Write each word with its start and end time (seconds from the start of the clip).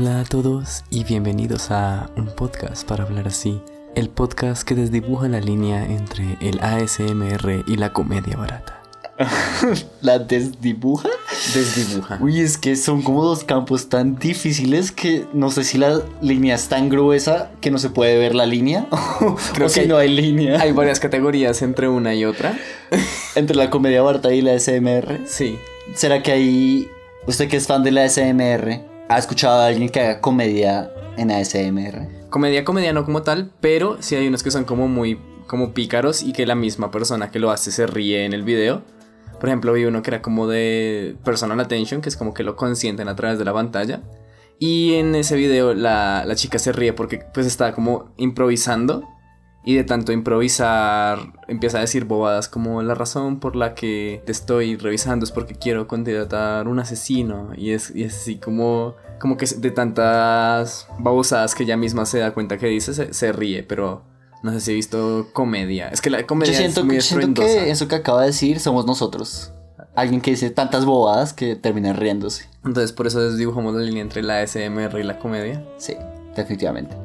Hola 0.00 0.20
a 0.20 0.24
todos 0.24 0.84
y 0.90 1.02
bienvenidos 1.02 1.72
a 1.72 2.08
un 2.16 2.26
podcast 2.26 2.86
para 2.86 3.02
hablar 3.02 3.26
así. 3.26 3.60
El 3.96 4.10
podcast 4.10 4.62
que 4.62 4.76
desdibuja 4.76 5.26
la 5.26 5.40
línea 5.40 5.84
entre 5.86 6.38
el 6.40 6.60
ASMR 6.60 7.64
y 7.66 7.74
la 7.74 7.92
comedia 7.92 8.36
barata. 8.36 8.80
¿La 10.00 10.20
desdibuja? 10.20 11.08
Desdibuja. 11.52 12.16
Uy, 12.20 12.38
es 12.38 12.58
que 12.58 12.76
son 12.76 13.02
como 13.02 13.24
dos 13.24 13.42
campos 13.42 13.88
tan 13.88 14.14
difíciles 14.20 14.92
que 14.92 15.26
no 15.32 15.50
sé 15.50 15.64
si 15.64 15.78
la 15.78 16.00
línea 16.22 16.54
es 16.54 16.68
tan 16.68 16.88
gruesa 16.90 17.50
que 17.60 17.72
no 17.72 17.78
se 17.78 17.90
puede 17.90 18.16
ver 18.18 18.36
la 18.36 18.46
línea 18.46 18.86
Creo 19.54 19.66
o 19.66 19.68
que 19.68 19.68
si 19.68 19.80
hay- 19.80 19.88
no 19.88 19.96
hay 19.96 20.14
línea. 20.14 20.60
Hay 20.60 20.70
varias 20.70 21.00
categorías 21.00 21.60
entre 21.62 21.88
una 21.88 22.14
y 22.14 22.24
otra. 22.24 22.56
Entre 23.34 23.56
la 23.56 23.68
comedia 23.68 24.02
barata 24.02 24.32
y 24.32 24.42
la 24.42 24.56
SMR. 24.60 25.22
Sí. 25.26 25.58
¿Será 25.96 26.22
que 26.22 26.30
hay... 26.30 26.88
Usted 27.26 27.48
que 27.48 27.56
es 27.56 27.66
fan 27.66 27.82
de 27.82 27.90
la 27.90 28.08
SMR, 28.08 28.80
¿ha 29.08 29.18
escuchado 29.18 29.60
a 29.60 29.66
alguien 29.66 29.88
que 29.88 30.00
haga 30.00 30.20
comedia 30.20 30.90
en 31.16 31.30
ASMR? 31.30 32.28
Comedia, 32.30 32.64
comedia 32.64 32.92
no 32.92 33.04
como 33.04 33.22
tal, 33.22 33.50
pero 33.60 33.96
sí 34.00 34.14
hay 34.14 34.28
unos 34.28 34.42
que 34.42 34.50
son 34.50 34.64
como 34.64 34.86
muy 34.86 35.20
como 35.46 35.72
pícaros 35.72 36.22
y 36.22 36.32
que 36.32 36.46
la 36.46 36.54
misma 36.54 36.90
persona 36.90 37.30
que 37.30 37.38
lo 37.38 37.50
hace 37.50 37.72
se 37.72 37.86
ríe 37.86 38.24
en 38.24 38.34
el 38.34 38.42
video. 38.42 38.82
Por 39.40 39.48
ejemplo, 39.48 39.72
vi 39.72 39.84
uno 39.84 40.02
que 40.02 40.10
era 40.10 40.22
como 40.22 40.46
de 40.46 41.16
personal 41.24 41.58
attention, 41.58 42.02
que 42.02 42.08
es 42.08 42.16
como 42.16 42.34
que 42.34 42.42
lo 42.42 42.54
consienten 42.54 43.08
a 43.08 43.16
través 43.16 43.38
de 43.38 43.44
la 43.44 43.54
pantalla. 43.54 44.02
Y 44.58 44.94
en 44.94 45.14
ese 45.14 45.36
video 45.36 45.74
la, 45.74 46.24
la 46.26 46.34
chica 46.34 46.58
se 46.58 46.72
ríe 46.72 46.92
porque 46.92 47.24
pues 47.32 47.46
está 47.46 47.72
como 47.72 48.12
improvisando. 48.18 49.04
Y 49.68 49.74
de 49.74 49.84
tanto 49.84 50.12
improvisar 50.12 51.18
empieza 51.46 51.76
a 51.76 51.82
decir 51.82 52.06
bobadas 52.06 52.48
como 52.48 52.82
la 52.82 52.94
razón 52.94 53.38
por 53.38 53.54
la 53.54 53.74
que 53.74 54.22
te 54.24 54.32
estoy 54.32 54.78
revisando 54.78 55.26
es 55.26 55.30
porque 55.30 55.56
quiero 55.56 55.86
contratar 55.86 56.68
un 56.68 56.78
asesino. 56.78 57.50
Y 57.54 57.72
es, 57.72 57.94
y 57.94 58.04
es 58.04 58.16
así 58.16 58.36
como, 58.36 58.94
como 59.20 59.36
que 59.36 59.44
de 59.44 59.70
tantas 59.70 60.88
babosadas 60.98 61.54
que 61.54 61.64
ella 61.64 61.76
misma 61.76 62.06
se 62.06 62.18
da 62.18 62.32
cuenta 62.32 62.56
que 62.56 62.64
dice, 62.64 62.94
se, 62.94 63.12
se 63.12 63.30
ríe. 63.30 63.62
Pero 63.62 64.04
no 64.42 64.52
sé 64.52 64.60
si 64.62 64.70
he 64.70 64.74
visto 64.74 65.28
comedia. 65.34 65.90
Es 65.90 66.00
que 66.00 66.08
la 66.08 66.26
comedia 66.26 66.54
Yo 66.54 66.58
siento, 66.60 66.80
es 66.80 66.86
muy 66.86 66.94
que, 66.94 67.02
siento 67.02 67.42
que 67.42 67.70
eso 67.70 67.88
que 67.88 67.96
acaba 67.96 68.22
de 68.22 68.28
decir 68.28 68.60
somos 68.60 68.86
nosotros. 68.86 69.52
Alguien 69.94 70.22
que 70.22 70.30
dice 70.30 70.48
tantas 70.48 70.86
bobadas 70.86 71.34
que 71.34 71.56
termina 71.56 71.92
riéndose. 71.92 72.48
Entonces 72.64 72.92
por 72.92 73.06
eso 73.06 73.36
dibujamos 73.36 73.74
la 73.74 73.82
línea 73.82 74.00
entre 74.00 74.22
la 74.22 74.46
SMR 74.46 74.98
y 74.98 75.02
la 75.02 75.18
comedia. 75.18 75.62
Sí, 75.76 75.94
definitivamente. 76.34 76.96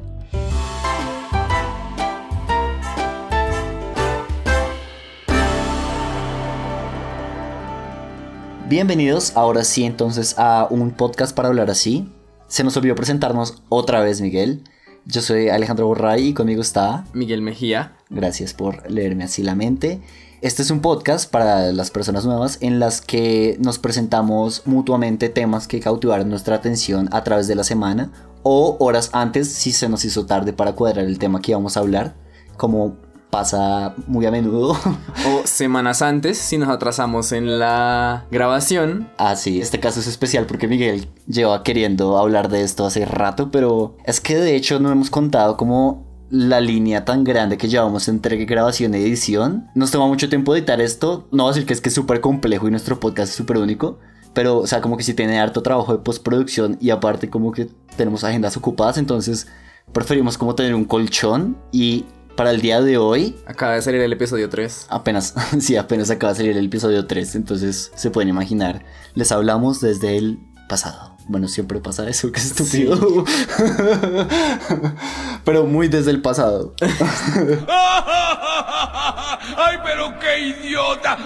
Bienvenidos 8.73 9.33
ahora 9.35 9.63
sí 9.63 9.83
entonces 9.83 10.33
a 10.39 10.65
un 10.67 10.89
podcast 10.89 11.35
para 11.35 11.49
hablar 11.49 11.69
así. 11.69 12.09
Se 12.47 12.63
nos 12.63 12.75
olvidó 12.75 12.95
presentarnos 12.95 13.61
otra 13.69 14.01
vez, 14.01 14.19
Miguel. 14.19 14.63
Yo 15.05 15.21
soy 15.21 15.49
Alejandro 15.49 15.85
Borray 15.85 16.29
y 16.29 16.33
conmigo 16.33 16.63
está... 16.63 17.05
Miguel 17.13 17.43
Mejía. 17.43 17.95
Gracias 18.09 18.55
por 18.55 18.89
leerme 18.89 19.25
así 19.25 19.43
la 19.43 19.53
mente. 19.53 20.01
Este 20.41 20.63
es 20.63 20.71
un 20.71 20.79
podcast 20.79 21.29
para 21.29 21.71
las 21.71 21.91
personas 21.91 22.25
nuevas 22.25 22.57
en 22.61 22.79
las 22.79 23.01
que 23.01 23.57
nos 23.59 23.77
presentamos 23.77 24.63
mutuamente 24.65 25.29
temas 25.29 25.67
que 25.67 25.79
cautivaron 25.79 26.29
nuestra 26.29 26.55
atención 26.55 27.09
a 27.11 27.23
través 27.23 27.47
de 27.47 27.53
la 27.53 27.63
semana 27.63 28.11
o 28.41 28.77
horas 28.79 29.11
antes 29.13 29.49
si 29.49 29.71
se 29.71 29.87
nos 29.87 30.03
hizo 30.03 30.25
tarde 30.25 30.51
para 30.51 30.73
cuadrar 30.73 31.05
el 31.05 31.19
tema 31.19 31.41
que 31.41 31.51
íbamos 31.51 31.77
a 31.77 31.81
hablar, 31.81 32.15
como 32.57 32.97
pasa 33.33 33.95
muy 34.05 34.27
a 34.27 34.31
menudo. 34.31 34.77
O 35.25 35.41
semanas 35.45 36.03
antes, 36.03 36.37
si 36.37 36.59
nos 36.59 36.69
atrasamos 36.69 37.31
en 37.31 37.57
la 37.57 38.27
grabación. 38.29 39.09
Ah, 39.17 39.35
sí, 39.35 39.59
este 39.59 39.79
caso 39.79 40.01
es 40.01 40.07
especial 40.07 40.45
porque 40.45 40.67
Miguel 40.67 41.07
lleva 41.25 41.63
queriendo 41.63 42.19
hablar 42.19 42.49
de 42.49 42.61
esto 42.61 42.85
hace 42.85 43.05
rato, 43.05 43.49
pero 43.49 43.97
es 44.05 44.21
que 44.21 44.35
de 44.35 44.55
hecho 44.55 44.79
no 44.79 44.91
hemos 44.91 45.09
contado 45.09 45.57
como 45.57 46.05
la 46.29 46.61
línea 46.61 47.05
tan 47.05 47.23
grande 47.23 47.57
que 47.57 47.69
llevamos 47.69 48.07
entre 48.07 48.45
grabación 48.45 48.93
y 48.93 48.97
edición. 48.97 49.67
Nos 49.73 49.89
toma 49.89 50.05
mucho 50.05 50.29
tiempo 50.29 50.55
editar 50.55 50.79
esto. 50.79 51.27
No 51.31 51.43
voy 51.43 51.49
a 51.49 51.53
decir 51.55 51.65
que 51.65 51.73
es 51.73 51.81
que 51.81 51.89
es 51.89 51.95
súper 51.95 52.21
complejo 52.21 52.67
y 52.67 52.71
nuestro 52.71 52.99
podcast 52.99 53.31
es 53.31 53.35
súper 53.35 53.57
único. 53.57 53.97
Pero, 54.35 54.59
o 54.59 54.67
sea, 54.67 54.79
como 54.79 54.95
que 54.95 55.03
sí 55.03 55.15
tiene 55.15 55.39
harto 55.39 55.63
trabajo 55.63 55.91
de 55.91 56.03
postproducción 56.03 56.77
y 56.79 56.91
aparte 56.91 57.31
como 57.31 57.51
que 57.51 57.67
tenemos 57.97 58.23
agendas 58.23 58.57
ocupadas, 58.57 58.99
entonces 58.99 59.47
preferimos 59.91 60.37
como 60.37 60.53
tener 60.53 60.75
un 60.75 60.85
colchón 60.85 61.57
y 61.71 62.05
para 62.35 62.51
el 62.51 62.61
día 62.61 62.81
de 62.81 62.97
hoy 62.97 63.35
Acaba 63.45 63.73
de 63.75 63.81
salir 63.81 64.01
el 64.01 64.13
episodio 64.13 64.49
3. 64.49 64.87
Apenas, 64.89 65.33
sí, 65.59 65.75
apenas 65.75 66.09
acaba 66.09 66.33
de 66.33 66.37
salir 66.37 66.57
el 66.57 66.65
episodio 66.65 67.05
3, 67.05 67.35
entonces 67.35 67.91
se 67.95 68.09
pueden 68.09 68.29
imaginar. 68.29 68.83
Les 69.15 69.31
hablamos 69.31 69.81
desde 69.81 70.17
el 70.17 70.39
pasado. 70.67 71.13
Bueno, 71.27 71.47
siempre 71.47 71.79
pasa 71.79 72.07
eso, 72.09 72.31
que 72.31 72.39
estúpido. 72.39 72.97
Pero 75.45 75.65
muy 75.65 75.87
desde 75.87 76.11
el 76.11 76.21
pasado. 76.21 76.73
¡Ay, 79.57 79.77
pero 79.83 80.17
qué 80.19 80.39
idiota! 80.39 81.17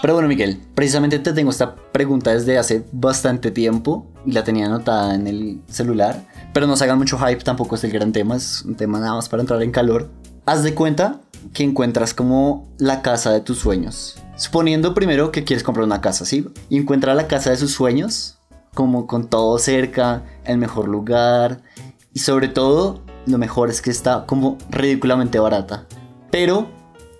Pero 0.00 0.14
bueno, 0.14 0.28
Miguel, 0.28 0.60
precisamente 0.74 1.18
te 1.18 1.32
tengo 1.32 1.50
esta 1.50 1.74
pregunta 1.74 2.32
desde 2.32 2.58
hace 2.58 2.84
bastante 2.90 3.50
tiempo 3.50 4.06
y 4.24 4.32
la 4.32 4.44
tenía 4.44 4.66
anotada 4.66 5.14
en 5.14 5.26
el 5.26 5.60
celular. 5.68 6.22
Pero 6.52 6.66
no 6.66 6.76
se 6.76 6.84
hagan 6.84 6.98
mucho 6.98 7.18
hype, 7.18 7.42
tampoco 7.42 7.76
es 7.76 7.84
el 7.84 7.92
gran 7.92 8.12
tema, 8.12 8.36
es 8.36 8.62
un 8.62 8.74
tema 8.74 9.00
nada 9.00 9.14
más 9.14 9.28
para 9.28 9.42
entrar 9.42 9.62
en 9.62 9.70
calor. 9.70 10.10
Haz 10.44 10.62
de 10.62 10.74
cuenta 10.74 11.20
que 11.52 11.64
encuentras 11.64 12.14
como 12.14 12.68
la 12.78 13.02
casa 13.02 13.32
de 13.32 13.40
tus 13.40 13.58
sueños. 13.58 14.16
Suponiendo 14.36 14.94
primero 14.94 15.32
que 15.32 15.44
quieres 15.44 15.62
comprar 15.62 15.84
una 15.84 16.00
casa, 16.00 16.24
¿sí? 16.24 16.46
Y 16.68 16.78
encuentra 16.78 17.14
la 17.14 17.26
casa 17.26 17.50
de 17.50 17.56
sus 17.56 17.72
sueños, 17.72 18.38
como 18.74 19.06
con 19.06 19.28
todo 19.28 19.58
cerca, 19.58 20.24
el 20.44 20.58
mejor 20.58 20.88
lugar. 20.88 21.62
Y 22.12 22.20
sobre 22.20 22.48
todo, 22.48 23.02
lo 23.26 23.38
mejor 23.38 23.70
es 23.70 23.80
que 23.80 23.90
está 23.90 24.24
como 24.26 24.58
ridículamente 24.70 25.38
barata. 25.38 25.86
Pero 26.30 26.68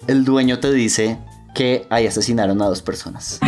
el 0.06 0.25
dueño 0.25 0.59
te 0.59 0.72
dice 0.72 1.19
que 1.54 1.87
ahí 1.91 2.06
asesinaron 2.06 2.60
a 2.62 2.66
dos 2.66 2.82
personas. 2.82 3.41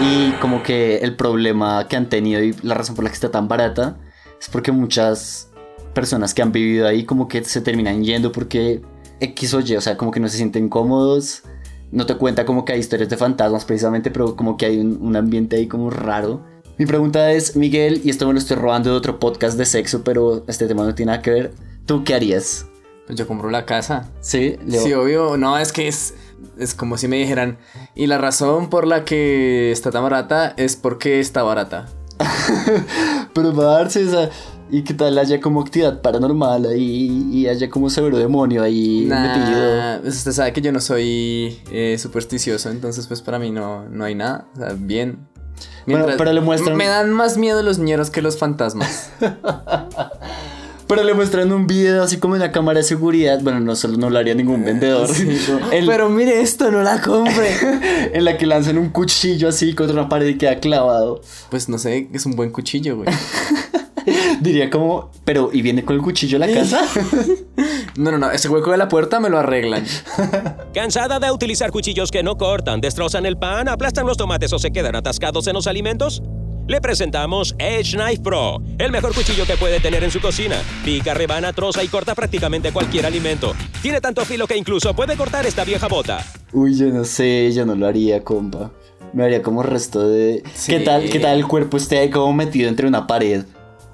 Y 0.00 0.30
como 0.40 0.62
que 0.62 0.98
el 0.98 1.16
problema 1.16 1.86
que 1.88 1.96
han 1.96 2.08
tenido 2.08 2.42
y 2.42 2.54
la 2.62 2.74
razón 2.74 2.94
por 2.94 3.04
la 3.04 3.10
que 3.10 3.14
está 3.14 3.30
tan 3.30 3.48
barata 3.48 3.98
es 4.40 4.48
porque 4.48 4.70
muchas 4.70 5.50
personas 5.92 6.34
que 6.34 6.42
han 6.42 6.52
vivido 6.52 6.86
ahí 6.86 7.04
como 7.04 7.26
que 7.26 7.42
se 7.42 7.60
terminan 7.60 8.04
yendo 8.04 8.30
porque 8.30 8.80
X 9.20 9.54
o 9.54 9.60
Y, 9.60 9.74
o 9.76 9.80
sea, 9.80 9.96
como 9.96 10.12
que 10.12 10.20
no 10.20 10.28
se 10.28 10.36
sienten 10.36 10.68
cómodos. 10.68 11.42
No 11.90 12.06
te 12.06 12.14
cuenta 12.14 12.44
como 12.44 12.64
que 12.64 12.74
hay 12.74 12.80
historias 12.80 13.08
de 13.08 13.16
fantasmas 13.16 13.64
precisamente, 13.64 14.10
pero 14.10 14.36
como 14.36 14.56
que 14.56 14.66
hay 14.66 14.78
un, 14.78 14.98
un 15.00 15.16
ambiente 15.16 15.56
ahí 15.56 15.66
como 15.66 15.90
raro. 15.90 16.44
Mi 16.76 16.86
pregunta 16.86 17.32
es, 17.32 17.56
Miguel, 17.56 18.00
y 18.04 18.10
esto 18.10 18.26
me 18.26 18.32
lo 18.34 18.38
estoy 18.38 18.56
robando 18.56 18.90
de 18.90 18.96
otro 18.96 19.18
podcast 19.18 19.58
de 19.58 19.66
sexo, 19.66 20.04
pero 20.04 20.44
este 20.46 20.68
tema 20.68 20.84
no 20.84 20.94
tiene 20.94 21.10
nada 21.10 21.22
que 21.22 21.30
ver. 21.30 21.52
¿Tú 21.86 22.04
qué 22.04 22.14
harías? 22.14 22.66
Pues 23.06 23.18
yo 23.18 23.26
compro 23.26 23.50
la 23.50 23.64
casa. 23.64 24.12
Sí, 24.20 24.56
Leo. 24.64 24.82
Sí, 24.82 24.92
obvio. 24.92 25.36
No, 25.38 25.58
es 25.58 25.72
que 25.72 25.88
es, 25.88 26.14
es 26.58 26.74
como 26.74 26.96
si 26.98 27.08
me 27.08 27.16
dijeran. 27.16 27.58
Y 27.94 28.06
la 28.06 28.18
razón 28.18 28.70
por 28.70 28.86
la 28.86 29.04
que 29.04 29.70
está 29.72 29.90
tan 29.90 30.02
barata 30.02 30.54
es 30.56 30.76
porque 30.76 31.20
está 31.20 31.42
barata. 31.42 31.86
Pero 33.34 33.54
va 33.54 33.64
a 33.64 33.78
darse 33.78 34.02
esa. 34.02 34.30
Y 34.70 34.82
qué 34.82 34.92
tal 34.92 35.16
haya 35.18 35.40
como 35.40 35.62
actividad 35.62 36.02
paranormal 36.02 36.66
ahí 36.66 37.26
y 37.32 37.46
haya 37.46 37.70
como 37.70 37.88
severo 37.88 38.18
demonio 38.18 38.62
ahí 38.62 39.06
metido. 39.08 39.76
Nah, 39.76 39.98
pues 40.02 40.16
usted 40.16 40.32
sabe 40.32 40.52
que 40.52 40.60
yo 40.60 40.72
no 40.72 40.80
soy 40.80 41.58
eh, 41.70 41.96
supersticioso, 41.98 42.68
entonces 42.70 43.06
pues 43.06 43.22
para 43.22 43.38
mí 43.38 43.50
no, 43.50 43.88
no 43.88 44.04
hay 44.04 44.14
nada. 44.14 44.46
O 44.54 44.58
sea, 44.58 44.74
bien. 44.78 45.26
Bueno, 45.86 46.06
pero 46.18 46.34
le 46.34 46.42
muestran- 46.42 46.74
Me 46.76 46.86
dan 46.86 47.10
más 47.10 47.38
miedo 47.38 47.62
los 47.62 47.78
ñeros 47.78 48.10
que 48.10 48.20
los 48.20 48.36
fantasmas. 48.36 49.10
Pero 50.88 51.04
le 51.04 51.12
muestran 51.14 51.52
un 51.52 51.66
video 51.66 52.02
así 52.02 52.16
como 52.16 52.34
en 52.34 52.40
la 52.40 52.50
cámara 52.50 52.78
de 52.78 52.84
seguridad. 52.84 53.38
Bueno, 53.42 53.60
no 53.60 53.76
solo 53.76 53.98
no 53.98 54.08
lo 54.10 54.18
haría 54.18 54.34
ningún 54.34 54.64
vendedor. 54.64 55.08
En- 55.70 55.86
Pero 55.86 56.08
mire 56.08 56.40
esto, 56.40 56.70
no 56.70 56.82
la 56.82 57.00
compre. 57.02 57.50
en 58.14 58.24
la 58.24 58.38
que 58.38 58.46
lanzan 58.46 58.78
un 58.78 58.88
cuchillo 58.88 59.48
así 59.48 59.74
contra 59.74 59.94
una 60.00 60.08
pared 60.08 60.26
y 60.28 60.38
queda 60.38 60.56
clavado. 60.60 61.20
pues 61.50 61.68
no 61.68 61.76
sé, 61.78 62.08
es 62.12 62.24
un 62.26 62.36
buen 62.36 62.50
cuchillo, 62.50 62.96
güey. 62.96 63.08
Diría 64.40 64.70
como, 64.70 65.10
pero 65.24 65.50
¿y 65.52 65.60
viene 65.60 65.84
con 65.84 65.96
el 65.96 66.00
cuchillo 66.02 66.36
a 66.36 66.46
la 66.46 66.52
casa? 66.52 66.80
No, 67.96 68.10
no, 68.10 68.16
no, 68.18 68.30
ese 68.30 68.48
hueco 68.48 68.70
de 68.70 68.78
la 68.78 68.88
puerta 68.88 69.20
me 69.20 69.28
lo 69.28 69.38
arreglan. 69.38 69.84
¿Cansada 70.72 71.18
de 71.18 71.30
utilizar 71.30 71.70
cuchillos 71.70 72.10
que 72.10 72.22
no 72.22 72.38
cortan, 72.38 72.80
destrozan 72.80 73.26
el 73.26 73.36
pan, 73.36 73.68
aplastan 73.68 74.06
los 74.06 74.16
tomates 74.16 74.52
o 74.54 74.58
se 74.58 74.70
quedan 74.70 74.96
atascados 74.96 75.46
en 75.48 75.54
los 75.54 75.66
alimentos? 75.66 76.22
Le 76.68 76.82
presentamos 76.82 77.54
Edge 77.58 77.96
Knife 77.96 78.22
Pro, 78.22 78.60
el 78.76 78.92
mejor 78.92 79.14
cuchillo 79.14 79.46
que 79.46 79.56
puede 79.56 79.80
tener 79.80 80.04
en 80.04 80.10
su 80.10 80.20
cocina. 80.20 80.56
Pica, 80.84 81.14
rebana, 81.14 81.54
troza 81.54 81.82
y 81.82 81.88
corta 81.88 82.14
prácticamente 82.14 82.72
cualquier 82.72 83.06
alimento. 83.06 83.54
Tiene 83.80 84.02
tanto 84.02 84.22
filo 84.26 84.46
que 84.46 84.54
incluso 84.54 84.94
puede 84.94 85.16
cortar 85.16 85.46
esta 85.46 85.64
vieja 85.64 85.88
bota. 85.88 86.22
Uy, 86.52 86.76
yo 86.76 86.88
no 86.88 87.06
sé, 87.06 87.50
yo 87.52 87.64
no 87.64 87.74
lo 87.74 87.86
haría, 87.86 88.22
compa. 88.22 88.70
Me 89.14 89.24
haría 89.24 89.42
como 89.42 89.62
resto 89.62 90.06
de... 90.06 90.42
Sí. 90.52 90.72
¿Qué 90.72 90.80
tal, 90.80 91.08
¿Qué 91.08 91.18
tal 91.18 91.38
el 91.38 91.46
cuerpo 91.46 91.78
esté 91.78 92.00
ahí 92.00 92.10
como 92.10 92.34
metido 92.34 92.68
entre 92.68 92.86
una 92.86 93.06
pared? 93.06 93.46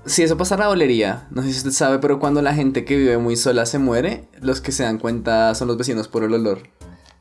Si 0.05 0.25
eso 0.25 0.37
pasara, 0.37 0.67
dolería. 0.67 1.29
No 1.31 1.43
sé 1.43 1.53
si 1.53 1.59
usted 1.59 1.71
sabe, 1.71 2.01
pero 2.01 2.19
cuando 2.19 2.43
la 2.43 2.55
gente 2.55 2.85
que 2.85 2.97
vive 2.97 3.19
muy 3.19 3.37
sola 3.37 3.67
se 3.67 3.79
muere, 3.79 4.25
los 4.41 4.61
que 4.61 4.73
se 4.73 4.83
dan 4.83 4.99
cuenta 4.99 5.55
son 5.55 5.69
los 5.69 5.77
vecinos 5.77 6.09
por 6.09 6.25
el 6.25 6.35
olor. 6.35 6.63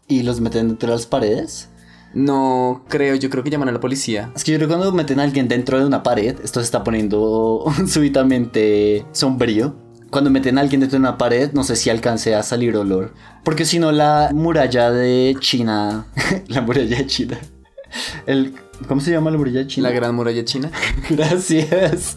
¿Y 0.07 0.23
los 0.23 0.41
meten 0.41 0.71
entre 0.71 0.89
las 0.89 1.05
paredes? 1.05 1.69
No 2.13 2.83
creo, 2.89 3.15
yo 3.15 3.29
creo 3.29 3.43
que 3.43 3.49
llaman 3.49 3.69
a 3.69 3.71
la 3.71 3.79
policía. 3.79 4.31
Es 4.35 4.43
que 4.43 4.51
yo 4.51 4.57
creo 4.57 4.67
que 4.69 4.75
cuando 4.75 4.91
meten 4.91 5.19
a 5.19 5.23
alguien 5.23 5.47
dentro 5.47 5.79
de 5.79 5.85
una 5.85 6.03
pared, 6.03 6.35
esto 6.43 6.59
se 6.59 6.65
está 6.65 6.83
poniendo 6.83 7.65
súbitamente 7.87 9.05
sombrío. 9.11 9.75
Cuando 10.11 10.29
meten 10.29 10.59
a 10.59 10.61
alguien 10.61 10.79
dentro 10.79 10.99
de 10.99 11.01
una 11.01 11.17
pared, 11.17 11.51
no 11.53 11.63
sé 11.63 11.75
si 11.75 11.89
alcance 11.89 12.35
a 12.35 12.43
salir 12.43 12.77
olor. 12.77 13.13
Porque 13.43 13.65
si 13.65 13.79
no, 13.79 13.91
la 13.91 14.29
muralla 14.31 14.91
de 14.91 15.35
China. 15.39 16.05
la 16.47 16.61
muralla 16.61 16.97
de 16.97 17.07
China. 17.07 17.39
El, 18.27 18.53
¿Cómo 18.87 19.01
se 19.01 19.11
llama 19.11 19.31
la 19.31 19.37
muralla 19.37 19.59
de 19.59 19.67
China? 19.67 19.89
La 19.89 19.95
gran 19.95 20.15
muralla 20.15 20.43
china. 20.43 20.71
Gracias. 21.09 22.15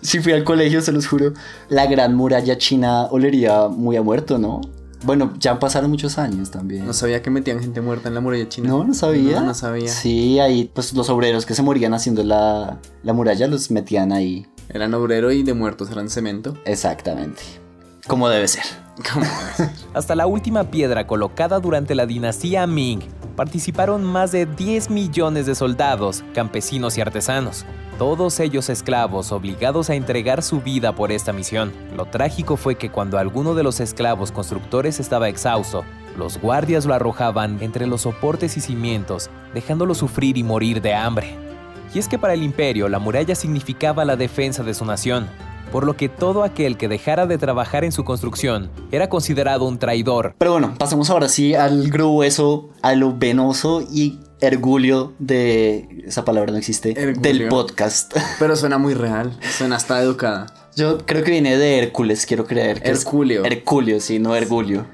Si 0.00 0.20
fui 0.20 0.32
al 0.32 0.44
colegio, 0.44 0.80
se 0.80 0.92
los 0.92 1.06
juro. 1.06 1.32
La 1.68 1.86
gran 1.86 2.14
muralla 2.14 2.56
china 2.56 3.04
olería 3.10 3.68
muy 3.68 3.96
a 3.96 4.02
muerto, 4.02 4.38
¿no? 4.38 4.60
Bueno, 5.04 5.34
ya 5.38 5.58
pasaron 5.58 5.90
muchos 5.90 6.18
años 6.18 6.50
también. 6.50 6.86
No 6.86 6.92
sabía 6.92 7.22
que 7.22 7.30
metían 7.30 7.60
gente 7.60 7.80
muerta 7.80 8.08
en 8.08 8.14
la 8.14 8.20
muralla 8.20 8.48
china. 8.48 8.68
No, 8.68 8.84
no 8.84 8.94
sabía. 8.94 9.40
No, 9.40 9.46
no 9.46 9.54
sabía. 9.54 9.88
Sí, 9.88 10.40
ahí 10.40 10.70
pues 10.72 10.92
los 10.92 11.08
obreros 11.08 11.46
que 11.46 11.54
se 11.54 11.62
morían 11.62 11.94
haciendo 11.94 12.22
la, 12.24 12.78
la 13.02 13.12
muralla 13.12 13.46
los 13.46 13.70
metían 13.70 14.12
ahí. 14.12 14.46
Eran 14.68 14.92
obrero 14.94 15.30
y 15.32 15.42
de 15.42 15.54
muertos 15.54 15.90
eran 15.90 16.10
cemento. 16.10 16.56
Exactamente. 16.64 17.42
Como 18.06 18.28
debe 18.28 18.48
ser. 18.48 18.64
¿Cómo? 19.12 19.26
Hasta 19.94 20.14
la 20.14 20.26
última 20.26 20.64
piedra 20.64 21.06
colocada 21.06 21.60
durante 21.60 21.94
la 21.94 22.06
dinastía 22.06 22.66
Ming 22.66 23.00
participaron 23.38 24.02
más 24.02 24.32
de 24.32 24.46
10 24.46 24.90
millones 24.90 25.46
de 25.46 25.54
soldados, 25.54 26.24
campesinos 26.34 26.98
y 26.98 27.00
artesanos, 27.00 27.64
todos 27.96 28.40
ellos 28.40 28.68
esclavos 28.68 29.30
obligados 29.30 29.90
a 29.90 29.94
entregar 29.94 30.42
su 30.42 30.60
vida 30.60 30.92
por 30.92 31.12
esta 31.12 31.32
misión. 31.32 31.72
Lo 31.96 32.06
trágico 32.06 32.56
fue 32.56 32.74
que 32.74 32.90
cuando 32.90 33.16
alguno 33.16 33.54
de 33.54 33.62
los 33.62 33.78
esclavos 33.78 34.32
constructores 34.32 34.98
estaba 34.98 35.28
exhausto, 35.28 35.84
los 36.16 36.40
guardias 36.40 36.84
lo 36.84 36.94
arrojaban 36.94 37.58
entre 37.62 37.86
los 37.86 38.00
soportes 38.02 38.56
y 38.56 38.60
cimientos, 38.60 39.30
dejándolo 39.54 39.94
sufrir 39.94 40.36
y 40.36 40.42
morir 40.42 40.82
de 40.82 40.94
hambre. 40.94 41.36
Y 41.94 42.00
es 42.00 42.08
que 42.08 42.18
para 42.18 42.34
el 42.34 42.42
imperio 42.42 42.88
la 42.88 42.98
muralla 42.98 43.36
significaba 43.36 44.04
la 44.04 44.16
defensa 44.16 44.64
de 44.64 44.74
su 44.74 44.84
nación, 44.84 45.28
por 45.70 45.84
lo 45.84 45.96
que 45.96 46.08
todo 46.08 46.42
aquel 46.42 46.76
que 46.76 46.88
dejara 46.88 47.26
de 47.26 47.38
trabajar 47.38 47.84
en 47.84 47.92
su 47.92 48.04
construcción 48.04 48.70
era 48.92 49.08
considerado 49.08 49.64
un 49.66 49.78
traidor. 49.78 50.34
Pero 50.38 50.52
bueno, 50.52 50.74
pasemos 50.78 51.10
ahora 51.10 51.28
sí 51.28 51.54
al 51.54 51.90
grueso, 51.90 52.70
a 52.82 52.94
lo 52.94 53.16
venoso 53.16 53.82
y 53.90 54.20
ergulio 54.40 55.12
de... 55.18 56.04
Esa 56.06 56.24
palabra 56.24 56.52
no 56.52 56.58
existe. 56.58 56.90
Ergulio. 56.92 57.20
Del 57.20 57.48
podcast. 57.48 58.16
Pero 58.38 58.56
suena 58.56 58.78
muy 58.78 58.94
real. 58.94 59.36
Suena 59.56 59.76
hasta 59.76 60.00
educada. 60.00 60.46
Yo 60.76 60.98
creo 61.04 61.24
que 61.24 61.32
viene 61.32 61.56
de 61.58 61.78
Hércules, 61.78 62.24
quiero 62.24 62.46
creer. 62.46 62.80
que 62.80 62.90
es- 62.90 63.00
Herculio. 63.04 63.44
Herculio, 63.44 64.00
sí, 64.00 64.18
no 64.18 64.34
Ergulio. 64.36 64.86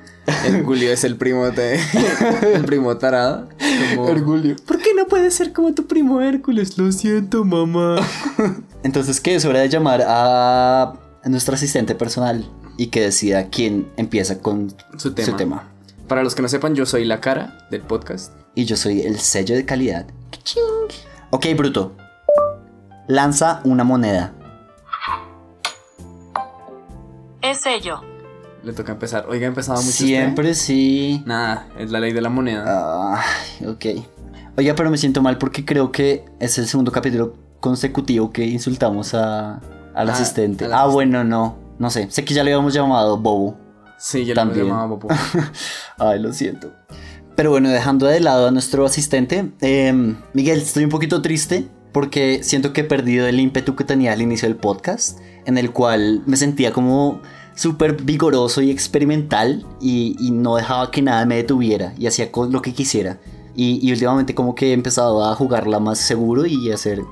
Julio 0.65 0.91
es 0.91 1.05
el 1.05 1.17
primo 1.17 1.51
de. 1.51 1.79
el 2.55 2.65
primo 2.65 2.97
tarado. 2.97 3.49
Como, 3.95 4.09
Ergulio. 4.09 4.57
¿Por 4.67 4.79
qué 4.79 4.84
no 5.05 5.09
puedes 5.09 5.35
ser 5.35 5.53
como 5.53 5.75
tu 5.75 5.87
primo 5.87 6.23
Hércules? 6.23 6.79
Lo 6.79 6.91
siento, 6.91 7.45
mamá. 7.45 7.97
Entonces, 8.83 9.21
¿qué? 9.21 9.35
Es 9.35 9.45
hora 9.45 9.61
de 9.61 9.69
llamar 9.69 10.03
a, 10.07 10.95
nuestro 11.25 11.55
asistente 11.55 11.95
personal 11.95 12.49
y 12.79 12.87
que 12.87 13.03
decida 13.03 13.51
quién 13.51 13.91
empieza 13.99 14.41
con 14.41 14.75
Su 14.97 15.13
tema. 15.13 15.69
Para 16.09 16.23
los 16.23 16.35
que 16.35 16.41
no 16.41 16.49
sepan, 16.49 16.75
yo 16.75 16.87
soy 16.87 17.05
la 17.05 17.21
cara 17.21 17.67
del 17.71 17.83
podcast. 17.83 18.33
Y 18.55 18.65
yo 18.65 18.77
soy 18.77 19.03
el 19.03 19.19
sello 19.19 19.55
de 19.55 19.67
calidad. 19.67 20.07
Ok, 21.31 21.47
Bruto. 21.55 21.95
Lanza 23.07 23.61
una 23.65 23.85
moneda. 23.85 24.33
Es 27.43 27.67
ello. 27.67 28.01
Le 28.63 28.73
toca 28.73 28.93
empezar. 28.93 29.27
Oiga, 29.29 29.47
ha 29.47 29.49
empezado 29.49 29.79
mucho 29.79 29.91
usted? 29.91 30.07
Siempre 30.07 30.55
sí. 30.55 31.23
Nada, 31.27 31.69
es 31.79 31.91
la 31.91 32.01
ley 32.01 32.13
de 32.13 32.23
la 32.23 32.31
moneda. 32.31 33.19
Ay, 33.19 33.67
ok. 33.67 34.14
Oiga, 34.57 34.75
pero 34.77 34.91
me 34.91 34.99
siento 34.99 35.21
mal 35.23 35.39
porque 35.39 35.65
creo 35.65 35.91
que 35.91 36.25
es 36.39 36.59
el 36.59 36.67
segundo 36.67 36.93
capítulo 36.93 37.35
consecutivo 37.61 38.31
que 38.31 38.45
insultamos 38.47 39.15
a, 39.15 39.55
al 39.95 40.11
Ah, 40.11 40.13
asistente. 40.13 40.65
al 40.67 40.73
Ah, 40.73 40.77
asistente. 40.83 40.95
bueno, 40.95 41.25
no. 41.25 41.57
No 41.79 41.91
sé. 41.91 42.09
Sé 42.11 42.25
que 42.25 42.35
ya 42.35 42.45
le 42.45 42.53
habíamos 42.53 42.73
llamado 42.73 43.17
Bobo. 43.19 43.57
sí, 43.99 44.25
ya 44.25 44.35
también. 44.35 44.61
lo 44.69 44.75
llamaba 44.75 44.89
Popo. 44.91 45.09
Ay, 45.99 46.21
lo 46.21 46.33
siento. 46.33 46.73
Pero 47.35 47.51
bueno, 47.51 47.69
dejando 47.69 48.07
de 48.07 48.21
lado 48.21 48.47
a 48.47 48.51
nuestro 48.53 48.85
asistente, 48.87 49.51
em, 49.61 50.17
Miguel, 50.35 50.59
estoy 50.61 50.85
un 50.85 50.91
poquito 50.91 51.21
triste 51.21 51.67
porque 51.91 52.45
siento 52.45 52.73
que 52.73 52.83
he 52.83 52.85
perdido 52.85 53.27
el 53.27 53.41
ímpetu 53.41 53.75
que 53.75 53.83
tenía 53.83 54.13
al 54.13 54.23
inicio 54.23 54.47
del 54.49 54.57
podcast, 54.57 55.19
en 55.47 55.59
el 55.59 55.73
cual 55.73 56.23
me 56.27 56.37
sentía 56.37 56.73
como 56.73 57.21
súper 57.57 58.03
vigoroso 58.03 58.63
y 58.63 58.71
experimental 58.71 59.65
y, 59.81 60.17
y 60.21 60.31
no 60.31 60.55
dejaba 60.57 60.91
que 60.93 61.03
nada 61.03 61.25
me 61.27 61.37
detuviera 61.37 61.93
y 61.99 62.07
hacía 62.07 62.31
lo 62.51 62.63
que 62.63 62.73
quisiera. 62.73 63.19
Y, 63.55 63.87
y 63.87 63.93
últimamente 63.93 64.35
como 64.35 64.55
que 64.55 64.71
he 64.71 64.73
empezado 64.73 65.25
a 65.25 65.35
jugarla 65.35 65.79
más 65.81 65.99
seguro 65.99 66.47
y 66.47 66.71
a 66.71 66.75
hacer 66.75 67.03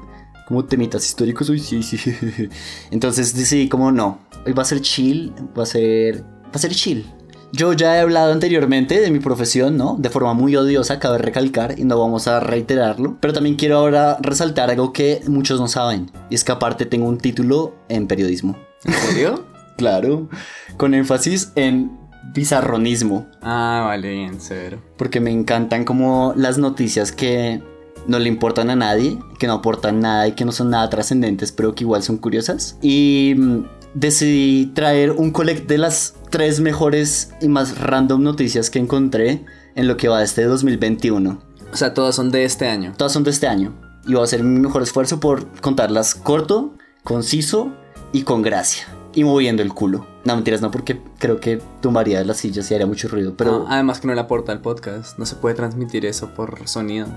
como 0.46 0.64
temitas 0.64 1.06
históricos. 1.06 1.48
Uy, 1.48 1.58
sí, 1.58 1.82
sí. 1.82 1.98
Entonces 2.90 3.34
decidí 3.34 3.68
como 3.68 3.92
no, 3.92 4.18
hoy 4.46 4.52
va 4.52 4.62
a 4.62 4.66
ser 4.66 4.80
chill, 4.80 5.32
va 5.56 5.62
a 5.62 5.66
ser, 5.66 6.22
va 6.22 6.54
a 6.54 6.58
ser 6.58 6.72
chill. 6.72 7.06
Yo 7.54 7.74
ya 7.74 7.96
he 7.96 8.00
hablado 8.00 8.32
anteriormente 8.32 8.98
de 9.00 9.10
mi 9.10 9.18
profesión, 9.18 9.76
¿no? 9.76 9.96
De 9.98 10.08
forma 10.08 10.32
muy 10.32 10.56
odiosa, 10.56 10.98
cabe 10.98 11.18
recalcar, 11.18 11.78
y 11.78 11.84
no 11.84 11.98
vamos 11.98 12.26
a 12.26 12.40
reiterarlo. 12.40 13.18
Pero 13.20 13.34
también 13.34 13.56
quiero 13.56 13.76
ahora 13.76 14.16
resaltar 14.22 14.70
algo 14.70 14.94
que 14.94 15.20
muchos 15.26 15.60
no 15.60 15.68
saben. 15.68 16.10
Y 16.30 16.34
es 16.34 16.44
que 16.44 16.52
aparte 16.52 16.86
tengo 16.86 17.06
un 17.06 17.18
título 17.18 17.74
en 17.90 18.06
periodismo. 18.06 18.56
¿En 18.84 18.94
serio? 18.94 19.44
Claro, 19.78 20.28
con 20.76 20.92
énfasis 20.92 21.50
en 21.56 21.98
bizarronismo. 22.32 23.26
Ah, 23.42 23.84
vale, 23.86 24.10
bien, 24.10 24.40
severo. 24.40 24.82
Porque 24.96 25.20
me 25.20 25.30
encantan 25.30 25.84
como 25.84 26.32
las 26.36 26.58
noticias 26.58 27.12
que 27.12 27.62
no 28.06 28.18
le 28.18 28.28
importan 28.28 28.70
a 28.70 28.76
nadie, 28.76 29.18
que 29.38 29.46
no 29.46 29.54
aportan 29.54 30.00
nada 30.00 30.28
y 30.28 30.32
que 30.32 30.44
no 30.44 30.52
son 30.52 30.70
nada 30.70 30.88
trascendentes, 30.90 31.52
pero 31.52 31.74
que 31.74 31.84
igual 31.84 32.02
son 32.02 32.18
curiosas. 32.18 32.78
Y 32.82 33.34
mm, 33.36 33.64
decidí 33.94 34.66
traer 34.74 35.12
un 35.12 35.30
collect 35.30 35.68
de 35.68 35.78
las 35.78 36.14
tres 36.30 36.60
mejores 36.60 37.32
y 37.40 37.48
más 37.48 37.78
random 37.78 38.22
noticias 38.22 38.70
que 38.70 38.78
encontré 38.78 39.44
en 39.74 39.88
lo 39.88 39.96
que 39.96 40.08
va 40.08 40.18
de 40.18 40.24
este 40.24 40.44
2021. 40.44 41.42
O 41.72 41.76
sea, 41.76 41.94
todas 41.94 42.14
son 42.14 42.30
de 42.30 42.44
este 42.44 42.68
año. 42.68 42.92
Todas 42.96 43.12
son 43.12 43.24
de 43.24 43.30
este 43.30 43.46
año. 43.46 43.72
Y 44.06 44.12
voy 44.12 44.22
a 44.22 44.24
hacer 44.24 44.42
mi 44.42 44.60
mejor 44.60 44.82
esfuerzo 44.82 45.20
por 45.20 45.46
contarlas 45.60 46.14
corto, 46.14 46.74
conciso 47.04 47.72
y 48.12 48.22
con 48.22 48.42
gracia. 48.42 48.86
Y 49.14 49.24
moviendo 49.24 49.62
el 49.62 49.72
culo. 49.72 50.11
No, 50.24 50.36
mentiras, 50.36 50.60
no, 50.62 50.70
porque 50.70 51.00
creo 51.18 51.40
que 51.40 51.60
tumbaría 51.80 52.22
las 52.24 52.36
sillas 52.36 52.70
y 52.70 52.74
haría 52.74 52.86
mucho 52.86 53.08
ruido. 53.08 53.34
Pero 53.36 53.66
Ah, 53.68 53.74
además 53.74 54.00
que 54.00 54.06
no 54.06 54.14
le 54.14 54.20
aporta 54.20 54.52
al 54.52 54.60
podcast. 54.60 55.18
No 55.18 55.26
se 55.26 55.34
puede 55.36 55.54
transmitir 55.56 56.06
eso 56.06 56.32
por 56.34 56.68
sonido. 56.68 57.08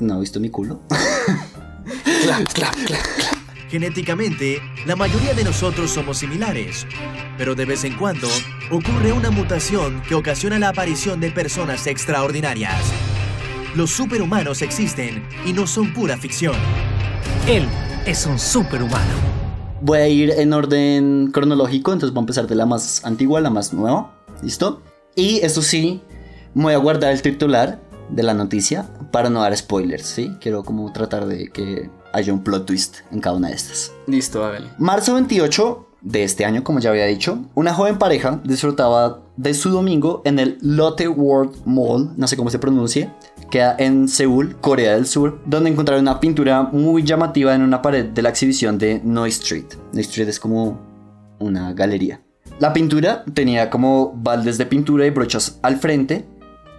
no 0.00 0.16
he 0.16 0.20
visto 0.20 0.38
mi 0.38 0.48
culo. 0.48 0.80
clap, 2.22 2.52
clap, 2.52 2.74
clap. 2.86 3.00
Genéticamente, 3.68 4.62
la 4.86 4.96
mayoría 4.96 5.34
de 5.34 5.44
nosotros 5.44 5.90
somos 5.90 6.18
similares, 6.18 6.86
pero 7.36 7.54
de 7.54 7.66
vez 7.66 7.84
en 7.84 7.96
cuando 7.96 8.28
ocurre 8.70 9.12
una 9.12 9.30
mutación 9.30 10.00
que 10.08 10.14
ocasiona 10.14 10.58
la 10.58 10.70
aparición 10.70 11.20
de 11.20 11.30
personas 11.32 11.86
extraordinarias. 11.86 12.80
Los 13.74 13.90
superhumanos 13.90 14.62
existen 14.62 15.22
y 15.44 15.52
no 15.52 15.66
son 15.66 15.92
pura 15.92 16.16
ficción. 16.16 16.54
Él 17.46 17.66
es 18.06 18.24
un 18.24 18.38
superhumano. 18.38 19.37
Voy 19.80 19.98
a 19.98 20.08
ir 20.08 20.30
en 20.30 20.52
orden 20.52 21.30
cronológico, 21.32 21.92
entonces 21.92 22.12
voy 22.12 22.20
a 22.20 22.24
empezar 22.24 22.46
de 22.46 22.54
la 22.54 22.66
más 22.66 23.04
antigua 23.04 23.38
a 23.38 23.42
la 23.42 23.50
más 23.50 23.72
nueva. 23.72 24.14
¿Listo? 24.42 24.82
Y 25.14 25.38
eso 25.38 25.62
sí, 25.62 26.00
voy 26.54 26.74
a 26.74 26.78
guardar 26.78 27.12
el 27.12 27.22
titular 27.22 27.80
de 28.08 28.22
la 28.22 28.34
noticia 28.34 28.88
para 29.10 29.30
no 29.30 29.40
dar 29.42 29.56
spoilers, 29.56 30.06
¿sí? 30.06 30.36
Quiero 30.40 30.64
como 30.64 30.92
tratar 30.92 31.26
de 31.26 31.48
que 31.48 31.90
haya 32.12 32.32
un 32.32 32.42
plot 32.42 32.66
twist 32.66 32.98
en 33.10 33.20
cada 33.20 33.36
una 33.36 33.48
de 33.48 33.54
estas. 33.54 33.92
Listo, 34.06 34.44
hágale. 34.44 34.68
Marzo 34.78 35.14
28 35.14 35.87
de 36.00 36.22
este 36.22 36.44
año, 36.44 36.62
como 36.64 36.78
ya 36.78 36.90
había 36.90 37.06
dicho, 37.06 37.44
una 37.54 37.74
joven 37.74 37.98
pareja 37.98 38.40
disfrutaba 38.44 39.20
de 39.36 39.54
su 39.54 39.70
domingo 39.70 40.22
en 40.24 40.38
el 40.38 40.58
Lotte 40.60 41.08
World 41.08 41.56
Mall, 41.64 42.12
no 42.16 42.26
sé 42.28 42.36
cómo 42.36 42.50
se 42.50 42.58
pronuncie, 42.58 43.10
queda 43.50 43.76
en 43.78 44.08
Seúl, 44.08 44.56
Corea 44.60 44.94
del 44.94 45.06
Sur, 45.06 45.40
donde 45.46 45.70
encontraron 45.70 46.02
una 46.02 46.20
pintura 46.20 46.62
muy 46.62 47.02
llamativa 47.02 47.54
en 47.54 47.62
una 47.62 47.82
pared 47.82 48.06
de 48.06 48.22
la 48.22 48.28
exhibición 48.28 48.78
de 48.78 49.00
Noi 49.04 49.30
Street. 49.30 49.66
Noi 49.92 50.02
Street 50.02 50.28
es 50.28 50.40
como 50.40 50.80
una 51.38 51.72
galería. 51.72 52.22
La 52.58 52.72
pintura 52.72 53.24
tenía 53.34 53.70
como 53.70 54.12
baldes 54.16 54.58
de 54.58 54.66
pintura 54.66 55.06
y 55.06 55.10
brochas 55.10 55.58
al 55.62 55.76
frente 55.76 56.26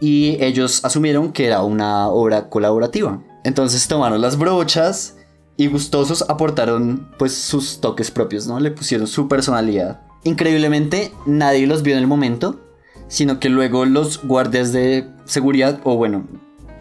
y 0.02 0.38
ellos 0.44 0.84
asumieron 0.84 1.32
que 1.32 1.48
era 1.48 1.64
una 1.64 2.10
obra 2.10 2.50
colaborativa. 2.50 3.22
Entonces 3.44 3.88
tomaron 3.88 4.22
las 4.22 4.38
brochas 4.38 5.16
y 5.60 5.68
gustosos 5.68 6.24
aportaron 6.30 7.10
pues 7.20 7.34
sus 7.36 7.82
toques 7.82 8.12
propios, 8.12 8.48
¿no? 8.48 8.62
Le 8.62 8.72
pusieron 8.72 9.08
su 9.08 9.28
personalidad. 9.28 10.00
Increíblemente 10.24 11.12
nadie 11.26 11.68
los 11.68 11.84
vio 11.84 11.96
en 11.96 12.00
el 12.00 12.08
momento, 12.08 12.62
sino 13.10 13.42
que 13.42 13.50
luego 13.50 13.84
los 13.86 14.24
guardias 14.24 14.72
de 14.72 15.10
seguridad 15.26 15.82
o 15.84 15.98
bueno, 15.98 16.28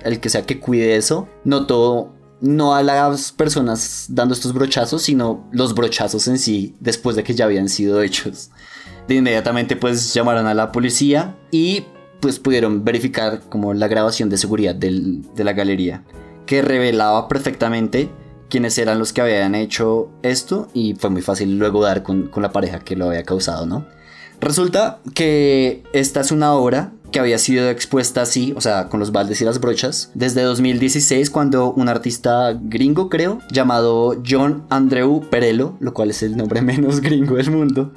el 0.04 0.20
que 0.20 0.28
sea 0.28 0.46
que 0.46 0.60
cuide 0.60 0.94
eso, 0.94 1.28
notó 1.42 2.14
no 2.40 2.76
a 2.76 2.84
las 2.84 3.32
personas 3.32 4.06
dando 4.10 4.32
estos 4.32 4.52
brochazos, 4.52 5.02
sino 5.02 5.48
los 5.50 5.74
brochazos 5.74 6.28
en 6.28 6.38
sí 6.38 6.76
después 6.78 7.16
de 7.16 7.24
que 7.24 7.34
ya 7.34 7.46
habían 7.46 7.68
sido 7.68 8.00
hechos. 8.00 8.50
De 9.08 9.16
inmediatamente 9.16 9.74
pues 9.74 10.14
llamaron 10.14 10.46
a 10.46 10.54
la 10.54 10.70
policía 10.70 11.36
y 11.50 11.84
pues 12.20 12.38
pudieron 12.38 12.84
verificar 12.84 13.40
como 13.48 13.74
la 13.74 13.88
grabación 13.88 14.28
de 14.30 14.36
seguridad 14.38 14.76
del- 14.76 15.22
de 15.34 15.42
la 15.42 15.52
galería, 15.52 16.04
que 16.46 16.62
revelaba 16.62 17.26
perfectamente 17.26 18.08
quiénes 18.48 18.78
eran 18.78 18.98
los 18.98 19.12
que 19.12 19.20
habían 19.20 19.54
hecho 19.54 20.10
esto 20.22 20.68
y 20.74 20.94
fue 20.94 21.10
muy 21.10 21.22
fácil 21.22 21.58
luego 21.58 21.82
dar 21.82 22.02
con, 22.02 22.28
con 22.28 22.42
la 22.42 22.52
pareja 22.52 22.80
que 22.80 22.96
lo 22.96 23.08
había 23.08 23.22
causado, 23.22 23.66
¿no? 23.66 23.86
Resulta 24.40 25.00
que 25.14 25.82
esta 25.92 26.20
es 26.20 26.30
una 26.30 26.52
obra 26.54 26.92
que 27.10 27.18
había 27.18 27.38
sido 27.38 27.70
expuesta 27.70 28.22
así, 28.22 28.52
o 28.56 28.60
sea, 28.60 28.88
con 28.88 29.00
los 29.00 29.12
baldes 29.12 29.40
y 29.40 29.44
las 29.44 29.60
brochas, 29.60 30.10
desde 30.14 30.42
2016 30.42 31.30
cuando 31.30 31.72
un 31.72 31.88
artista 31.88 32.58
gringo, 32.60 33.08
creo, 33.08 33.40
llamado 33.50 34.20
John 34.28 34.64
Andrew 34.68 35.22
Perello, 35.28 35.74
lo 35.80 35.94
cual 35.94 36.10
es 36.10 36.22
el 36.22 36.36
nombre 36.36 36.62
menos 36.62 37.00
gringo 37.00 37.36
del 37.36 37.50
mundo, 37.50 37.92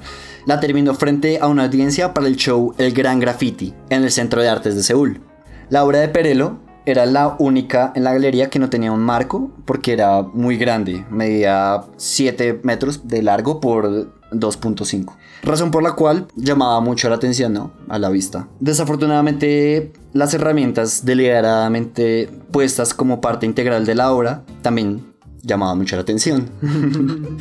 la 0.46 0.60
terminó 0.60 0.94
frente 0.94 1.38
a 1.40 1.48
una 1.48 1.64
audiencia 1.64 2.14
para 2.14 2.26
el 2.26 2.36
show 2.36 2.74
El 2.78 2.92
Gran 2.92 3.20
Graffiti 3.20 3.74
en 3.90 4.02
el 4.02 4.10
Centro 4.10 4.40
de 4.40 4.48
Artes 4.48 4.74
de 4.74 4.82
Seúl. 4.82 5.20
La 5.68 5.84
obra 5.84 6.00
de 6.00 6.08
Perello 6.08 6.58
era 6.84 7.06
la 7.06 7.36
única 7.38 7.92
en 7.94 8.04
la 8.04 8.12
galería 8.12 8.50
que 8.50 8.58
no 8.58 8.70
tenía 8.70 8.92
un 8.92 9.02
marco 9.02 9.50
porque 9.64 9.92
era 9.92 10.22
muy 10.22 10.56
grande, 10.56 11.04
medía 11.10 11.82
7 11.96 12.60
metros 12.62 13.06
de 13.06 13.22
largo 13.22 13.60
por 13.60 14.12
2.5. 14.32 15.14
Razón 15.42 15.70
por 15.70 15.82
la 15.82 15.92
cual 15.92 16.28
llamaba 16.36 16.80
mucho 16.80 17.08
la 17.08 17.16
atención, 17.16 17.52
¿no? 17.52 17.72
A 17.88 17.98
la 17.98 18.08
vista. 18.08 18.48
Desafortunadamente, 18.60 19.92
las 20.12 20.34
herramientas 20.34 21.04
deliberadamente 21.04 22.30
puestas 22.50 22.94
como 22.94 23.20
parte 23.20 23.46
integral 23.46 23.84
de 23.84 23.94
la 23.94 24.12
obra 24.12 24.44
también 24.62 25.14
llamaban 25.42 25.78
mucho 25.78 25.96
la 25.96 26.02
atención. 26.02 26.50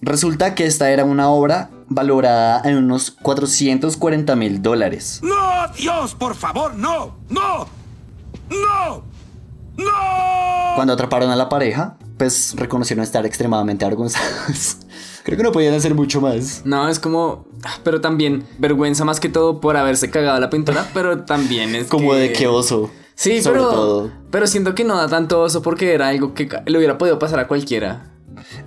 Resulta 0.00 0.54
que 0.54 0.64
esta 0.64 0.90
era 0.90 1.04
una 1.04 1.28
obra 1.28 1.70
valorada 1.88 2.62
en 2.68 2.76
unos 2.76 3.10
440 3.10 4.36
mil 4.36 4.62
dólares. 4.62 5.20
¡No, 5.24 5.72
Dios, 5.76 6.14
por 6.14 6.36
favor, 6.36 6.76
no! 6.76 7.16
¡No! 7.28 7.77
¡No! 8.50 9.04
¡No! 9.76 10.74
Cuando 10.74 10.92
atraparon 10.92 11.30
a 11.30 11.36
la 11.36 11.48
pareja, 11.48 11.96
pues 12.16 12.54
reconocieron 12.56 13.02
estar 13.02 13.24
extremadamente 13.26 13.84
avergonzados. 13.84 14.78
Creo 15.24 15.36
que 15.36 15.42
no 15.42 15.52
podían 15.52 15.74
hacer 15.74 15.94
mucho 15.94 16.20
más. 16.20 16.62
No, 16.64 16.88
es 16.88 16.98
como. 16.98 17.46
ah, 17.64 17.78
Pero 17.84 18.00
también 18.00 18.44
vergüenza 18.58 19.04
más 19.04 19.20
que 19.20 19.28
todo 19.28 19.60
por 19.60 19.76
haberse 19.76 20.10
cagado 20.10 20.40
la 20.40 20.50
pintura, 20.50 20.86
pero 20.94 21.24
también 21.24 21.74
es. 21.74 21.88
Como 21.88 22.12
que- 22.12 22.16
de 22.18 22.32
qué 22.32 22.46
oso. 22.46 22.90
Sí, 23.14 23.42
sobre 23.42 23.58
pero. 23.58 23.70
todo. 23.70 24.10
Pero 24.30 24.46
siento 24.46 24.74
que 24.76 24.84
no 24.84 24.96
da 24.96 25.08
tanto 25.08 25.40
oso 25.40 25.60
porque 25.60 25.92
era 25.92 26.08
algo 26.08 26.34
que 26.34 26.48
le 26.66 26.78
hubiera 26.78 26.98
podido 26.98 27.18
pasar 27.18 27.40
a 27.40 27.48
cualquiera. 27.48 28.12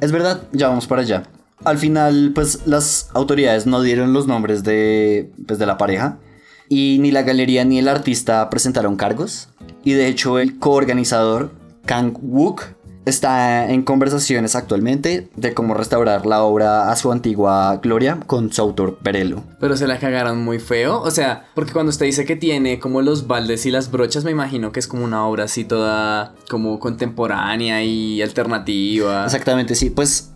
Es 0.02 0.12
verdad, 0.12 0.44
ya 0.52 0.68
vamos 0.68 0.88
para 0.88 1.02
allá. 1.04 1.24
Al 1.64 1.78
final, 1.78 2.32
pues 2.36 2.68
las 2.68 3.10
autoridades 3.14 3.66
no 3.66 3.82
dieron 3.82 4.12
los 4.12 4.28
nombres 4.28 4.64
de, 4.64 5.32
pues, 5.48 5.58
de 5.58 5.66
la 5.66 5.78
pareja. 5.78 6.18
Y 6.68 6.98
ni 7.00 7.12
la 7.12 7.22
galería 7.24 7.64
ni 7.64 7.80
el 7.80 7.88
artista 7.88 8.50
presentaron 8.50 8.98
cargos. 8.98 9.48
Y 9.84 9.94
de 9.94 10.08
hecho, 10.08 10.40
el 10.40 10.60
coorganizador, 10.60 11.52
Kang 11.86 12.18
Wook, 12.22 12.64
está 13.06 13.70
en 13.70 13.82
conversaciones 13.82 14.56
actualmente 14.56 15.30
de 15.36 15.54
cómo 15.54 15.74
restaurar 15.74 16.26
la 16.26 16.44
obra 16.44 16.92
a 16.92 16.96
su 16.96 17.12
antigua 17.12 17.80
gloria 17.82 18.20
con 18.28 18.52
su 18.54 18.62
autor 18.62 18.98
Perello. 18.98 19.44
Pero 19.60 19.76
se 19.76 19.88
la 19.88 20.00
cagaron 20.00 20.44
muy 20.44 20.60
feo. 20.60 21.02
O 21.02 21.12
sea, 21.12 21.46
porque 21.56 21.74
cuando 21.74 21.90
usted 21.90 22.06
dice 22.06 22.26
que 22.26 22.36
tiene 22.36 22.80
como 22.80 23.02
los 23.02 23.28
baldes 23.28 23.66
y 23.66 23.72
las 23.72 23.92
brochas, 23.92 24.24
me 24.24 24.32
imagino 24.32 24.72
que 24.72 24.80
es 24.80 24.88
como 24.88 25.04
una 25.04 25.26
obra 25.26 25.46
así 25.46 25.64
toda 25.66 26.36
como 26.50 26.80
contemporánea 26.80 27.84
y 27.84 28.22
alternativa. 28.22 29.26
Exactamente, 29.26 29.76
sí. 29.76 29.90
Pues 29.90 30.32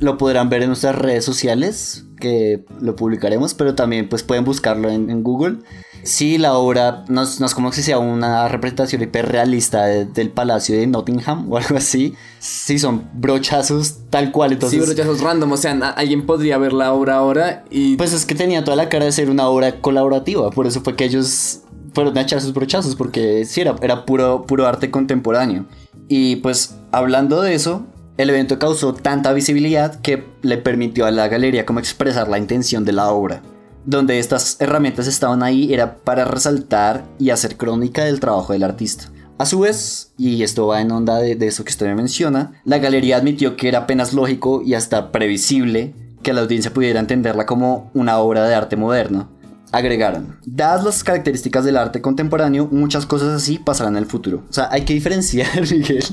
lo 0.00 0.18
podrán 0.18 0.48
ver 0.48 0.62
en 0.62 0.68
nuestras 0.68 0.96
redes 0.96 1.24
sociales, 1.24 2.04
que 2.18 2.64
lo 2.80 2.96
publicaremos, 2.96 3.54
pero 3.54 3.74
también 3.74 4.08
pues 4.08 4.22
pueden 4.22 4.44
buscarlo 4.44 4.90
en, 4.90 5.08
en 5.10 5.22
Google. 5.22 5.58
Sí, 6.02 6.38
la 6.38 6.54
obra 6.54 7.04
no 7.08 7.22
es, 7.22 7.40
no 7.40 7.46
es 7.46 7.54
como 7.54 7.72
si 7.72 7.82
sea 7.82 7.98
una 7.98 8.48
representación 8.48 9.02
hiperrealista 9.02 9.84
de- 9.84 10.06
del 10.06 10.30
palacio 10.30 10.74
de 10.76 10.86
Nottingham 10.86 11.52
o 11.52 11.58
algo 11.58 11.76
así. 11.76 12.14
Sí, 12.38 12.78
son 12.78 13.04
brochazos 13.12 13.96
tal 14.08 14.32
cual. 14.32 14.52
Entonces, 14.52 14.80
sí, 14.82 14.86
brochazos 14.86 15.20
random. 15.20 15.52
O 15.52 15.56
sea, 15.58 15.72
alguien 15.90 16.24
podría 16.24 16.56
ver 16.56 16.72
la 16.72 16.92
obra 16.94 17.16
ahora 17.16 17.64
y. 17.70 17.96
pues 17.96 18.14
es 18.14 18.24
que 18.24 18.34
tenía 18.34 18.64
toda 18.64 18.76
la 18.78 18.88
cara 18.88 19.04
de 19.04 19.12
ser 19.12 19.28
una 19.28 19.46
obra 19.48 19.80
colaborativa. 19.82 20.50
Por 20.50 20.66
eso 20.66 20.80
fue 20.80 20.96
que 20.96 21.04
ellos 21.04 21.60
fueron 21.92 22.16
a 22.16 22.22
echar 22.22 22.40
sus 22.40 22.54
brochazos, 22.54 22.96
porque 22.96 23.44
sí, 23.44 23.60
era, 23.60 23.76
era 23.82 24.06
puro, 24.06 24.46
puro 24.46 24.66
arte 24.66 24.90
contemporáneo. 24.90 25.66
Y 26.08 26.36
pues 26.36 26.76
hablando 26.92 27.42
de 27.42 27.54
eso, 27.54 27.84
el 28.20 28.30
evento 28.30 28.58
causó 28.58 28.92
tanta 28.92 29.32
visibilidad 29.32 30.00
que 30.00 30.24
le 30.42 30.58
permitió 30.58 31.06
a 31.06 31.10
la 31.10 31.28
galería 31.28 31.64
como 31.64 31.78
expresar 31.78 32.28
la 32.28 32.38
intención 32.38 32.84
de 32.84 32.92
la 32.92 33.10
obra. 33.10 33.42
Donde 33.86 34.18
estas 34.18 34.60
herramientas 34.60 35.06
estaban 35.06 35.42
ahí 35.42 35.72
era 35.72 35.96
para 35.96 36.26
resaltar 36.26 37.04
y 37.18 37.30
hacer 37.30 37.56
crónica 37.56 38.04
del 38.04 38.20
trabajo 38.20 38.52
del 38.52 38.62
artista. 38.62 39.10
A 39.38 39.46
su 39.46 39.60
vez, 39.60 40.12
y 40.18 40.42
esto 40.42 40.66
va 40.66 40.82
en 40.82 40.90
onda 40.92 41.16
de, 41.16 41.34
de 41.34 41.46
eso 41.46 41.64
que 41.64 41.70
usted 41.70 41.86
me 41.86 41.94
menciona, 41.94 42.60
la 42.64 42.76
galería 42.76 43.16
admitió 43.16 43.56
que 43.56 43.68
era 43.68 43.80
apenas 43.80 44.12
lógico 44.12 44.60
y 44.62 44.74
hasta 44.74 45.12
previsible 45.12 45.94
que 46.22 46.34
la 46.34 46.42
audiencia 46.42 46.74
pudiera 46.74 47.00
entenderla 47.00 47.46
como 47.46 47.90
una 47.94 48.18
obra 48.18 48.46
de 48.46 48.54
arte 48.54 48.76
moderno. 48.76 49.30
Agregaron, 49.72 50.36
dadas 50.44 50.84
las 50.84 51.04
características 51.04 51.64
del 51.64 51.76
arte 51.76 52.00
contemporáneo, 52.00 52.68
muchas 52.70 53.06
cosas 53.06 53.28
así 53.28 53.58
pasarán 53.58 53.94
en 53.96 54.02
el 54.02 54.06
futuro. 54.06 54.42
O 54.50 54.52
sea, 54.52 54.68
hay 54.72 54.82
que 54.84 54.94
diferenciar, 54.94 55.48
Miguel, 55.70 56.04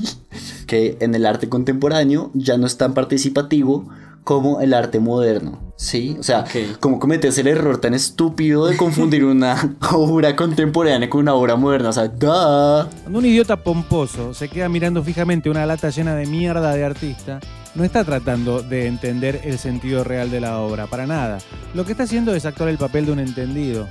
que 0.66 0.96
en 1.00 1.14
el 1.14 1.26
arte 1.26 1.48
contemporáneo 1.48 2.30
ya 2.34 2.56
no 2.56 2.66
es 2.66 2.76
tan 2.76 2.94
participativo 2.94 3.88
como 4.24 4.60
el 4.60 4.74
arte 4.74 5.00
moderno. 5.00 5.58
Sí, 5.76 6.16
o 6.20 6.22
sea, 6.22 6.40
Ok. 6.40 6.78
como 6.80 6.98
cometes 6.98 7.38
el 7.38 7.46
error 7.46 7.78
tan 7.80 7.94
estúpido 7.94 8.66
de 8.66 8.76
confundir 8.76 9.24
una 9.24 9.76
obra 9.92 10.36
contemporánea 10.36 11.08
con 11.08 11.22
una 11.22 11.34
obra 11.34 11.56
moderna. 11.56 11.88
O 11.88 11.92
sea, 11.92 12.08
¡duh! 12.08 12.88
Cuando 13.02 13.18
un 13.20 13.24
idiota 13.26 13.56
pomposo 13.62 14.34
se 14.34 14.48
queda 14.48 14.68
mirando 14.68 15.02
fijamente 15.02 15.48
una 15.48 15.64
lata 15.66 15.88
llena 15.90 16.14
de 16.14 16.26
mierda 16.26 16.74
de 16.74 16.84
artista, 16.84 17.40
no 17.78 17.84
está 17.84 18.02
tratando 18.04 18.60
de 18.60 18.86
entender 18.86 19.40
el 19.44 19.56
sentido 19.58 20.02
real 20.02 20.30
de 20.32 20.40
la 20.40 20.58
obra, 20.58 20.88
para 20.88 21.06
nada. 21.06 21.38
Lo 21.74 21.84
que 21.86 21.92
está 21.92 22.02
haciendo 22.04 22.34
es 22.34 22.44
actuar 22.44 22.68
el 22.68 22.76
papel 22.76 23.06
de 23.06 23.12
un 23.12 23.20
entendido 23.20 23.88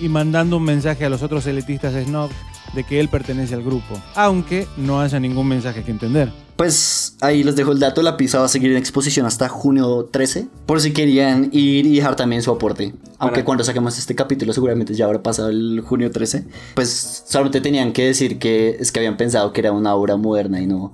y 0.00 0.08
mandando 0.08 0.56
un 0.56 0.64
mensaje 0.64 1.04
a 1.04 1.08
los 1.08 1.22
otros 1.22 1.46
elitistas 1.46 1.94
snob 2.04 2.30
de 2.74 2.84
que 2.84 2.98
él 3.00 3.08
pertenece 3.08 3.54
al 3.54 3.62
grupo, 3.62 4.00
aunque 4.16 4.66
no 4.76 5.00
haya 5.00 5.18
ningún 5.20 5.46
mensaje 5.48 5.82
que 5.84 5.90
entender. 5.92 6.30
Pues 6.56 7.16
ahí 7.20 7.42
les 7.42 7.56
dejo 7.56 7.72
el 7.72 7.78
dato, 7.78 8.02
la 8.02 8.16
pizza 8.16 8.38
va 8.40 8.44
a 8.44 8.48
seguir 8.48 8.70
en 8.72 8.76
exposición 8.76 9.24
hasta 9.26 9.48
junio 9.48 10.08
13, 10.12 10.48
por 10.66 10.80
si 10.80 10.92
querían 10.92 11.48
ir 11.52 11.86
y 11.86 11.96
dejar 11.96 12.16
también 12.16 12.42
su 12.42 12.50
aporte. 12.50 12.94
Aunque 13.18 13.36
Para- 13.36 13.44
cuando 13.44 13.64
saquemos 13.64 13.96
este 13.98 14.14
capítulo 14.14 14.52
seguramente 14.52 14.94
ya 14.94 15.06
habrá 15.06 15.22
pasado 15.22 15.48
el 15.50 15.80
junio 15.86 16.10
13, 16.10 16.44
pues 16.74 17.24
solamente 17.26 17.60
tenían 17.60 17.92
que 17.92 18.06
decir 18.06 18.38
que 18.38 18.76
es 18.78 18.90
que 18.92 18.98
habían 19.00 19.16
pensado 19.16 19.52
que 19.52 19.60
era 19.60 19.72
una 19.72 19.94
obra 19.94 20.16
moderna 20.16 20.60
y 20.60 20.66
no, 20.66 20.92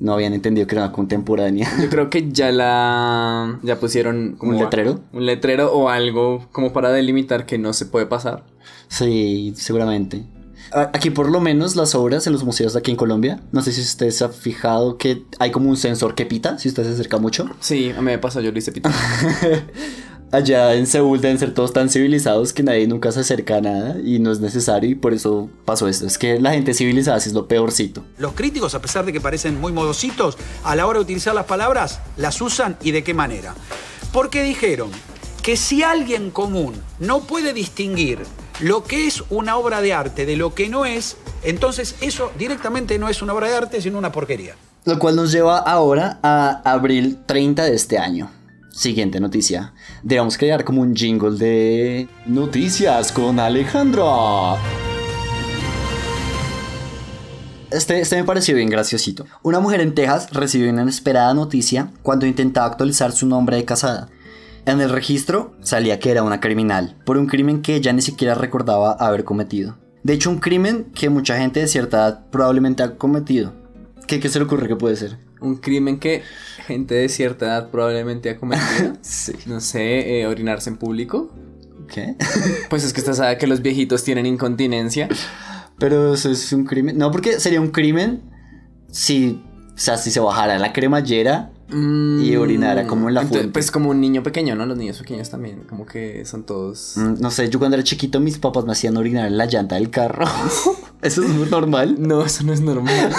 no 0.00 0.12
habían 0.12 0.32
entendido 0.34 0.66
que 0.66 0.74
era 0.74 0.84
una 0.84 0.92
contemporánea. 0.92 1.68
Yo 1.80 1.88
creo 1.88 2.10
que 2.10 2.30
ya 2.30 2.50
la. 2.52 3.58
Ya 3.62 3.78
pusieron. 3.78 4.34
como 4.38 4.52
¿Un 4.52 4.58
a- 4.58 4.62
letrero? 4.64 5.00
Un 5.12 5.26
letrero 5.26 5.72
o 5.72 5.88
algo 5.88 6.46
como 6.52 6.72
para 6.72 6.90
delimitar 6.90 7.46
que 7.46 7.58
no 7.58 7.72
se 7.72 7.86
puede 7.86 8.06
pasar. 8.06 8.44
Sí, 8.88 9.52
seguramente. 9.56 10.24
Aquí 10.92 11.10
por 11.10 11.30
lo 11.30 11.40
menos 11.40 11.76
las 11.76 11.94
obras 11.94 12.26
en 12.26 12.32
los 12.32 12.42
museos 12.42 12.72
de 12.72 12.80
aquí 12.80 12.90
en 12.90 12.96
Colombia, 12.96 13.40
no 13.52 13.62
sé 13.62 13.70
si 13.72 13.80
usted 13.80 14.10
se 14.10 14.24
ha 14.24 14.28
fijado 14.30 14.98
que 14.98 15.22
hay 15.38 15.52
como 15.52 15.70
un 15.70 15.76
sensor 15.76 16.16
que 16.16 16.26
pita, 16.26 16.58
si 16.58 16.68
usted 16.68 16.82
se 16.82 16.90
acerca 16.90 17.18
mucho. 17.18 17.48
Sí, 17.60 17.90
a 17.90 17.98
mí 18.00 18.06
me 18.06 18.18
pasó, 18.18 18.40
yo 18.40 18.50
lo 18.50 18.58
hice 18.58 18.72
pito. 18.72 18.90
Allá 20.32 20.74
en 20.74 20.86
Seúl 20.86 21.20
deben 21.20 21.38
ser 21.38 21.54
todos 21.54 21.72
tan 21.72 21.88
civilizados 21.88 22.52
que 22.52 22.64
nadie 22.64 22.88
nunca 22.88 23.12
se 23.12 23.20
acerca 23.20 23.56
a 23.56 23.60
nada 23.60 23.96
y 24.04 24.18
no 24.18 24.32
es 24.32 24.40
necesario 24.40 24.90
y 24.90 24.96
por 24.96 25.14
eso 25.14 25.48
pasó 25.64 25.86
esto. 25.86 26.06
Es 26.06 26.18
que 26.18 26.40
la 26.40 26.52
gente 26.52 26.74
civilizada 26.74 27.20
sí 27.20 27.28
es 27.28 27.34
lo 27.34 27.46
peorcito. 27.46 28.04
Los 28.18 28.32
críticos, 28.32 28.74
a 28.74 28.80
pesar 28.80 29.04
de 29.04 29.12
que 29.12 29.20
parecen 29.20 29.60
muy 29.60 29.72
modositos, 29.72 30.36
a 30.64 30.74
la 30.74 30.86
hora 30.86 30.98
de 30.98 31.04
utilizar 31.04 31.34
las 31.34 31.46
palabras, 31.46 32.00
las 32.16 32.40
usan 32.40 32.76
y 32.82 32.90
de 32.90 33.04
qué 33.04 33.14
manera. 33.14 33.54
Porque 34.12 34.42
dijeron 34.42 34.90
que 35.42 35.56
si 35.56 35.84
alguien 35.84 36.32
común 36.32 36.74
no 36.98 37.20
puede 37.20 37.52
distinguir 37.52 38.18
lo 38.58 38.82
que 38.82 39.06
es 39.06 39.22
una 39.30 39.56
obra 39.56 39.80
de 39.80 39.92
arte 39.92 40.26
de 40.26 40.36
lo 40.36 40.54
que 40.54 40.68
no 40.68 40.86
es, 40.86 41.16
entonces 41.44 41.94
eso 42.00 42.32
directamente 42.36 42.98
no 42.98 43.08
es 43.08 43.22
una 43.22 43.32
obra 43.32 43.48
de 43.48 43.54
arte, 43.54 43.80
sino 43.80 43.96
una 43.96 44.10
porquería. 44.10 44.56
Lo 44.84 44.98
cual 44.98 45.14
nos 45.14 45.30
lleva 45.30 45.58
ahora 45.58 46.18
a 46.22 46.62
abril 46.64 47.18
30 47.26 47.64
de 47.64 47.74
este 47.74 47.98
año. 47.98 48.30
Siguiente 48.76 49.20
noticia. 49.20 49.72
Debemos 50.02 50.36
crear 50.36 50.62
como 50.62 50.82
un 50.82 50.94
jingle 50.94 51.38
de 51.38 52.08
noticias 52.26 53.10
con 53.10 53.40
Alejandro. 53.40 54.58
Este, 57.70 57.98
este 58.02 58.16
me 58.16 58.24
pareció 58.24 58.54
bien 58.54 58.68
graciosito. 58.68 59.24
Una 59.42 59.60
mujer 59.60 59.80
en 59.80 59.94
Texas 59.94 60.30
recibió 60.30 60.68
una 60.68 60.82
inesperada 60.82 61.32
noticia 61.32 61.90
cuando 62.02 62.26
intentaba 62.26 62.66
actualizar 62.66 63.12
su 63.12 63.26
nombre 63.26 63.56
de 63.56 63.64
casada. 63.64 64.10
En 64.66 64.82
el 64.82 64.90
registro 64.90 65.54
salía 65.62 65.98
que 65.98 66.10
era 66.10 66.22
una 66.22 66.40
criminal, 66.40 66.98
por 67.06 67.16
un 67.16 67.28
crimen 67.28 67.62
que 67.62 67.76
ella 67.76 67.94
ni 67.94 68.02
siquiera 68.02 68.34
recordaba 68.34 68.92
haber 68.92 69.24
cometido. 69.24 69.78
De 70.02 70.12
hecho, 70.12 70.28
un 70.28 70.38
crimen 70.38 70.92
que 70.94 71.08
mucha 71.08 71.38
gente 71.38 71.60
de 71.60 71.68
cierta 71.68 71.96
edad 71.96 72.26
probablemente 72.30 72.82
ha 72.82 72.98
cometido. 72.98 73.54
¿Qué, 74.06 74.20
qué 74.20 74.28
se 74.28 74.38
le 74.38 74.44
ocurre 74.44 74.68
que 74.68 74.76
puede 74.76 74.96
ser? 74.96 75.25
Un 75.40 75.56
crimen 75.56 75.98
que 75.98 76.22
gente 76.66 76.94
de 76.94 77.08
cierta 77.08 77.46
edad 77.46 77.70
probablemente 77.70 78.30
ha 78.30 78.36
cometido. 78.36 78.94
Sí. 79.02 79.32
No 79.46 79.60
sé, 79.60 80.20
eh, 80.20 80.26
orinarse 80.26 80.70
en 80.70 80.76
público. 80.76 81.30
¿Qué? 81.88 82.16
Pues 82.70 82.84
es 82.84 82.92
que 82.92 83.00
usted 83.00 83.12
sabe 83.14 83.38
que 83.38 83.46
los 83.46 83.62
viejitos 83.62 84.02
tienen 84.04 84.26
incontinencia. 84.26 85.08
Pero 85.78 86.14
eso 86.14 86.30
es 86.30 86.52
un 86.52 86.64
crimen. 86.64 86.96
No, 86.96 87.10
porque 87.10 87.38
sería 87.38 87.60
un 87.60 87.68
crimen 87.70 88.22
si, 88.90 89.42
o 89.74 89.78
sea, 89.78 89.98
si 89.98 90.10
se 90.10 90.20
bajara 90.20 90.58
la 90.58 90.72
cremallera 90.72 91.52
y 91.68 92.36
orinara 92.36 92.86
como 92.86 93.08
en 93.08 93.14
la 93.14 93.22
Mm, 93.22 93.24
Entonces, 93.24 93.42
fuente. 93.42 93.52
Pues 93.52 93.70
como 93.70 93.90
un 93.90 94.00
niño 94.00 94.22
pequeño, 94.22 94.54
¿no? 94.54 94.64
Los 94.66 94.78
niños 94.78 94.98
pequeños 94.98 95.28
también, 95.30 95.64
como 95.68 95.84
que 95.84 96.24
son 96.24 96.44
todos... 96.44 96.94
Mm, 96.96 97.14
No 97.20 97.30
sé, 97.30 97.50
yo 97.50 97.58
cuando 97.58 97.76
era 97.76 97.84
chiquito 97.84 98.20
mis 98.20 98.38
papás 98.38 98.64
me 98.64 98.72
hacían 98.72 98.96
orinar 98.96 99.26
en 99.26 99.36
la 99.36 99.46
llanta 99.46 99.74
del 99.74 99.90
carro. 99.90 100.26
¿Eso 101.02 101.22
es 101.22 101.28
muy 101.28 101.48
normal? 101.50 101.96
No, 101.98 102.24
eso 102.24 102.42
no 102.44 102.52
es 102.52 102.60
normal. 102.62 103.12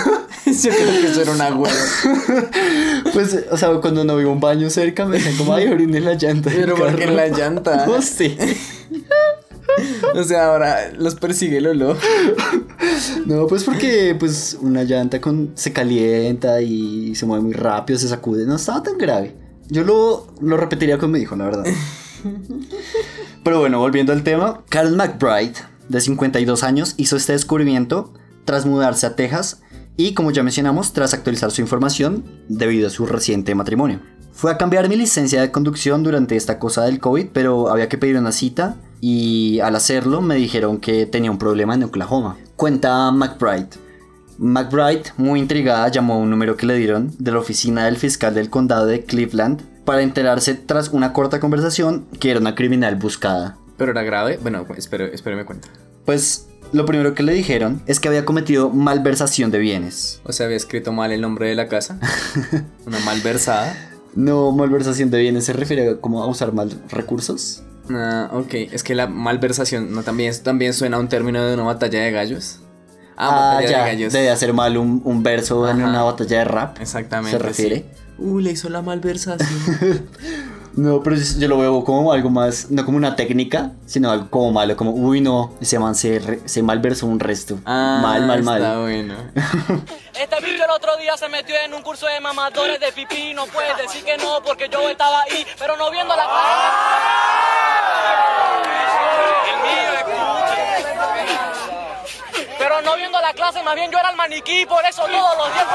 Yo 0.64 0.72
creo 0.72 1.02
que 1.02 1.08
eso 1.08 1.22
era 1.22 1.32
una 1.32 1.56
hueá. 1.56 1.74
Pues, 3.14 3.46
o 3.50 3.58
sea, 3.58 3.70
cuando 3.82 4.04
no 4.04 4.14
había 4.14 4.28
un 4.28 4.40
baño 4.40 4.70
cerca 4.70 5.06
me 5.06 5.18
decían 5.18 5.38
como, 5.38 5.54
ay, 5.54 5.68
orine 5.68 5.98
en 5.98 6.06
la 6.06 6.14
llanta 6.14 6.52
Pero 6.54 6.76
porque 6.76 7.06
en 7.06 7.16
la 7.16 7.28
llanta. 7.30 7.86
No 7.86 8.02
sé. 8.02 8.38
O 10.14 10.24
sea, 10.24 10.48
ahora 10.48 10.92
los 10.98 11.16
persigue 11.16 11.58
el 11.58 11.68
olor. 11.68 11.98
No, 13.26 13.48
pues 13.48 13.64
porque 13.64 14.16
pues 14.18 14.58
una 14.62 14.84
llanta 14.84 15.20
con, 15.22 15.52
se 15.56 15.74
calienta 15.74 16.62
y 16.62 17.16
se 17.16 17.26
mueve 17.26 17.44
muy 17.44 17.54
rápido, 17.54 17.98
se 17.98 18.08
sacude. 18.08 18.46
No 18.46 18.56
estaba 18.56 18.84
tan 18.84 18.98
grave. 18.98 19.36
Yo 19.70 19.84
lo, 19.84 20.28
lo 20.42 20.58
repetiría 20.58 20.98
con 20.98 21.12
mi 21.12 21.20
hijo, 21.20 21.36
la 21.36 21.46
verdad. 21.46 21.66
Pero 23.44 23.60
bueno, 23.60 23.80
volviendo 23.80 24.14
al 24.14 24.24
tema, 24.24 24.64
Carl 24.70 24.96
McBride, 24.96 25.54
de 25.90 26.02
52 26.02 26.64
años, 26.64 26.94
hizo 26.98 27.16
este 27.16 27.34
descubrimiento 27.34 28.14
tras 28.46 28.66
mudarse 28.66 29.06
a 29.06 29.16
Texas 29.16 29.62
y, 29.98 30.13
como 30.13 30.32
ya 30.32 30.44
mencionamos, 30.44 30.94
tras 30.94 31.13
actualizar 31.13 31.51
su 31.51 31.62
información 31.62 32.24
debido 32.48 32.88
a 32.88 32.92
su 32.92 33.06
reciente 33.06 33.56
matrimonio. 33.56 34.00
Fue 34.32 34.51
a 34.51 34.58
cambiar 34.58 34.88
mi 34.88 34.96
licencia 34.96 35.42
de 35.42 35.51
conducción 35.51 36.04
durante 36.04 36.36
esta 36.36 36.60
cosa 36.60 36.86
del 36.86 37.00
COVID, 37.00 37.30
pero 37.34 37.70
había 37.70 37.89
que 37.89 37.98
pedir 37.98 38.18
una 38.18 38.32
cita 38.32 38.77
y 39.01 39.60
al 39.62 39.75
hacerlo 39.75 40.22
me 40.22 40.36
dijeron 40.36 40.80
que 40.80 41.08
tenía 41.08 41.32
un 41.32 41.39
problema 41.39 41.74
en 41.74 41.84
Oklahoma. 41.84 42.38
Cuenta 42.56 43.12
McBride. 43.12 43.70
McBride, 44.38 45.06
muy 45.18 45.39
intrigada, 45.39 45.88
llamó 45.88 46.13
a 46.13 46.18
un 46.18 46.30
número 46.30 46.56
que 46.56 46.68
le 46.68 46.75
dieron 46.75 47.12
de 47.18 47.32
la 47.32 47.39
oficina 47.39 47.86
del 47.86 47.98
fiscal 47.98 48.36
del 48.36 48.51
condado 48.51 48.86
de 48.86 49.04
Cleveland 49.04 49.63
para 49.84 50.04
enterarse 50.04 50.54
tras 50.54 50.89
una 50.89 51.13
corta 51.13 51.39
conversación 51.39 52.06
que 52.20 52.30
era 52.30 52.39
una 52.39 52.54
criminal 52.54 52.96
buscada. 52.96 53.58
Pero 53.77 53.92
era 53.92 54.04
grave. 54.04 54.38
Bueno, 54.39 54.66
espero, 54.77 55.06
espero 55.06 55.38
me 55.38 55.46
cuenta. 55.46 55.70
Pues 56.06 56.48
lo 56.74 56.86
primero 56.86 57.14
que 57.14 57.24
le 57.24 57.34
dijeron 57.34 57.82
es 57.86 58.00
que 58.00 58.08
había 58.08 58.26
cometido 58.26 58.70
malversación 58.70 59.52
de 59.52 59.60
bienes. 59.60 60.22
O 60.24 60.34
sea, 60.34 60.46
había 60.46 60.58
escrito 60.58 60.92
mal 60.92 61.12
el 61.12 61.22
nombre 61.22 61.50
de 61.50 61.56
la 61.56 61.68
casa. 61.68 62.00
Una 62.86 63.00
malversada. 63.00 63.76
No, 64.16 64.52
malversación 64.52 65.12
de 65.12 65.20
bienes 65.20 65.46
se 65.46 65.54
refiere 65.54 65.90
a 65.90 65.96
como 65.98 66.24
a 66.24 66.28
usar 66.28 66.54
mal 66.54 66.72
recursos. 66.90 67.64
Ah, 67.90 68.30
ok. 68.34 68.54
Es 68.72 68.84
que 68.84 68.96
la 68.96 69.08
malversación 69.08 69.94
no 69.94 70.04
también, 70.04 70.34
también 70.44 70.74
suena 70.74 70.98
a 70.98 71.00
un 71.00 71.08
término 71.08 71.44
de 71.46 71.54
una 71.54 71.64
batalla 71.64 72.02
de 72.02 72.12
gallos. 72.12 72.60
Ah, 73.16 73.56
batalla 73.56 73.70
ya, 73.70 73.84
de 73.86 73.92
gallos. 73.92 74.14
debe 74.14 74.30
hacer 74.30 74.54
mal 74.54 74.78
un, 74.78 75.02
un 75.04 75.24
verso 75.24 75.70
en 75.70 75.84
una 75.84 76.04
batalla 76.04 76.40
de 76.40 76.46
rap. 76.46 76.82
Exactamente. 76.82 77.38
¿Se 77.38 77.44
refiere? 77.44 77.76
sí. 77.78 77.86
Uh, 78.20 78.40
le 78.40 78.52
hizo 78.52 78.70
la 78.70 78.82
malversación. 78.82 80.08
No, 80.78 81.02
pero 81.04 81.16
yo 81.16 81.24
yo 81.40 81.48
lo 81.48 81.58
veo 81.58 81.84
como 81.84 82.12
algo 82.14 82.30
más, 82.30 82.70
no 82.70 82.86
como 82.86 82.98
una 82.98 83.16
técnica, 83.16 83.72
sino 83.88 84.12
algo 84.12 84.30
como 84.30 84.52
malo, 84.52 84.78
como, 84.78 84.92
uy, 84.92 85.22
no, 85.22 85.54
ese 85.60 85.80
man 85.80 85.96
se, 85.96 86.20
re- 86.20 86.42
se 86.46 86.62
malversó 86.62 87.08
un 87.08 87.20
resto. 87.20 87.58
Ah, 87.66 88.00
mal, 88.02 88.26
mal, 88.28 88.44
mal. 88.44 88.62
Está 88.62 88.80
bueno. 88.80 89.16
Este 90.18 90.36
bicho 90.44 90.64
el 90.66 90.72
otro 90.72 90.98
día 90.98 91.16
se 91.16 91.30
metió 91.30 91.56
en 91.64 91.74
un 91.76 91.84
curso 91.84 92.08
de 92.08 92.20
mamadores 92.20 92.80
de 92.80 92.92
pipí. 92.92 93.34
No 93.36 93.46
puedes 93.46 93.78
decir 93.78 94.04
que 94.04 94.18
no 94.18 94.42
porque 94.44 94.68
yo 94.68 94.90
estaba 94.90 95.22
ahí, 95.22 95.46
pero 95.60 95.78
no 95.78 95.92
viendo 95.92 96.16
la 96.16 96.24
clase. 96.24 97.78
Pero 102.78 102.92
no 102.92 102.98
viendo 102.98 103.20
la 103.20 103.34
clase, 103.34 103.64
más 103.64 103.76
bien 103.76 103.90
yo 103.92 103.98
era 103.98 104.12
el 104.12 104.16
maniquí, 104.16 104.66
por 104.68 104.84
eso 104.86 105.02
todos 105.02 105.38
los 105.38 105.54
días. 105.54 105.66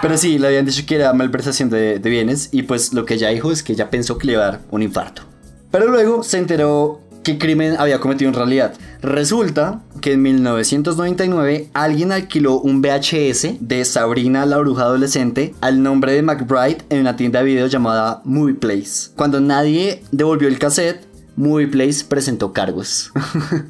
Pero 0.00 0.16
sí, 0.16 0.38
le 0.38 0.48
habían 0.48 0.64
dicho 0.64 0.82
que 0.86 0.96
era 0.96 1.12
malversación 1.12 1.70
de, 1.70 1.98
de 1.98 2.10
bienes 2.10 2.50
y 2.52 2.62
pues 2.62 2.92
lo 2.92 3.04
que 3.04 3.14
ella 3.14 3.30
dijo 3.30 3.50
es 3.50 3.62
que 3.62 3.72
ella 3.72 3.90
pensó 3.90 4.18
que 4.18 4.26
le 4.26 4.32
iba 4.34 4.42
a 4.42 4.50
dar 4.52 4.60
un 4.70 4.82
infarto. 4.82 5.22
Pero 5.70 5.88
luego 5.88 6.22
se 6.22 6.38
enteró 6.38 7.00
qué 7.24 7.38
crimen 7.38 7.76
había 7.78 7.98
cometido 7.98 8.28
en 8.28 8.34
realidad. 8.34 8.74
Resulta 9.00 9.80
que 10.00 10.12
en 10.12 10.22
1999 10.22 11.70
alguien 11.72 12.12
alquiló 12.12 12.60
un 12.60 12.82
VHS 12.82 13.58
de 13.60 13.84
Sabrina 13.84 14.46
la 14.46 14.58
bruja 14.58 14.82
adolescente 14.82 15.54
al 15.60 15.82
nombre 15.82 16.12
de 16.12 16.22
McBride 16.22 16.78
en 16.90 17.00
una 17.00 17.16
tienda 17.16 17.40
de 17.40 17.46
video 17.46 17.66
llamada 17.66 18.20
Movie 18.24 18.54
Place. 18.54 19.10
Cuando 19.16 19.40
nadie 19.40 20.02
devolvió 20.12 20.48
el 20.48 20.58
cassette, 20.58 21.11
Movie 21.36 21.68
Place 21.68 22.04
presentó 22.06 22.52
cargos. 22.52 23.12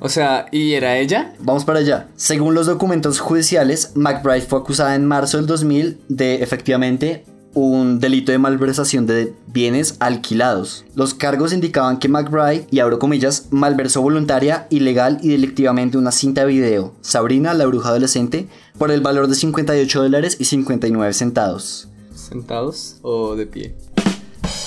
O 0.01 0.09
sea, 0.09 0.47
¿y 0.51 0.73
era 0.73 0.99
ella? 0.99 1.35
Vamos 1.41 1.65
para 1.65 1.79
allá. 1.81 2.09
Según 2.17 2.55
los 2.55 2.67
documentos 2.67 3.21
judiciales, 3.21 3.93
McBride 3.95 4.43
fue 4.43 4.59
acusada 4.59 4.95
en 4.95 5.07
marzo 5.07 5.37
del 5.37 5.47
2000 5.47 6.01
de 6.09 6.43
efectivamente 6.43 7.25
un 7.55 8.01
delito 8.01 8.33
de 8.33 8.39
malversación 8.39 9.07
de 9.07 9.35
bienes 9.47 9.97
alquilados. 10.01 10.85
Los 10.95 11.15
cargos 11.15 11.53
indicaban 11.53 11.99
que 11.99 12.09
McBride, 12.09 12.67
y 12.71 12.81
abro 12.81 12.99
comillas, 12.99 13.49
malversó 13.51 14.01
voluntaria, 14.03 14.67
ilegal 14.71 15.19
y 15.23 15.29
delictivamente 15.29 15.99
una 15.99 16.13
cinta 16.13 16.43
de 16.43 16.47
video, 16.49 16.95
Sabrina 17.03 17.55
la 17.55 17.67
bruja 17.67 17.91
adolescente, 17.91 18.49
por 18.79 18.91
el 18.91 19.01
valor 19.01 19.29
de 19.29 19.35
58 19.35 20.03
dólares 20.03 20.37
y 20.39 20.47
59 20.47 21.13
centavos. 21.13 21.89
¿Sentados 22.15 22.97
o 23.03 23.37
de 23.37 23.47
pie? 23.47 23.75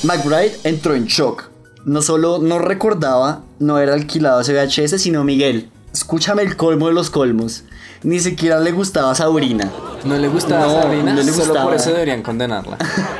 McBride 0.03 0.55
entró 0.63 0.93
en 0.93 1.05
shock. 1.05 1.54
No 1.85 2.01
solo 2.01 2.39
no 2.39 2.59
recordaba 2.59 3.43
no 3.59 3.77
haber 3.77 3.91
alquilado 3.91 4.41
ese 4.41 4.53
VHS, 4.53 4.99
sino 5.01 5.23
Miguel. 5.23 5.69
Escúchame 5.93 6.41
el 6.41 6.57
colmo 6.57 6.87
de 6.87 6.93
los 6.93 7.09
colmos. 7.09 7.63
Ni 8.03 8.19
siquiera 8.19 8.59
le 8.59 8.71
gustaba 8.71 9.15
Sabrina. 9.15 9.71
¿No 10.03 10.17
le 10.17 10.27
gustaba 10.27 10.65
No, 10.65 10.81
Sabrina? 10.81 11.13
no 11.13 11.21
le 11.23 11.31
Solo 11.31 11.45
gustaba. 11.45 11.65
por 11.65 11.75
eso 11.75 11.91
deberían 11.91 12.21
condenarla. 12.21 12.77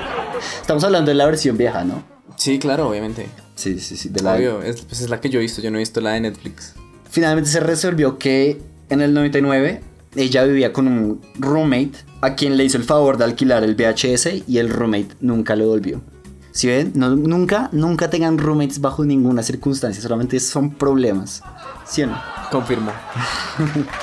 Estamos 0.62 0.84
hablando 0.84 1.10
de 1.10 1.16
la 1.16 1.26
versión 1.26 1.58
vieja, 1.58 1.84
¿no? 1.84 2.04
Sí, 2.38 2.60
claro, 2.60 2.90
obviamente. 2.90 3.28
Sí, 3.56 3.80
sí, 3.80 3.96
sí. 3.96 4.10
De 4.10 4.22
la... 4.22 4.34
Obvio, 4.34 4.62
es, 4.62 4.82
pues 4.82 5.00
es 5.02 5.10
la 5.10 5.22
que 5.22 5.30
yo 5.30 5.40
he 5.40 5.42
visto, 5.44 5.62
yo 5.62 5.72
no 5.72 5.78
he 5.78 5.80
visto 5.80 6.02
la 6.02 6.12
de 6.12 6.22
Netflix. 6.22 6.74
Finalmente 7.10 7.50
se 7.50 7.60
resolvió 7.62 8.18
que 8.18 8.62
en 8.90 9.02
el 9.02 9.14
99 9.14 9.82
ella 10.16 10.44
vivía 10.44 10.74
con 10.74 10.88
un 10.88 11.22
roommate 11.36 11.92
a 12.22 12.36
quien 12.36 12.58
le 12.58 12.66
hizo 12.66 12.78
el 12.78 12.84
favor 12.84 13.18
de 13.18 13.24
alquilar 13.24 13.64
el 13.64 13.76
VHS 13.76 14.44
y 14.48 14.58
el 14.58 14.70
roommate 14.70 15.16
nunca 15.22 15.56
lo 15.56 15.64
devolvió. 15.66 16.02
Si 16.56 16.68
ven, 16.68 16.94
No- 16.96 17.18
nunca, 17.18 17.68
nunca 17.74 18.10
tengan 18.10 18.38
roommates 18.38 18.80
bajo 18.80 19.04
ninguna 19.04 19.44
circunstancia, 19.44 20.02
solamente 20.02 20.40
son 20.40 20.72
problemas. 20.72 21.42
¿Sí 21.86 22.04
o 22.04 22.08
no? 22.08 22.18
Confirmo. 22.50 22.94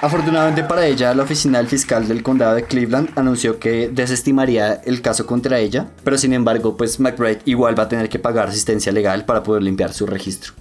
Afortunadamente 0.00 0.64
para 0.64 0.86
ella, 0.86 1.14
la 1.14 1.22
oficina 1.24 1.58
del 1.58 1.66
fiscal 1.68 2.06
del 2.08 2.22
condado 2.24 2.54
de 2.56 2.64
Cleveland 2.64 3.10
anunció 3.16 3.58
que 3.60 3.88
desestimaría 3.92 4.74
el 4.84 5.00
caso 5.02 5.24
contra 5.26 5.58
ella, 5.60 5.88
pero 6.02 6.18
sin 6.18 6.32
embargo, 6.32 6.76
pues 6.76 6.98
McBride 7.00 7.40
igual 7.44 7.78
va 7.78 7.84
a 7.84 7.88
tener 7.88 8.08
que 8.08 8.18
pagar 8.20 8.48
asistencia 8.48 8.90
legal 8.92 9.24
para 9.24 9.42
poder 9.44 9.62
limpiar 9.62 9.92
su 9.92 10.04
registro. 10.06 10.52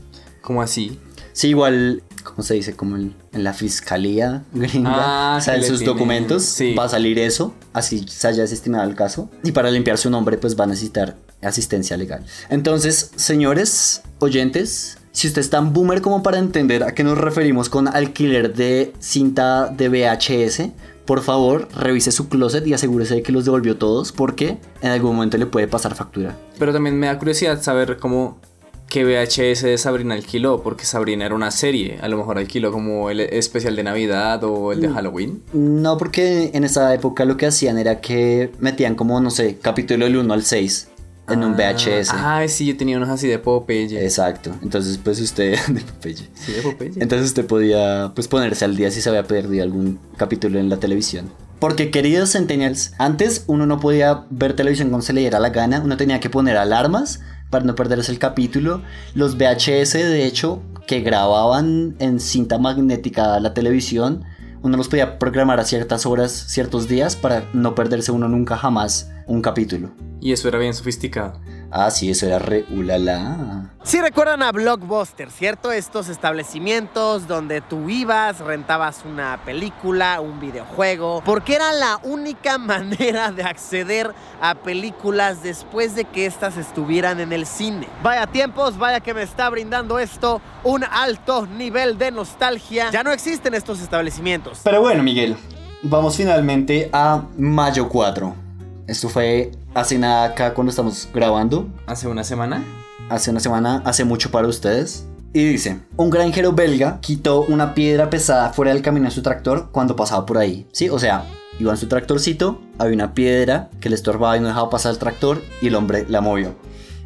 ¿Cómo 0.42 0.62
así? 0.62 1.00
Sí, 1.34 1.50
igual, 1.50 2.02
¿cómo 2.28 2.44
se 2.44 2.54
dice? 2.56 2.76
Como 2.76 2.96
en, 2.96 3.16
en 3.34 3.44
la 3.44 3.54
fiscalía 3.54 4.44
gringa, 4.54 4.92
Ah, 5.34 5.38
o 5.38 5.42
sea, 5.42 5.56
en 5.56 5.64
sus 5.64 5.80
tienen- 5.80 5.86
documentos 5.96 6.44
sí. 6.44 6.74
va 6.76 6.86
a 6.86 6.90
salir 6.90 7.18
eso, 7.20 7.54
así 7.74 8.06
se 8.08 8.28
haya 8.28 8.42
desestimado 8.44 8.88
el 8.90 8.96
caso, 8.96 9.30
y 9.44 9.52
para 9.52 9.72
limpiar 9.72 9.98
su 9.98 10.10
nombre, 10.10 10.38
pues 10.38 10.60
va 10.60 10.66
a 10.66 10.68
necesitar 10.68 11.16
asistencia 11.42 11.96
legal. 11.98 12.26
Entonces, 12.50 13.12
señores 13.16 14.02
oyentes, 14.20 14.98
si 15.12 15.28
usted 15.28 15.42
es 15.42 15.50
tan 15.50 15.74
boomer 15.74 16.02
como 16.02 16.22
para 16.24 16.38
entender 16.40 16.84
a 16.84 16.94
qué 16.94 17.04
nos 17.04 17.18
referimos 17.18 17.70
con 17.70 17.88
alquiler 17.88 18.54
de 18.54 18.94
cinta 19.00 19.68
de 19.68 19.90
VHS, 19.90 20.72
por 21.06 21.22
favor, 21.22 21.70
revise 21.74 22.12
su 22.12 22.28
closet 22.28 22.68
y 22.68 22.74
asegúrese 22.74 23.16
de 23.16 23.24
que 23.24 23.32
los 23.32 23.46
devolvió 23.46 23.78
todos, 23.78 24.12
porque 24.12 24.58
en 24.82 24.92
algún 24.92 25.16
momento 25.16 25.38
le 25.38 25.46
puede 25.46 25.68
pasar 25.68 25.96
factura. 25.96 26.36
Pero 26.60 26.74
también 26.74 27.00
me 27.00 27.08
da 27.08 27.18
curiosidad 27.18 27.62
saber 27.62 27.98
cómo 27.98 28.40
que 28.90 29.04
VHS 29.04 29.64
de 29.64 29.78
Sabrina 29.78 30.16
alquiló, 30.16 30.62
porque 30.64 30.86
Sabrina 30.86 31.26
era 31.26 31.36
una 31.36 31.52
serie. 31.52 31.98
A 32.02 32.08
lo 32.08 32.18
mejor 32.18 32.38
alquiló 32.38 32.72
como 32.72 33.10
el 33.10 33.20
especial 33.20 33.76
de 33.76 33.84
Navidad 33.84 34.44
o 34.44 34.72
el 34.72 34.82
de 34.82 34.88
Mm. 34.90 34.94
Halloween. 34.94 35.42
No, 35.54 35.98
porque 35.98 36.52
en 36.54 36.64
esa 36.64 36.94
época 36.94 37.26
lo 37.26 37.36
que 37.38 37.46
hacían 37.48 37.78
era 37.78 38.00
que 38.00 38.52
metían 38.60 38.96
como, 38.96 39.20
no 39.20 39.30
sé, 39.30 39.58
capítulo 39.62 40.06
del 40.06 40.18
1 40.18 40.34
al 40.34 40.44
6 40.44 40.88
en 41.30 41.44
un 41.44 41.56
VHS. 41.58 42.12
Ah, 42.14 42.46
sí, 42.48 42.66
yo 42.66 42.78
tenía 42.78 42.96
unos 42.96 43.10
así 43.10 43.28
de 43.28 43.38
Popeye. 43.40 44.02
Exacto. 44.02 44.56
Entonces, 44.64 44.98
pues 44.98 45.20
usted. 45.20 45.58
de 45.68 45.82
Popeye. 45.82 46.30
Sí, 46.34 46.54
de 46.54 46.62
Popeye. 46.62 46.94
Entonces 47.00 47.28
usted 47.28 47.46
podía 47.46 48.14
pues 48.16 48.30
ponerse 48.30 48.64
al 48.64 48.78
día 48.78 48.90
si 48.92 49.02
se 49.02 49.10
había 49.10 49.24
perdido 49.24 49.64
algún 49.64 50.00
capítulo 50.16 50.58
en 50.60 50.70
la 50.70 50.78
televisión. 50.78 51.30
Porque 51.60 51.90
queridos 51.92 52.32
Centennials, 52.34 52.94
antes 53.00 53.44
uno 53.48 53.66
no 53.66 53.80
podía 53.80 54.26
ver 54.30 54.56
televisión 54.56 54.90
cuando 54.90 55.06
se 55.06 55.12
le 55.14 55.22
diera 55.22 55.40
la 55.40 55.50
gana, 55.50 55.82
uno 55.84 55.98
tenía 55.98 56.20
que 56.20 56.30
poner 56.30 56.56
alarmas 56.56 57.20
para 57.50 57.66
no 57.66 57.76
perderse 57.76 58.12
el 58.12 58.20
capítulo. 58.20 58.82
Los 59.14 59.38
VHS, 59.38 59.94
de 59.94 60.26
hecho, 60.26 60.62
que 60.86 61.02
grababan 61.02 61.96
en 62.00 62.20
cinta 62.20 62.58
magnética 62.58 63.40
la 63.40 63.54
televisión, 63.54 64.24
uno 64.64 64.78
los 64.78 64.90
podía 64.90 65.20
programar 65.20 65.60
a 65.60 65.66
ciertas 65.66 66.06
horas, 66.06 66.32
ciertos 66.32 66.88
días, 66.88 67.16
para 67.16 67.46
no 67.54 67.76
perderse 67.76 68.12
uno 68.12 68.28
nunca 68.28 68.58
jamás 68.58 69.12
un 69.28 69.42
capítulo. 69.42 69.92
Y 70.20 70.32
eso 70.32 70.48
era 70.48 70.58
bien 70.58 70.74
sofisticado. 70.74 71.40
Ah, 71.72 71.92
sí, 71.92 72.10
eso 72.10 72.26
era 72.26 72.40
re 72.40 72.66
ulala. 72.70 73.72
Sí 73.84 74.00
recuerdan 74.00 74.42
a 74.42 74.52
Blockbuster, 74.52 75.32
¿cierto? 75.32 75.72
Estos 75.72 76.08
establecimientos 76.10 77.28
donde 77.28 77.62
tú 77.62 77.90
ibas, 77.90 78.40
rentabas 78.40 79.04
una 79.06 79.40
película, 79.44 80.22
un 80.22 80.40
videojuego, 80.40 81.22
porque 81.26 81.56
era 81.56 81.74
la 81.74 82.00
única 82.04 82.58
manera 82.58 83.32
de 83.32 83.44
acceder 83.44 84.14
a 84.42 84.56
películas 84.56 85.44
después 85.44 85.96
de 85.96 86.06
que 86.06 86.26
éstas 86.26 86.58
estuvieran 86.58 87.20
en 87.20 87.34
el 87.34 87.46
cine. 87.46 87.88
Vaya 88.02 88.28
tiempos, 88.28 88.78
vaya 88.78 89.02
que 89.02 89.14
me 89.14 89.24
está 89.24 89.50
brindando 89.50 90.00
esto 90.00 90.42
un 90.64 90.84
alto 90.84 91.48
nivel 91.48 91.98
de 91.98 92.12
nostalgia. 92.12 92.92
Ya 92.92 93.04
no 93.04 93.12
existen 93.12 93.54
estos 93.54 93.82
establecimientos. 93.82 94.62
Pero 94.64 94.82
bueno, 94.82 95.04
Miguel, 95.04 95.36
vamos 95.82 96.16
finalmente 96.16 96.90
a 96.94 97.24
mayo 97.38 97.90
4. 97.90 98.47
Esto 98.88 99.10
fue 99.10 99.52
hace 99.74 100.00
nada 100.00 100.24
acá 100.24 100.54
cuando 100.54 100.70
estamos 100.70 101.10
grabando. 101.14 101.68
¿Hace 101.88 102.08
una 102.08 102.24
semana? 102.24 102.64
Hace 103.10 103.32
una 103.32 103.42
semana, 103.42 103.82
hace 103.84 104.06
mucho 104.06 104.32
para 104.32 104.48
ustedes. 104.48 105.06
Y 105.34 105.44
dice, 105.44 105.82
un 105.98 106.10
granjero 106.10 106.54
belga 106.54 107.00
quitó 107.02 107.42
una 107.42 107.74
piedra 107.74 108.10
pesada 108.10 108.54
fuera 108.54 108.74
del 108.74 108.82
camino 108.82 109.06
de 109.06 109.12
su 109.12 109.22
tractor 109.22 109.72
cuando 109.74 109.98
pasaba 109.98 110.26
por 110.26 110.38
ahí. 110.38 110.68
Sí, 110.72 110.88
o 110.88 110.98
sea, 111.00 111.26
iba 111.60 111.70
en 111.72 111.78
su 111.78 111.90
tractorcito, 111.90 112.62
había 112.78 112.96
una 112.96 113.14
piedra 113.14 113.70
que 113.82 113.90
le 113.90 113.96
estorbaba 113.96 114.38
y 114.38 114.40
no 114.40 114.48
dejaba 114.48 114.70
pasar 114.70 114.94
el 114.94 115.00
tractor 115.00 115.42
y 115.62 115.68
el 115.68 115.76
hombre 115.76 116.06
la 116.08 116.22
movió. 116.22 116.56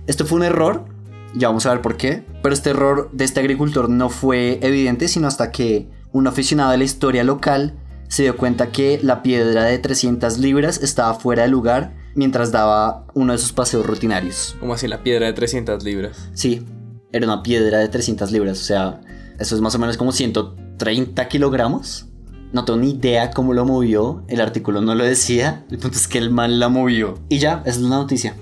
Esto 0.05 0.27
fue 0.27 0.37
un 0.37 0.43
error, 0.43 0.85
ya 1.33 1.47
vamos 1.47 1.65
a 1.65 1.71
ver 1.71 1.81
por 1.81 1.97
qué, 1.97 2.23
pero 2.43 2.53
este 2.53 2.69
error 2.69 3.09
de 3.11 3.25
este 3.25 3.39
agricultor 3.39 3.89
no 3.89 4.09
fue 4.09 4.59
evidente 4.61 5.07
sino 5.07 5.27
hasta 5.27 5.51
que 5.51 5.89
un 6.11 6.27
aficionado 6.27 6.71
de 6.71 6.77
la 6.77 6.83
historia 6.83 7.23
local 7.23 7.73
se 8.11 8.23
dio 8.23 8.35
cuenta 8.35 8.73
que 8.73 8.99
la 9.01 9.23
piedra 9.23 9.63
de 9.63 9.79
300 9.79 10.37
libras 10.37 10.83
estaba 10.83 11.13
fuera 11.13 11.43
de 11.43 11.47
lugar 11.47 11.93
mientras 12.13 12.51
daba 12.51 13.07
uno 13.13 13.31
de 13.31 13.39
sus 13.39 13.53
paseos 13.53 13.85
rutinarios. 13.85 14.57
¿Cómo 14.59 14.73
así 14.73 14.89
la 14.89 15.01
piedra 15.01 15.27
de 15.27 15.33
300 15.33 15.81
libras? 15.85 16.29
Sí, 16.33 16.65
era 17.13 17.25
una 17.25 17.41
piedra 17.41 17.79
de 17.79 17.87
300 17.87 18.29
libras, 18.33 18.59
o 18.59 18.63
sea, 18.65 18.99
eso 19.39 19.55
es 19.55 19.61
más 19.61 19.75
o 19.75 19.79
menos 19.79 19.95
como 19.95 20.11
130 20.11 21.25
kilogramos. 21.29 22.07
No 22.51 22.65
tengo 22.65 22.79
ni 22.79 22.91
idea 22.91 23.31
cómo 23.31 23.53
lo 23.53 23.63
movió, 23.63 24.25
el 24.27 24.41
artículo 24.41 24.81
no 24.81 24.93
lo 24.93 25.05
decía, 25.05 25.65
el 25.71 25.77
punto 25.77 25.97
es 25.97 26.09
que 26.09 26.17
el 26.17 26.31
man 26.31 26.59
la 26.59 26.67
movió. 26.67 27.17
Y 27.29 27.39
ya, 27.39 27.63
esa 27.65 27.77
es 27.77 27.79
la 27.79 27.95
noticia, 27.95 28.35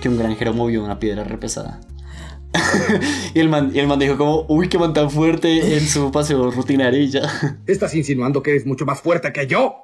que 0.00 0.08
un 0.08 0.18
granjero 0.18 0.54
movió 0.54 0.84
una 0.84 1.00
piedra 1.00 1.24
repesada. 1.24 1.80
y, 3.34 3.40
el 3.40 3.48
man, 3.48 3.72
el 3.74 3.86
man 3.86 3.98
dijo 3.98 4.16
como, 4.16 4.46
uy, 4.48 4.68
qué 4.68 4.78
man 4.78 4.92
tan 4.92 5.10
fuerte 5.10 5.76
en 5.76 5.86
su 5.86 6.10
paseo 6.10 6.50
rutinario 6.50 7.00
y 7.00 7.10
ya. 7.10 7.22
¿Estás 7.66 7.94
insinuando 7.94 8.42
que 8.42 8.52
eres 8.52 8.66
mucho 8.66 8.86
más 8.86 9.00
fuerte 9.00 9.32
que 9.32 9.46
yo? 9.46 9.74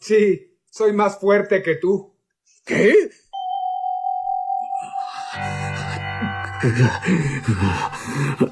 Sí, 0.00 0.58
soy 0.70 0.92
más 0.92 1.18
fuerte 1.18 1.62
que 1.62 1.76
tú. 1.76 2.14
¿Qué? 2.64 3.10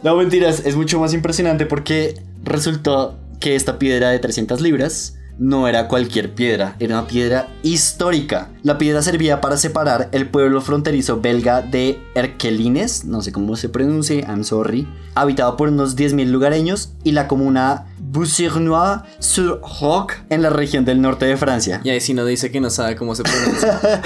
No, 0.02 0.16
mentiras, 0.16 0.64
es 0.64 0.76
mucho 0.76 1.00
más 1.00 1.12
impresionante 1.12 1.66
porque 1.66 2.14
resultó 2.42 3.18
que 3.40 3.56
esta 3.56 3.78
piedra 3.78 4.10
de 4.10 4.18
300 4.18 4.60
libras 4.60 5.18
no 5.38 5.68
era 5.68 5.86
cualquier 5.88 6.34
piedra, 6.34 6.76
era 6.78 6.98
una 6.98 7.08
piedra 7.08 7.48
histórica. 7.62 8.50
La 8.62 8.76
piedra 8.78 9.02
servía 9.02 9.40
para 9.40 9.56
separar 9.56 10.08
el 10.12 10.28
pueblo 10.28 10.60
fronterizo 10.60 11.20
belga 11.20 11.62
de 11.62 11.98
Erkelines, 12.14 13.04
no 13.04 13.22
sé 13.22 13.32
cómo 13.32 13.56
se 13.56 13.68
pronuncia, 13.68 14.28
I'm 14.28 14.44
sorry, 14.44 14.86
habitado 15.14 15.56
por 15.56 15.68
unos 15.68 15.96
10.000 15.96 16.26
lugareños, 16.26 16.92
y 17.04 17.12
la 17.12 17.28
comuna 17.28 17.86
Boussirnois-sur-Roc 17.98 20.12
en 20.30 20.42
la 20.42 20.50
región 20.50 20.84
del 20.84 21.00
norte 21.00 21.26
de 21.26 21.36
Francia. 21.36 21.80
Y 21.84 21.90
ahí 21.90 22.00
si 22.00 22.14
no 22.14 22.24
dice 22.24 22.50
que 22.50 22.60
no 22.60 22.70
sabe 22.70 22.96
cómo 22.96 23.14
se 23.14 23.22
pronuncia. 23.22 23.80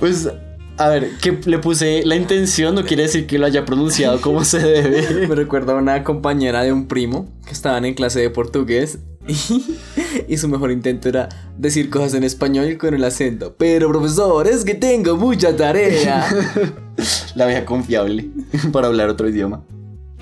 pues 0.00 0.28
a 0.78 0.88
ver, 0.88 1.16
que 1.18 1.38
le 1.46 1.58
puse 1.58 2.02
la 2.04 2.16
intención 2.16 2.74
no 2.74 2.84
quiere 2.84 3.04
decir 3.04 3.26
que 3.26 3.38
lo 3.38 3.46
haya 3.46 3.64
pronunciado 3.64 4.20
como 4.20 4.44
se 4.44 4.58
debe. 4.58 5.26
Me 5.28 5.34
recuerda 5.34 5.72
a 5.72 5.76
una 5.76 6.04
compañera 6.04 6.62
de 6.62 6.72
un 6.72 6.86
primo 6.86 7.28
que 7.46 7.52
estaban 7.52 7.84
en 7.84 7.94
clase 7.94 8.20
de 8.20 8.30
portugués 8.30 8.98
y, 10.28 10.36
su 10.36 10.48
mejor 10.48 10.70
intento 10.70 11.08
era 11.08 11.28
decir 11.56 11.90
cosas 11.90 12.14
en 12.14 12.24
español 12.24 12.76
con 12.78 12.94
el 12.94 13.04
acento. 13.04 13.54
Pero 13.58 13.88
profesor, 13.88 14.46
es 14.46 14.64
que 14.64 14.74
tengo 14.74 15.16
mucha 15.16 15.56
tarea. 15.56 16.28
la 17.34 17.46
vieja 17.46 17.64
confiable 17.64 18.30
para 18.72 18.86
hablar 18.86 19.08
otro 19.08 19.28
idioma. 19.28 19.64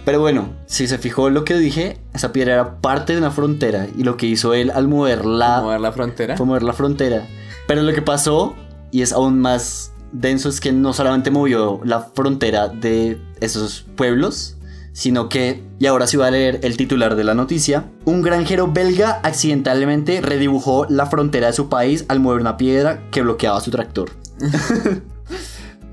Pero 0.04 0.20
bueno, 0.20 0.52
si 0.66 0.86
se 0.86 0.98
fijó 0.98 1.30
lo 1.30 1.44
que 1.44 1.56
dije, 1.56 1.98
esa 2.12 2.32
piedra 2.32 2.54
era 2.54 2.80
parte 2.80 3.14
de 3.14 3.18
una 3.18 3.30
frontera 3.30 3.88
y 3.96 4.04
lo 4.04 4.16
que 4.16 4.26
hizo 4.26 4.52
él 4.52 4.70
al 4.70 4.86
moverla... 4.86 5.62
¿Mover 5.62 5.80
la 5.80 5.92
frontera? 5.92 6.36
Fue 6.36 6.44
mover 6.44 6.62
la 6.62 6.74
frontera. 6.74 7.26
Pero 7.66 7.82
lo 7.82 7.92
que 7.94 8.02
pasó, 8.02 8.54
y 8.90 9.00
es 9.00 9.12
aún 9.12 9.40
más 9.40 9.93
denso, 10.14 10.48
es 10.48 10.60
que 10.60 10.72
no 10.72 10.92
solamente 10.92 11.30
movió 11.30 11.80
la 11.84 12.00
frontera 12.00 12.68
de 12.68 13.20
esos 13.40 13.84
pueblos, 13.96 14.56
sino 14.92 15.28
que, 15.28 15.62
y 15.78 15.86
ahora 15.86 16.06
sí 16.06 16.16
voy 16.16 16.26
a 16.26 16.30
leer 16.30 16.60
el 16.62 16.76
titular 16.76 17.16
de 17.16 17.24
la 17.24 17.34
noticia, 17.34 17.84
un 18.04 18.22
granjero 18.22 18.72
belga 18.72 19.20
accidentalmente 19.22 20.20
redibujó 20.20 20.86
la 20.88 21.06
frontera 21.06 21.48
de 21.48 21.52
su 21.52 21.68
país 21.68 22.04
al 22.08 22.20
mover 22.20 22.40
una 22.40 22.56
piedra 22.56 23.10
que 23.10 23.22
bloqueaba 23.22 23.60
su 23.60 23.70
tractor. 23.70 24.10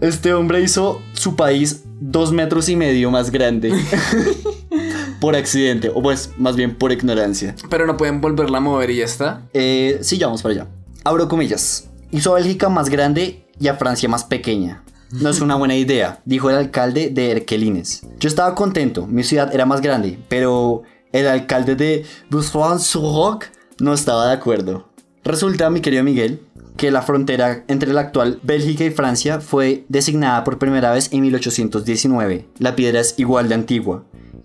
este 0.02 0.34
hombre 0.34 0.62
hizo 0.62 1.02
su 1.14 1.36
país 1.36 1.84
dos 2.00 2.32
metros 2.32 2.70
y 2.70 2.76
medio 2.76 3.12
más 3.12 3.32
grande. 3.32 3.74
por 5.20 5.36
accidente, 5.36 5.90
o 5.94 6.02
pues 6.02 6.32
más 6.38 6.56
bien 6.56 6.76
por 6.76 6.92
ignorancia. 6.92 7.56
Pero 7.70 7.86
no 7.86 7.96
pueden 7.96 8.22
volverla 8.22 8.58
a 8.58 8.62
mover 8.62 8.90
y 8.90 8.98
ya 8.98 9.06
está. 9.06 9.44
Eh, 9.54 10.00
sí, 10.02 10.18
ya 10.18 10.26
vamos 10.26 10.42
para 10.42 10.56
allá. 10.56 10.68
Abro 11.04 11.30
comillas. 11.30 11.88
Hizo 12.12 12.34
a 12.34 12.40
Bélgica 12.40 12.70
más 12.70 12.90
grande 12.90 13.46
y 13.62 13.68
a 13.68 13.76
Francia 13.76 14.10
más 14.10 14.26
pequeña. 14.26 14.84
No 15.12 15.30
es 15.30 15.40
una 15.40 15.56
buena 15.56 15.76
idea, 15.76 16.22
dijo 16.26 16.50
el 16.50 16.56
alcalde 16.56 17.10
de 17.10 17.32
Erkelines. 17.32 18.02
Yo 18.20 18.28
estaba 18.28 18.56
contento, 18.56 19.08
mi 19.08 19.24
ciudad 19.24 19.54
era 19.54 19.66
más 19.66 19.82
grande, 19.82 20.20
pero 20.28 20.84
el 21.12 21.28
alcalde 21.28 21.76
de 21.76 22.06
Busson-sur-Roc 22.30 23.46
no 23.80 23.94
estaba 23.94 24.28
de 24.28 24.34
acuerdo. 24.34 24.90
Resulta, 25.24 25.70
mi 25.70 25.82
querido 25.82 26.04
Miguel, 26.04 26.42
que 26.78 26.92
la 26.92 27.02
frontera 27.02 27.64
entre 27.68 27.94
la 27.94 28.02
actual 28.02 28.40
Bélgica 28.42 28.84
y 28.84 28.92
Francia 28.92 29.40
fue 29.40 29.86
designada 29.90 30.44
por 30.44 30.58
primera 30.58 30.92
vez 30.92 31.12
en 31.12 31.22
1819. 31.22 32.48
La 32.58 32.76
piedra 32.76 33.02
es 33.02 33.16
igual 33.18 33.50
de 33.50 33.56
antigua 33.56 34.04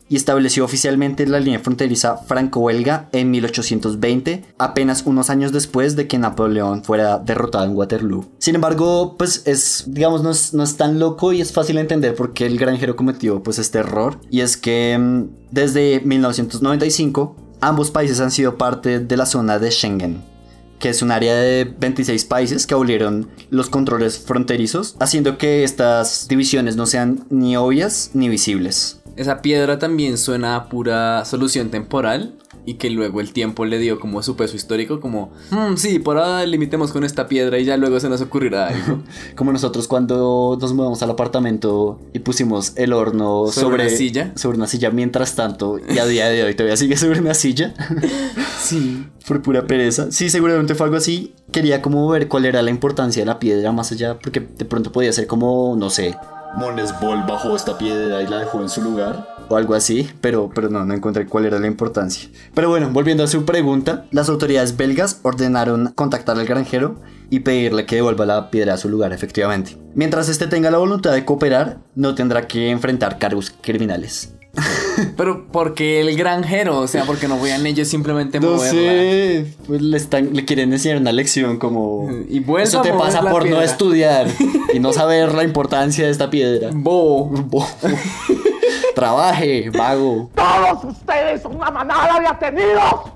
y 0.08 0.16
estableció 0.16 0.64
oficialmente 0.64 1.26
la 1.26 1.40
línea 1.40 1.60
fronteriza 1.60 2.16
franco-belga 2.16 3.08
en 3.12 3.30
1820, 3.30 4.44
apenas 4.58 5.02
unos 5.06 5.30
años 5.30 5.52
después 5.52 5.96
de 5.96 6.06
que 6.06 6.18
Napoleón 6.18 6.84
fuera 6.84 7.18
derrotado 7.18 7.64
en 7.64 7.76
Waterloo. 7.76 8.26
Sin 8.38 8.54
embargo, 8.54 9.16
pues 9.18 9.42
es, 9.46 9.84
digamos, 9.86 10.22
no 10.52 10.62
es, 10.62 10.76
tan 10.76 10.98
loco 10.98 11.32
y 11.32 11.40
es 11.40 11.52
fácil 11.52 11.78
entender 11.78 12.14
por 12.14 12.32
qué 12.32 12.46
el 12.46 12.58
granjero 12.58 12.96
cometió 12.96 13.42
pues 13.42 13.58
este 13.58 13.78
error. 13.78 14.20
Y 14.30 14.40
es 14.40 14.56
que 14.56 14.96
mm, 14.98 15.24
desde 15.50 16.00
1995 16.00 17.36
ambos 17.60 17.90
países 17.90 18.20
han 18.20 18.30
sido 18.30 18.58
parte 18.58 19.00
de 19.00 19.16
la 19.16 19.26
zona 19.26 19.58
de 19.58 19.70
Schengen 19.70 20.36
que 20.78 20.90
es 20.90 21.00
un 21.00 21.10
área 21.10 21.34
de 21.34 21.64
26 21.64 22.26
países 22.26 22.66
que 22.66 22.74
abolieron 22.74 23.30
los 23.48 23.70
controles 23.70 24.18
fronterizos, 24.18 24.94
haciendo 25.00 25.38
que 25.38 25.64
estas 25.64 26.28
divisiones 26.28 26.76
no 26.76 26.84
sean 26.84 27.24
ni 27.30 27.56
obvias 27.56 28.10
ni 28.12 28.28
visibles. 28.28 29.00
Esa 29.16 29.40
piedra 29.40 29.78
también 29.78 30.18
suena 30.18 30.56
a 30.56 30.68
pura 30.68 31.24
solución 31.24 31.70
temporal 31.70 32.34
y 32.66 32.74
que 32.74 32.90
luego 32.90 33.20
el 33.20 33.32
tiempo 33.32 33.64
le 33.64 33.78
dio 33.78 33.98
como 34.00 34.22
su 34.22 34.36
peso 34.36 34.56
histórico, 34.56 35.00
como, 35.00 35.32
hmm, 35.50 35.76
sí, 35.76 35.98
por 36.00 36.18
ahora 36.18 36.44
limitemos 36.44 36.92
con 36.92 37.04
esta 37.04 37.28
piedra 37.28 37.58
y 37.58 37.64
ya 37.64 37.76
luego 37.76 37.98
se 38.00 38.08
nos 38.08 38.20
ocurrirá 38.20 38.68
algo. 38.68 39.02
como 39.36 39.52
nosotros 39.52 39.88
cuando 39.88 40.58
nos 40.60 40.74
mudamos 40.74 41.02
al 41.02 41.10
apartamento 41.10 41.98
y 42.12 42.18
pusimos 42.18 42.72
el 42.76 42.92
horno 42.92 43.46
sobre, 43.46 43.84
una 43.86 43.88
silla. 43.88 44.32
Sobre 44.36 44.58
una 44.58 44.66
silla 44.66 44.90
mientras 44.90 45.34
tanto 45.34 45.78
y 45.78 45.98
a 45.98 46.06
día 46.06 46.28
de 46.28 46.42
hoy 46.44 46.54
todavía 46.54 46.76
sigue 46.76 46.96
sobre 46.96 47.20
una 47.20 47.34
silla. 47.34 47.72
sí. 48.58 49.06
Por 49.26 49.42
pura 49.42 49.66
pereza. 49.66 50.10
Sí, 50.10 50.30
seguramente 50.30 50.74
fue 50.74 50.84
algo 50.84 50.96
así. 50.96 51.34
Quería 51.52 51.82
como 51.82 52.08
ver 52.08 52.28
cuál 52.28 52.44
era 52.44 52.62
la 52.62 52.70
importancia 52.70 53.22
de 53.22 53.26
la 53.26 53.38
piedra 53.38 53.72
más 53.72 53.90
allá, 53.92 54.18
porque 54.18 54.40
de 54.40 54.64
pronto 54.64 54.92
podía 54.92 55.12
ser 55.12 55.26
como, 55.26 55.74
no 55.76 55.90
sé, 55.90 56.16
Monesbol 56.54 57.24
bajó 57.26 57.56
esta 57.56 57.76
piedra 57.76 58.22
y 58.22 58.26
la 58.26 58.38
dejó 58.38 58.62
en 58.62 58.68
su 58.68 58.82
lugar. 58.82 59.36
O 59.48 59.56
algo 59.56 59.74
así, 59.74 60.10
pero, 60.20 60.50
pero 60.54 60.68
no, 60.68 60.84
no 60.84 60.94
encontré 60.94 61.26
cuál 61.26 61.46
era 61.46 61.58
la 61.58 61.66
importancia. 61.66 62.28
Pero 62.54 62.68
bueno, 62.68 62.90
volviendo 62.90 63.22
a 63.22 63.28
su 63.28 63.44
pregunta, 63.44 64.06
las 64.10 64.28
autoridades 64.28 64.76
belgas 64.76 65.20
ordenaron 65.22 65.92
contactar 65.94 66.38
al 66.38 66.46
granjero 66.46 67.00
y 67.30 67.40
pedirle 67.40 67.86
que 67.86 67.96
devuelva 67.96 68.26
la 68.26 68.50
piedra 68.50 68.74
a 68.74 68.78
su 68.78 68.88
lugar, 68.88 69.12
efectivamente. 69.12 69.76
Mientras 69.94 70.28
este 70.28 70.46
tenga 70.46 70.70
la 70.70 70.78
voluntad 70.78 71.12
de 71.12 71.24
cooperar, 71.24 71.78
no 71.94 72.14
tendrá 72.14 72.46
que 72.46 72.70
enfrentar 72.70 73.18
cargos 73.18 73.52
criminales. 73.60 74.35
Pero 75.16 75.46
porque 75.50 76.00
el 76.00 76.16
granjero, 76.16 76.78
o 76.78 76.86
sea, 76.86 77.04
porque 77.04 77.28
no 77.28 77.36
voy 77.36 77.50
ellos 77.66 77.88
simplemente 77.88 78.40
no 78.40 78.58
sé, 78.58 79.46
pues 79.66 79.82
le, 79.82 79.96
están, 79.96 80.34
le 80.34 80.44
quieren 80.44 80.72
enseñar 80.72 80.98
una 80.98 81.12
lección 81.12 81.58
como 81.58 82.08
y 82.28 82.44
eso 82.58 82.82
te 82.82 82.92
pasa 82.92 83.22
por 83.22 83.48
no 83.48 83.60
estudiar 83.60 84.28
y 84.74 84.78
no 84.78 84.92
saber 84.92 85.34
la 85.34 85.42
importancia 85.42 86.04
de 86.04 86.10
esta 86.10 86.30
piedra. 86.30 86.70
Bo, 86.72 87.24
bo. 87.28 87.66
Trabaje, 88.94 89.70
vago. 89.70 90.30
Todos 90.34 90.84
ustedes 90.84 91.42
son 91.42 91.56
una 91.56 91.70
manada 91.70 92.18
de 92.18 92.26
atenidos. 92.26 93.12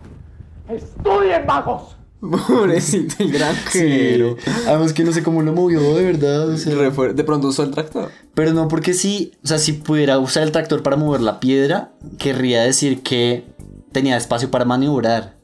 Estudien, 0.69 1.47
vagos. 1.47 1.97
Pobrecito 2.21 3.15
el 3.19 3.33
granjero. 3.33 4.37
Además 4.67 4.93
que 4.93 5.05
no 5.05 5.13
sé 5.13 5.23
cómo 5.23 5.43
lo 5.43 5.53
movió 5.53 5.95
de 5.95 6.05
verdad. 6.05 6.49
o 6.49 6.57
sea. 6.57 6.75
De 6.75 7.25
pronto 7.25 7.49
usó 7.49 7.63
el 7.63 7.71
tractor. 7.71 8.11
Pero 8.35 8.53
no, 8.53 8.69
porque 8.69 8.95
si, 8.95 9.33
o 9.43 9.47
sea, 9.47 9.59
si 9.59 9.73
pudiera 9.73 10.19
usar 10.19 10.43
el 10.43 10.53
tractor 10.53 10.83
para 10.83 10.97
mover 10.97 11.23
la 11.23 11.41
piedra, 11.41 11.93
querría 12.19 12.63
decir 12.63 13.03
que 13.03 13.45
tenía 13.93 14.17
espacio 14.17 14.51
para 14.51 14.65
maniobrar. 14.65 15.40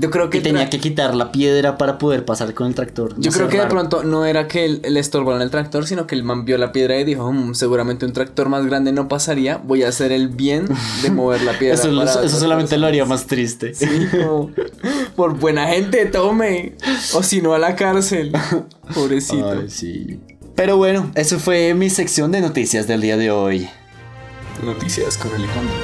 Yo 0.00 0.10
creo 0.10 0.30
que 0.30 0.38
Y 0.38 0.40
tenía 0.42 0.70
que 0.70 0.78
quitar 0.78 1.14
la 1.16 1.32
piedra 1.32 1.76
para 1.76 1.98
poder 1.98 2.24
pasar 2.24 2.54
con 2.54 2.68
el 2.68 2.74
tractor. 2.74 3.14
No 3.16 3.20
Yo 3.22 3.32
creo 3.32 3.48
que 3.48 3.58
de 3.58 3.66
pronto 3.66 4.04
no 4.04 4.24
era 4.26 4.46
que 4.46 4.80
estorbó 4.84 5.34
en 5.34 5.42
el 5.42 5.50
tractor, 5.50 5.86
sino 5.86 6.06
que 6.06 6.14
el 6.14 6.22
man 6.22 6.44
vio 6.44 6.56
la 6.56 6.70
piedra 6.70 6.98
y 7.00 7.04
dijo, 7.04 7.32
"Mm, 7.32 7.54
seguramente 7.54 8.06
un 8.06 8.12
tractor 8.12 8.48
más 8.48 8.64
grande 8.64 8.92
no 8.92 9.08
pasaría, 9.08 9.56
voy 9.56 9.82
a 9.82 9.88
hacer 9.88 10.12
el 10.12 10.28
bien 10.28 10.66
de 11.02 11.10
mover 11.10 11.42
la 11.42 11.52
piedra. 11.58 11.74
Eso, 11.74 11.88
para 11.96 12.10
eso 12.10 12.18
otras 12.20 12.32
solamente 12.32 12.76
lo 12.76 12.82
personas". 12.82 12.88
haría 12.88 13.04
más 13.06 13.26
triste. 13.26 13.74
Sí, 13.74 13.86
como, 14.12 14.50
por 15.16 15.36
buena 15.36 15.66
gente, 15.66 16.06
tome. 16.06 16.74
O 17.14 17.22
si 17.24 17.42
no, 17.42 17.54
a 17.54 17.58
la 17.58 17.74
cárcel. 17.74 18.30
Pobrecito. 18.94 19.50
Ay, 19.50 19.68
sí. 19.68 20.20
Pero 20.54 20.76
bueno, 20.76 21.10
eso 21.16 21.38
fue 21.40 21.74
mi 21.74 21.90
sección 21.90 22.30
de 22.30 22.40
noticias 22.40 22.86
del 22.86 23.00
día 23.00 23.16
de 23.16 23.30
hoy. 23.32 23.68
Noticias 24.64 25.16
con 25.18 25.34
Alejandro. 25.34 25.74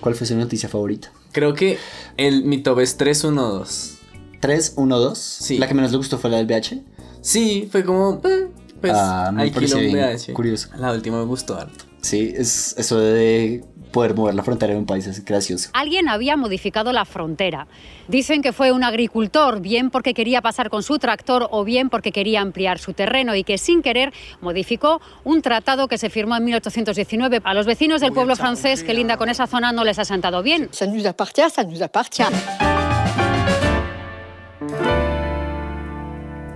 ¿Cuál 0.00 0.14
fue 0.14 0.26
su 0.26 0.36
noticia 0.36 0.68
favorita? 0.68 1.10
Creo 1.32 1.54
que 1.54 1.78
el, 2.16 2.44
mi 2.44 2.58
top 2.62 2.80
es 2.80 2.96
312. 2.96 3.98
3, 4.40 4.74
1, 4.76 4.98
2. 4.98 5.18
Sí. 5.18 5.58
La 5.58 5.66
que 5.68 5.74
menos 5.74 5.90
le 5.90 5.96
gustó 5.98 6.18
fue 6.18 6.30
la 6.30 6.36
del 6.38 6.46
VH. 6.46 6.82
Sí, 7.20 7.68
fue 7.70 7.84
como. 7.84 8.20
eh, 8.24 8.48
Pues 8.80 8.92
Ah, 8.96 9.30
me 9.34 9.50
pareció 9.50 9.78
VH. 9.78 10.32
curioso. 10.32 10.68
La 10.78 10.92
última 10.92 11.18
me 11.18 11.24
gustó 11.24 11.56
harto. 11.56 11.84
Sí, 12.00 12.32
es 12.36 12.74
eso 12.78 12.98
de 13.00 13.64
poder 13.90 14.14
mover 14.14 14.34
la 14.34 14.42
frontera 14.42 14.72
de 14.72 14.78
un 14.78 14.86
país 14.86 15.06
es 15.06 15.24
gracioso. 15.24 15.70
Alguien 15.72 16.08
había 16.08 16.36
modificado 16.36 16.92
la 16.92 17.04
frontera. 17.04 17.66
Dicen 18.08 18.42
que 18.42 18.52
fue 18.52 18.72
un 18.72 18.84
agricultor, 18.84 19.60
bien 19.60 19.90
porque 19.90 20.14
quería 20.14 20.40
pasar 20.40 20.70
con 20.70 20.82
su 20.82 20.98
tractor 20.98 21.48
o 21.50 21.64
bien 21.64 21.90
porque 21.90 22.12
quería 22.12 22.40
ampliar 22.40 22.78
su 22.78 22.92
terreno 22.92 23.34
y 23.34 23.44
que 23.44 23.58
sin 23.58 23.82
querer 23.82 24.12
modificó 24.40 25.00
un 25.24 25.42
tratado 25.42 25.88
que 25.88 25.98
se 25.98 26.10
firmó 26.10 26.36
en 26.36 26.44
1819. 26.44 27.40
A 27.44 27.54
los 27.54 27.66
vecinos 27.66 28.00
del 28.00 28.12
pueblo 28.12 28.36
francés 28.36 28.82
que 28.82 28.94
linda 28.94 29.16
con 29.16 29.28
esa 29.28 29.46
zona 29.46 29.72
no 29.72 29.84
les 29.84 29.98
ha 29.98 30.04
sentado 30.04 30.42
bien. 30.42 30.68
Ça 30.70 30.86
nous 30.86 31.06
appartient, 31.06 31.50
ça 31.50 31.64
nous 31.64 31.82
appartient. 31.82 32.28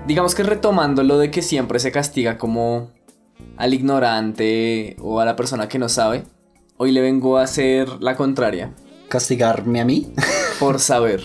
Digamos 0.06 0.34
que 0.34 0.42
retomando 0.42 1.02
lo 1.02 1.18
de 1.18 1.30
que 1.30 1.42
siempre 1.42 1.78
se 1.78 1.92
castiga 1.92 2.36
como 2.36 2.90
al 3.56 3.74
ignorante 3.74 4.96
o 5.00 5.20
a 5.20 5.24
la 5.24 5.36
persona 5.36 5.68
que 5.68 5.78
no 5.78 5.88
sabe, 5.88 6.24
hoy 6.82 6.90
le 6.90 7.00
vengo 7.00 7.38
a 7.38 7.44
hacer 7.44 8.02
la 8.02 8.16
contraria. 8.16 8.72
¿Castigarme 9.08 9.80
a 9.80 9.84
mí? 9.84 10.12
Por 10.58 10.80
saber. 10.80 11.22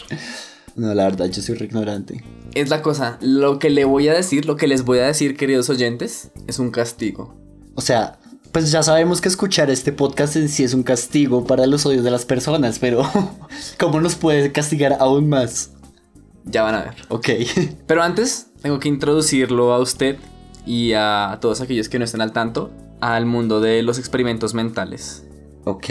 No, 0.75 0.93
la 0.93 1.05
verdad, 1.05 1.25
yo 1.31 1.41
soy 1.41 1.55
re 1.55 1.65
ignorante. 1.65 2.23
Es 2.53 2.69
la 2.69 2.83
cosa, 2.83 3.17
lo 3.21 3.57
que 3.57 3.71
le 3.71 3.83
voy 3.83 4.07
a 4.07 4.13
decir, 4.13 4.45
lo 4.45 4.55
que 4.55 4.67
les 4.67 4.85
voy 4.85 4.99
a 4.99 5.07
decir, 5.07 5.35
queridos 5.35 5.71
oyentes, 5.71 6.29
es 6.45 6.59
un 6.59 6.69
castigo. 6.69 7.35
O 7.73 7.81
sea, 7.81 8.19
pues 8.51 8.71
ya 8.71 8.83
sabemos 8.83 9.19
que 9.19 9.29
escuchar 9.29 9.71
este 9.71 9.91
podcast 9.91 10.35
en 10.35 10.47
sí 10.47 10.63
es 10.63 10.75
un 10.75 10.83
castigo 10.83 11.47
para 11.47 11.65
los 11.65 11.87
odios 11.87 12.03
de 12.03 12.11
las 12.11 12.25
personas, 12.25 12.77
pero 12.77 13.01
¿cómo 13.79 13.99
nos 13.99 14.13
puede 14.13 14.51
castigar 14.51 14.97
aún 14.99 15.27
más? 15.27 15.71
Ya 16.45 16.61
van 16.61 16.75
a 16.75 16.83
ver. 16.83 16.93
Ok. 17.09 17.29
Pero 17.87 18.03
antes, 18.03 18.51
tengo 18.61 18.79
que 18.79 18.87
introducirlo 18.87 19.73
a 19.73 19.79
usted 19.79 20.17
y 20.65 20.93
a 20.93 21.39
todos 21.41 21.59
aquellos 21.59 21.89
que 21.89 21.99
no 21.99 22.05
estén 22.05 22.21
al 22.21 22.31
tanto 22.31 22.71
al 23.01 23.25
mundo 23.25 23.59
de 23.59 23.83
los 23.83 23.99
experimentos 23.99 24.53
mentales. 24.53 25.26
Ok. 25.67 25.89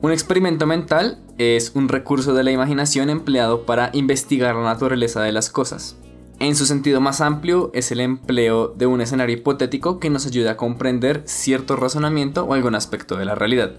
Un 0.00 0.10
experimento 0.10 0.66
mental 0.66 1.18
es 1.36 1.72
un 1.74 1.90
recurso 1.90 2.32
de 2.32 2.44
la 2.44 2.50
imaginación 2.50 3.10
empleado 3.10 3.66
para 3.66 3.90
investigar 3.92 4.54
la 4.54 4.62
naturaleza 4.62 5.20
de 5.22 5.32
las 5.32 5.50
cosas. 5.50 5.98
En 6.38 6.56
su 6.56 6.64
sentido 6.64 7.02
más 7.02 7.20
amplio 7.20 7.70
es 7.74 7.92
el 7.92 8.00
empleo 8.00 8.68
de 8.68 8.86
un 8.86 9.02
escenario 9.02 9.36
hipotético 9.36 10.00
que 10.00 10.08
nos 10.08 10.24
ayuda 10.26 10.52
a 10.52 10.56
comprender 10.56 11.22
cierto 11.26 11.76
razonamiento 11.76 12.44
o 12.44 12.54
algún 12.54 12.74
aspecto 12.74 13.18
de 13.18 13.26
la 13.26 13.34
realidad. 13.34 13.72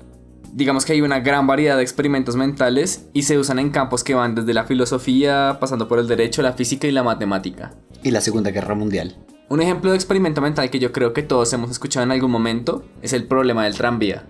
Digamos 0.54 0.86
que 0.86 0.94
hay 0.94 1.02
una 1.02 1.22
gran 1.22 1.48
variedad 1.48 1.78
de 1.78 1.82
experimentos 1.82 2.36
mentales 2.36 3.08
y 3.12 3.24
se 3.24 3.40
usan 3.40 3.58
en 3.58 3.72
campos 3.72 4.04
que 4.04 4.14
van 4.14 4.36
desde 4.36 4.54
la 4.54 4.66
filosofía, 4.66 5.58
pasando 5.60 5.88
por 5.88 5.98
el 5.98 6.08
derecho, 6.08 6.44
la 6.44 6.54
física 6.54 6.86
y 6.86 6.92
la 6.92 7.02
matemática. 7.02 7.74
Y 8.04 8.12
la 8.12 8.22
Segunda 8.22 8.52
Guerra 8.52 8.76
Mundial. 8.76 9.16
Un 9.50 9.64
ejemplo 9.64 9.90
de 9.90 9.96
experimento 9.96 10.42
mental 10.42 10.70
que 10.70 10.78
yo 10.78 10.92
creo 10.92 11.12
que 11.14 11.24
todos 11.24 11.52
hemos 11.54 11.72
escuchado 11.72 12.04
en 12.04 12.12
algún 12.12 12.30
momento 12.30 12.84
es 13.02 13.14
el 13.14 13.26
problema 13.26 13.64
del 13.64 13.74
tranvía. 13.74 14.28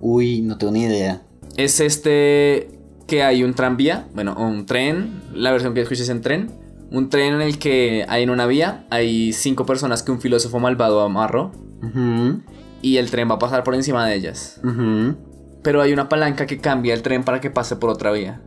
Uy, 0.00 0.40
no 0.42 0.58
tengo 0.58 0.72
ni 0.72 0.82
idea. 0.84 1.22
Es 1.56 1.80
este 1.80 2.70
que 3.06 3.22
hay 3.22 3.42
un 3.42 3.54
tranvía, 3.54 4.06
bueno, 4.14 4.36
un 4.38 4.66
tren, 4.66 5.20
la 5.34 5.50
versión 5.50 5.74
que 5.74 5.80
escuches 5.82 6.08
en 6.08 6.20
tren. 6.20 6.50
Un 6.92 7.08
tren 7.08 7.34
en 7.34 7.40
el 7.40 7.58
que 7.58 8.04
hay 8.08 8.22
en 8.24 8.30
una 8.30 8.46
vía, 8.46 8.84
hay 8.90 9.32
cinco 9.32 9.64
personas 9.66 10.02
que 10.02 10.10
un 10.10 10.20
filósofo 10.20 10.58
malvado 10.58 11.00
amarró 11.02 11.52
y 12.82 12.96
el 12.96 13.10
tren 13.10 13.30
va 13.30 13.34
a 13.34 13.38
pasar 13.38 13.62
por 13.62 13.74
encima 13.74 14.06
de 14.06 14.16
ellas. 14.16 14.60
Pero 15.62 15.82
hay 15.82 15.92
una 15.92 16.08
palanca 16.08 16.46
que 16.46 16.58
cambia 16.58 16.94
el 16.94 17.02
tren 17.02 17.22
para 17.22 17.40
que 17.40 17.50
pase 17.50 17.76
por 17.76 17.90
otra 17.90 18.10
vía. 18.12 18.40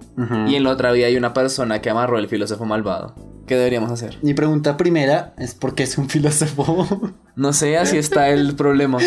Y 0.48 0.56
en 0.56 0.64
la 0.64 0.72
otra 0.72 0.92
vía 0.92 1.08
hay 1.08 1.16
una 1.16 1.34
persona 1.34 1.80
que 1.80 1.90
amarró 1.90 2.18
el 2.18 2.28
filósofo 2.28 2.66
malvado. 2.66 3.16
¿Qué 3.54 3.58
deberíamos 3.58 3.92
hacer? 3.92 4.18
Mi 4.24 4.34
pregunta 4.34 4.78
primera 4.78 5.36
es 5.38 5.54
por 5.54 5.76
qué 5.76 5.84
es 5.84 6.00
un 6.00 6.10
filósofo. 6.10 6.88
No 7.36 7.52
sé, 7.52 7.80
así 7.80 7.98
está 7.98 8.30
el 8.30 8.54
problema. 8.56 9.00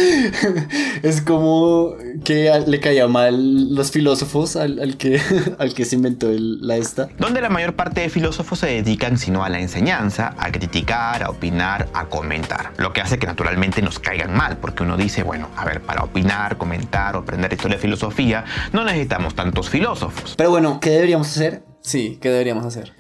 es 1.05 1.21
como 1.21 1.95
que 2.25 2.51
a- 2.51 2.59
le 2.59 2.81
caía 2.81 3.07
mal 3.07 3.73
los 3.73 3.93
filósofos 3.93 4.57
al, 4.57 4.81
al 4.81 4.97
que, 4.97 5.21
al 5.61 5.75
que 5.75 5.85
se 5.85 5.95
inventó 5.95 6.29
el- 6.31 6.59
la 6.67 6.77
esta. 6.77 7.09
donde 7.21 7.41
la 7.41 7.51
mayor 7.51 7.75
parte 7.77 8.01
de 8.01 8.09
filósofos 8.09 8.59
se 8.59 8.67
dedican 8.67 9.17
sino 9.17 9.45
a 9.45 9.49
la 9.49 9.61
enseñanza, 9.61 10.35
a 10.39 10.51
criticar, 10.51 11.23
a 11.23 11.31
opinar, 11.31 11.89
a 11.95 12.07
comentar. 12.07 12.73
Lo 12.79 12.93
que 12.93 13.01
hace 13.01 13.19
que 13.21 13.29
naturalmente 13.29 13.81
nos 13.81 14.01
caigan 14.01 14.37
mal, 14.37 14.57
porque 14.59 14.83
uno 14.83 14.97
dice, 14.97 15.23
bueno, 15.23 15.49
a 15.57 15.65
ver, 15.65 15.81
para 15.83 16.03
opinar, 16.03 16.57
comentar 16.57 17.15
o 17.15 17.21
aprender 17.21 17.53
historia 17.53 17.77
de 17.77 17.83
filosofía, 17.83 18.45
no 18.73 18.83
necesitamos 18.85 19.37
tantos 19.37 19.71
filósofos. 19.71 20.35
Pero 20.37 20.51
bueno, 20.51 20.81
¿qué 20.81 20.91
deberíamos 20.91 21.29
hacer? 21.29 21.63
Sí, 21.81 22.19
¿qué 22.21 22.29
deberíamos 22.31 22.65
hacer? 22.65 22.93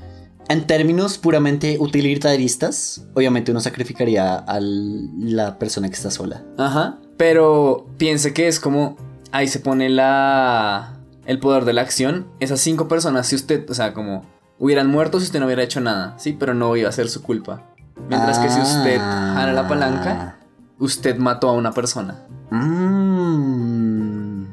En 0.48 0.66
términos 0.66 1.18
puramente 1.18 1.76
utilitaristas, 1.80 3.04
obviamente 3.14 3.50
uno 3.50 3.60
sacrificaría 3.60 4.36
a 4.36 4.60
la 4.60 5.58
persona 5.58 5.88
que 5.88 5.94
está 5.94 6.10
sola. 6.10 6.44
Ajá. 6.56 6.98
Pero 7.16 7.86
piense 7.98 8.32
que 8.32 8.46
es 8.46 8.60
como. 8.60 8.96
Ahí 9.32 9.48
se 9.48 9.58
pone 9.58 9.88
la. 9.88 11.00
El 11.24 11.40
poder 11.40 11.64
de 11.64 11.72
la 11.72 11.82
acción. 11.82 12.28
Esas 12.38 12.60
cinco 12.60 12.86
personas, 12.86 13.26
si 13.26 13.34
usted. 13.34 13.68
O 13.68 13.74
sea, 13.74 13.92
como. 13.92 14.24
Hubieran 14.58 14.88
muerto 14.88 15.18
si 15.18 15.26
usted 15.26 15.40
no 15.40 15.46
hubiera 15.46 15.64
hecho 15.64 15.80
nada. 15.80 16.14
Sí, 16.18 16.32
pero 16.38 16.54
no 16.54 16.76
iba 16.76 16.88
a 16.88 16.92
ser 16.92 17.08
su 17.08 17.22
culpa. 17.22 17.64
Mientras 18.08 18.38
que 18.38 18.48
si 18.48 18.60
usted 18.60 18.98
jala 18.98 19.52
la 19.52 19.66
palanca. 19.68 20.38
Usted 20.78 21.16
mató 21.16 21.48
a 21.48 21.52
una 21.52 21.72
persona. 21.72 22.26
Mm, 22.50 24.44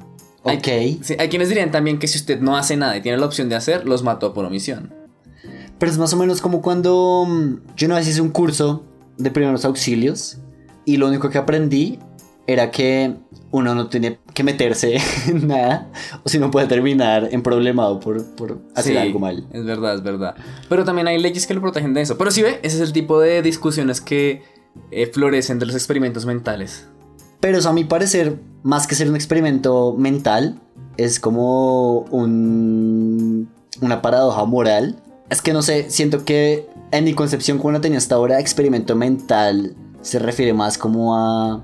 ok. 0.41 0.67
Hay, 0.67 0.99
sí, 1.03 1.15
hay 1.19 1.29
quienes 1.29 1.49
dirían 1.49 1.69
también 1.69 1.99
que 1.99 2.07
si 2.07 2.17
usted 2.17 2.39
no 2.39 2.55
hace 2.57 2.77
nada 2.77 2.95
y 2.95 3.01
tiene 3.01 3.17
la 3.17 3.25
opción 3.25 3.49
de 3.49 3.55
hacer, 3.55 3.85
los 3.85 4.03
mató 4.03 4.33
por 4.33 4.45
omisión. 4.45 5.02
Pero 5.83 5.91
es 5.91 5.97
más 5.97 6.13
o 6.13 6.15
menos 6.15 6.39
como 6.39 6.61
cuando 6.61 7.25
mm, 7.27 7.75
yo 7.75 7.87
una 7.87 7.95
vez 7.95 8.07
hice 8.07 8.21
un 8.21 8.29
curso 8.29 8.85
de 9.17 9.29
primeros 9.31 9.65
auxilios 9.65 10.37
y 10.85 10.95
lo 10.95 11.09
único 11.09 11.29
que 11.29 11.37
aprendí 11.37 11.99
era 12.47 12.71
que 12.71 13.17
uno 13.51 13.75
no 13.75 13.89
tiene 13.89 14.17
que 14.33 14.45
meterse 14.45 14.95
en 15.27 15.45
nada 15.45 15.91
o 16.23 16.29
si 16.29 16.39
no 16.39 16.51
puede 16.51 16.67
terminar 16.67 17.27
en 17.33 17.43
problemado 17.43 17.99
por, 17.99 18.23
por 18.35 18.61
hacer 18.75 18.93
Sí, 18.93 18.97
algo 18.97 19.19
mal. 19.19 19.45
Es 19.51 19.65
verdad, 19.65 19.95
es 19.95 20.03
verdad. 20.03 20.35
Pero 20.69 20.85
también 20.85 21.07
hay 21.07 21.21
leyes 21.21 21.45
que 21.45 21.53
lo 21.53 21.59
protegen 21.59 21.93
de 21.93 21.99
eso. 21.99 22.17
Pero 22.17 22.31
si 22.31 22.43
ve, 22.43 22.61
ese 22.63 22.77
es 22.77 22.81
el 22.81 22.93
tipo 22.93 23.19
de 23.19 23.41
discusiones 23.41 23.99
que 23.99 24.41
eh, 24.89 25.07
florecen 25.07 25.59
de 25.59 25.65
los 25.65 25.75
experimentos 25.75 26.25
mentales. 26.25 26.87
Pero 27.41 27.57
eso 27.57 27.67
a 27.67 27.73
mi 27.73 27.83
parecer, 27.83 28.39
más 28.63 28.87
que 28.87 28.95
ser 28.95 29.09
un 29.09 29.17
experimento 29.17 29.95
mental, 29.97 30.61
es 30.95 31.19
como 31.19 32.05
un, 32.09 33.49
una 33.81 34.01
paradoja 34.01 34.45
moral. 34.45 35.02
Es 35.33 35.41
que 35.41 35.51
no 35.51 35.63
sé, 35.63 35.89
siento 35.89 36.25
que 36.25 36.69
en 36.91 37.05
mi 37.05 37.15
concepción 37.15 37.57
como 37.57 37.71
la 37.71 37.81
tenía 37.81 37.97
hasta 37.97 38.13
ahora, 38.13 38.39
experimento 38.39 38.95
mental 38.95 39.75
se 40.01 40.19
refiere 40.19 40.53
más 40.53 40.77
como 40.77 41.17
a 41.17 41.63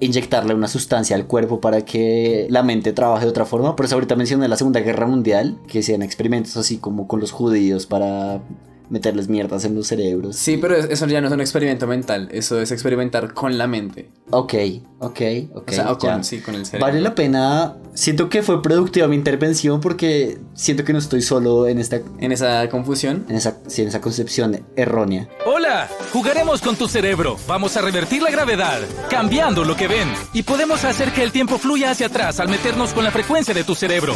inyectarle 0.00 0.52
una 0.52 0.68
sustancia 0.68 1.16
al 1.16 1.26
cuerpo 1.26 1.58
para 1.58 1.82
que 1.82 2.46
la 2.50 2.62
mente 2.62 2.92
trabaje 2.92 3.24
de 3.24 3.30
otra 3.30 3.46
forma. 3.46 3.74
Por 3.74 3.86
eso 3.86 3.94
ahorita 3.94 4.16
mencioné 4.16 4.48
la 4.48 4.58
Segunda 4.58 4.80
Guerra 4.80 5.06
Mundial, 5.06 5.58
que 5.66 5.78
hacían 5.78 6.02
experimentos 6.02 6.58
así 6.58 6.76
como 6.76 7.08
con 7.08 7.20
los 7.20 7.32
judíos 7.32 7.86
para 7.86 8.42
meterles 8.90 9.28
mierdas 9.28 9.64
en 9.64 9.74
los 9.74 9.86
cerebros. 9.88 10.36
Sí, 10.36 10.56
pero 10.56 10.76
es- 10.76 10.86
eso 10.90 11.06
ya 11.06 11.20
no 11.20 11.26
es 11.28 11.32
un 11.32 11.40
experimento 11.40 11.86
mental. 11.86 12.28
Eso 12.32 12.60
es 12.60 12.70
experimentar 12.70 13.34
con 13.34 13.58
la 13.58 13.66
mente. 13.66 14.10
Ok, 14.30 14.54
ok, 14.98 15.20
ok. 15.54 15.68
o 15.68 15.72
sea, 15.72 15.92
o 15.92 15.98
con, 15.98 16.10
ya. 16.10 16.22
sí, 16.22 16.40
con 16.40 16.54
el 16.54 16.64
cerebro. 16.66 16.86
Vale 16.86 17.00
la 17.00 17.14
pena. 17.14 17.76
Siento 17.94 18.28
que 18.28 18.42
fue 18.42 18.60
productiva 18.62 19.08
mi 19.08 19.16
intervención 19.16 19.80
porque 19.80 20.38
siento 20.54 20.84
que 20.84 20.92
no 20.92 20.98
estoy 20.98 21.22
solo 21.22 21.66
en 21.66 21.78
esta. 21.78 22.00
En 22.18 22.32
esa 22.32 22.68
confusión. 22.68 23.24
En 23.28 23.36
esa, 23.36 23.58
sí, 23.66 23.82
en 23.82 23.88
esa 23.88 24.00
concepción 24.00 24.64
errónea. 24.76 25.28
Hola, 25.46 25.88
jugaremos 26.12 26.60
con 26.60 26.76
tu 26.76 26.88
cerebro. 26.88 27.36
Vamos 27.48 27.76
a 27.76 27.82
revertir 27.82 28.22
la 28.22 28.30
gravedad, 28.30 28.80
cambiando 29.08 29.64
lo 29.64 29.76
que 29.76 29.88
ven. 29.88 30.08
Y 30.32 30.42
podemos 30.42 30.84
hacer 30.84 31.12
que 31.12 31.22
el 31.22 31.32
tiempo 31.32 31.58
fluya 31.58 31.90
hacia 31.90 32.06
atrás 32.08 32.38
al 32.40 32.48
meternos 32.48 32.92
con 32.92 33.04
la 33.04 33.10
frecuencia 33.10 33.54
de 33.54 33.64
tu 33.64 33.74
cerebro. 33.74 34.14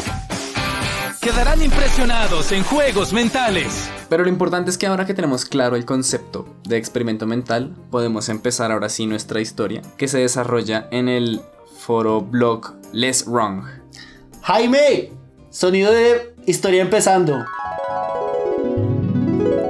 Quedarán 1.20 1.60
impresionados 1.60 2.50
en 2.50 2.64
juegos 2.64 3.12
mentales. 3.12 3.90
Pero 4.08 4.22
lo 4.22 4.30
importante 4.30 4.70
es 4.70 4.78
que 4.78 4.86
ahora 4.86 5.04
que 5.04 5.12
tenemos 5.12 5.44
claro 5.44 5.76
el 5.76 5.84
concepto 5.84 6.48
de 6.64 6.78
experimento 6.78 7.26
mental, 7.26 7.76
podemos 7.90 8.30
empezar 8.30 8.72
ahora 8.72 8.88
sí 8.88 9.04
nuestra 9.04 9.42
historia, 9.42 9.82
que 9.98 10.08
se 10.08 10.16
desarrolla 10.16 10.88
en 10.90 11.10
el 11.10 11.42
foro 11.78 12.22
blog 12.22 12.72
Less 12.94 13.26
Wrong. 13.26 13.64
Jaime, 14.40 15.12
sonido 15.50 15.92
de 15.92 16.34
historia 16.46 16.80
empezando. 16.80 17.44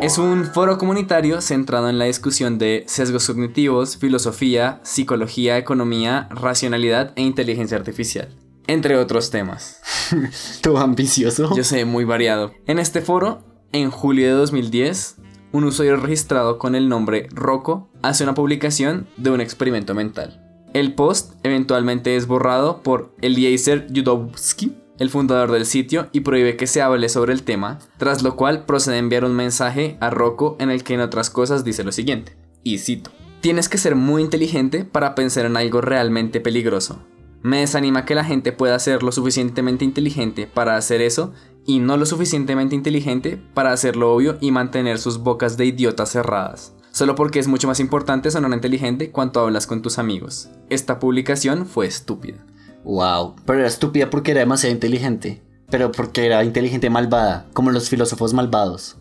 Es 0.01 0.19
un 0.19 0.45
foro 0.47 0.79
comunitario 0.79 1.41
centrado 1.41 1.91
en 1.91 1.99
la 1.99 2.05
discusión 2.05 2.59
de 2.59 2.85
sesgos 2.87 3.27
cognitivos, 3.27 3.97
filosofía, 3.97 4.79
psicología, 4.85 5.59
economía, 5.59 6.29
racionalidad 6.31 7.13
e 7.17 7.23
inteligencia 7.23 7.77
artificial, 7.77 8.29
entre 8.71 8.97
otros 8.97 9.31
temas. 9.31 9.81
Todo 10.63 10.79
ambicioso. 10.79 11.55
Yo 11.57 11.65
sé, 11.65 11.85
muy 11.85 12.05
variado. 12.05 12.53
En 12.67 12.79
este 12.79 13.01
foro, 13.01 13.43
en 13.73 13.91
julio 13.91 14.29
de 14.29 14.33
2010, 14.35 15.17
un 15.53 15.65
usuario 15.65 15.97
registrado 15.97 16.59
con 16.59 16.77
el 16.77 16.89
nombre 16.89 17.29
Rocco 17.33 17.91
hace 18.03 18.23
una 18.23 18.35
publicación 18.35 19.09
de 19.17 19.31
un 19.31 19.41
experimento 19.41 19.95
mental. 19.95 20.41
El 20.73 20.95
post 20.95 21.35
eventualmente 21.43 22.15
es 22.15 22.29
borrado 22.29 22.83
por 22.83 23.13
Eliezer 23.21 23.89
Yudowski, 23.91 24.77
el 25.01 25.11
fundador 25.11 25.51
del 25.51 25.67
sitio, 25.67 26.09
y 26.13 26.21
prohíbe 26.21 26.57
que 26.57 26.69
se 26.69 26.81
hable 26.81 27.09
sobre 27.09 27.33
el 27.33 27.43
tema, 27.43 27.81
tras 27.99 28.23
lo 28.23 28.37
cual 28.37 28.67
procede 28.67 28.97
a 28.97 28.99
enviar 29.01 29.25
un 29.25 29.35
mensaje 29.35 29.97
a 30.01 30.11
Rocco 30.11 30.57
en 30.61 30.71
el 30.71 30.85
que 30.85 30.95
en 30.95 31.01
otras 31.01 31.29
cosas 31.29 31.65
dice 31.65 31.83
lo 31.83 31.91
siguiente, 31.91 32.37
y 32.63 32.79
cito, 32.79 33.11
Tienes 33.41 33.71
que 33.71 33.79
ser 33.79 33.97
muy 33.97 34.23
inteligente 34.23 34.85
para 34.85 35.15
pensar 35.15 35.47
en 35.47 35.57
algo 35.57 35.81
realmente 35.81 36.41
peligroso. 36.41 37.03
Me 37.43 37.61
desanima 37.61 38.05
que 38.05 38.15
la 38.15 38.25
gente 38.25 38.53
pueda 38.53 38.79
ser 38.79 39.03
lo 39.03 39.13
suficientemente 39.13 39.85
inteligente 39.85 40.47
para 40.47 40.77
hacer 40.77 41.01
eso 41.01 41.33
y 41.65 41.79
no 41.79 41.97
lo 41.97 42.05
suficientemente 42.05 42.75
inteligente 42.75 43.41
para 43.55 43.73
hacerlo 43.73 44.15
obvio 44.15 44.37
y 44.41 44.51
mantener 44.51 44.99
sus 44.99 45.19
bocas 45.19 45.57
de 45.57 45.67
idiotas 45.67 46.11
cerradas. 46.11 46.75
Solo 46.93 47.15
porque 47.15 47.39
es 47.39 47.49
mucho 47.49 47.69
más 47.69 47.81
importante 47.81 48.31
sonar 48.31 48.53
inteligente 48.53 49.11
cuanto 49.11 49.41
hablas 49.41 49.67
con 49.67 49.81
tus 49.81 49.99
amigos. 49.99 50.51
Esta 50.69 50.99
publicación 50.99 51.67
fue 51.67 51.87
estúpida. 51.87 52.45
Wow, 52.85 53.37
pero 53.47 53.61
era 53.61 53.69
estúpida 53.69 54.11
porque 54.11 54.33
era 54.33 54.41
demasiado 54.41 54.75
inteligente. 54.75 55.43
Pero 55.71 55.93
porque 55.93 56.27
era 56.27 56.45
inteligente 56.45 56.91
malvada, 56.91 57.47
como 57.53 57.71
los 57.71 57.89
filósofos 57.89 58.35
malvados. 58.35 58.99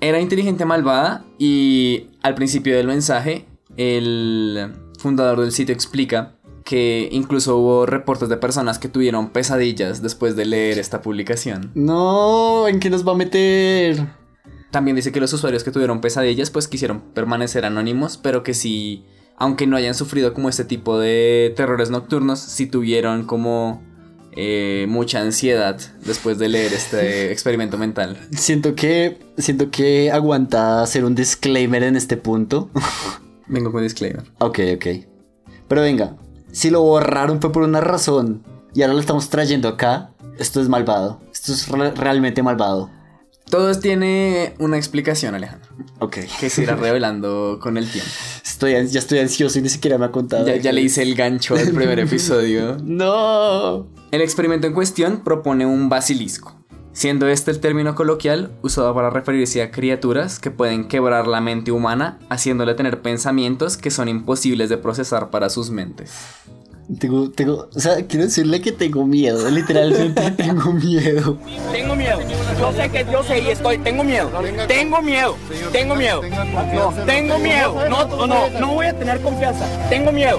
Era 0.00 0.20
inteligente 0.20 0.64
malvada 0.64 1.24
y 1.38 2.10
al 2.22 2.34
principio 2.34 2.76
del 2.76 2.86
mensaje 2.86 3.46
el 3.76 4.72
fundador 4.98 5.40
del 5.40 5.52
sitio 5.52 5.74
explica 5.74 6.36
que 6.64 7.08
incluso 7.12 7.56
hubo 7.56 7.86
reportes 7.86 8.28
de 8.28 8.36
personas 8.36 8.78
que 8.78 8.88
tuvieron 8.88 9.30
pesadillas 9.30 10.02
después 10.02 10.36
de 10.36 10.46
leer 10.46 10.78
esta 10.78 11.02
publicación. 11.02 11.70
No, 11.74 12.68
¿en 12.68 12.80
qué 12.80 12.90
nos 12.90 13.06
va 13.06 13.12
a 13.12 13.16
meter? 13.16 14.06
También 14.70 14.96
dice 14.96 15.12
que 15.12 15.20
los 15.20 15.32
usuarios 15.32 15.64
que 15.64 15.70
tuvieron 15.70 16.00
pesadillas 16.00 16.50
pues 16.50 16.68
quisieron 16.68 17.00
permanecer 17.00 17.64
anónimos, 17.64 18.16
pero 18.16 18.42
que 18.42 18.54
si, 18.54 19.04
aunque 19.36 19.66
no 19.66 19.76
hayan 19.76 19.94
sufrido 19.94 20.32
como 20.34 20.48
este 20.48 20.64
tipo 20.64 20.98
de 20.98 21.52
terrores 21.56 21.90
nocturnos, 21.90 22.38
si 22.38 22.66
tuvieron 22.66 23.26
como 23.26 23.82
eh, 24.34 24.86
mucha 24.88 25.20
ansiedad 25.20 25.78
después 26.06 26.38
de 26.38 26.48
leer 26.48 26.72
este 26.72 27.32
experimento 27.32 27.76
mental. 27.76 28.16
Siento 28.30 28.74
que, 28.74 29.18
siento 29.36 29.70
que 29.70 30.10
aguanta 30.10 30.82
hacer 30.82 31.04
un 31.04 31.14
disclaimer 31.14 31.82
en 31.82 31.96
este 31.96 32.16
punto. 32.16 32.70
Vengo 33.48 33.72
con 33.72 33.82
disclaimer. 33.82 34.24
Ok, 34.38 34.60
ok. 34.76 34.86
Pero 35.68 35.82
venga, 35.82 36.16
si 36.52 36.70
lo 36.70 36.82
borraron 36.82 37.40
fue 37.40 37.50
por 37.52 37.62
una 37.64 37.80
razón 37.80 38.42
y 38.74 38.82
ahora 38.82 38.94
lo 38.94 39.00
estamos 39.00 39.28
trayendo 39.28 39.68
acá, 39.68 40.10
esto 40.38 40.60
es 40.60 40.68
malvado. 40.68 41.20
Esto 41.32 41.52
es 41.52 41.68
re- 41.68 41.90
realmente 41.92 42.42
malvado. 42.42 42.90
Todo 43.50 43.74
tiene 43.78 44.54
una 44.60 44.78
explicación, 44.78 45.34
Alejandro. 45.34 45.68
Ok. 45.98 46.18
Que 46.40 46.48
se 46.48 46.62
irá 46.62 46.74
revelando 46.74 47.58
con 47.60 47.76
el 47.76 47.90
tiempo. 47.90 48.10
Estoy, 48.42 48.72
ya 48.86 48.98
estoy 48.98 49.18
ansioso 49.18 49.58
y 49.58 49.62
ni 49.62 49.68
siquiera 49.68 49.98
me 49.98 50.06
ha 50.06 50.10
contado. 50.10 50.46
Ya, 50.46 50.56
ya 50.56 50.72
le 50.72 50.80
hice 50.80 51.02
el 51.02 51.14
gancho 51.14 51.54
al 51.54 51.70
primer 51.72 51.98
episodio. 52.00 52.78
No. 52.82 53.88
El 54.10 54.22
experimento 54.22 54.66
en 54.66 54.72
cuestión 54.72 55.20
propone 55.22 55.66
un 55.66 55.88
basilisco, 55.90 56.54
siendo 56.92 57.28
este 57.28 57.50
el 57.50 57.60
término 57.60 57.94
coloquial 57.94 58.50
usado 58.62 58.94
para 58.94 59.10
referirse 59.10 59.62
a 59.62 59.70
criaturas 59.70 60.38
que 60.38 60.50
pueden 60.50 60.88
quebrar 60.88 61.26
la 61.26 61.40
mente 61.40 61.72
humana, 61.72 62.18
haciéndole 62.28 62.74
tener 62.74 63.02
pensamientos 63.02 63.76
que 63.76 63.90
son 63.90 64.08
imposibles 64.08 64.68
de 64.68 64.78
procesar 64.78 65.30
para 65.30 65.48
sus 65.50 65.70
mentes. 65.70 66.12
Tengo, 66.98 67.30
tengo, 67.30 67.68
o 67.74 67.80
sea, 67.80 68.06
quiero 68.06 68.26
decirle 68.26 68.60
que 68.60 68.72
tengo 68.72 69.06
miedo, 69.06 69.48
literalmente 69.48 70.30
tengo 70.36 70.72
miedo. 70.72 71.38
Tengo 71.72 71.94
miedo. 71.94 72.18
Yo 72.62 72.72
sé 72.72 72.88
que 72.90 73.04
yo 73.10 73.24
sé 73.24 73.40
y 73.40 73.48
estoy. 73.48 73.78
Tengo 73.78 74.04
miedo. 74.04 74.30
Tengo 74.68 75.02
miedo. 75.02 75.36
Tengo 75.72 75.96
miedo. 75.96 76.22
No, 76.72 76.92
tengo 77.04 77.36
miedo. 77.40 77.88
No, 77.88 78.26
no, 78.28 78.48
no, 78.60 78.74
voy 78.74 78.86
a 78.86 78.96
tener 78.96 79.20
confianza. 79.20 79.66
Tengo 79.88 80.12
miedo. 80.12 80.38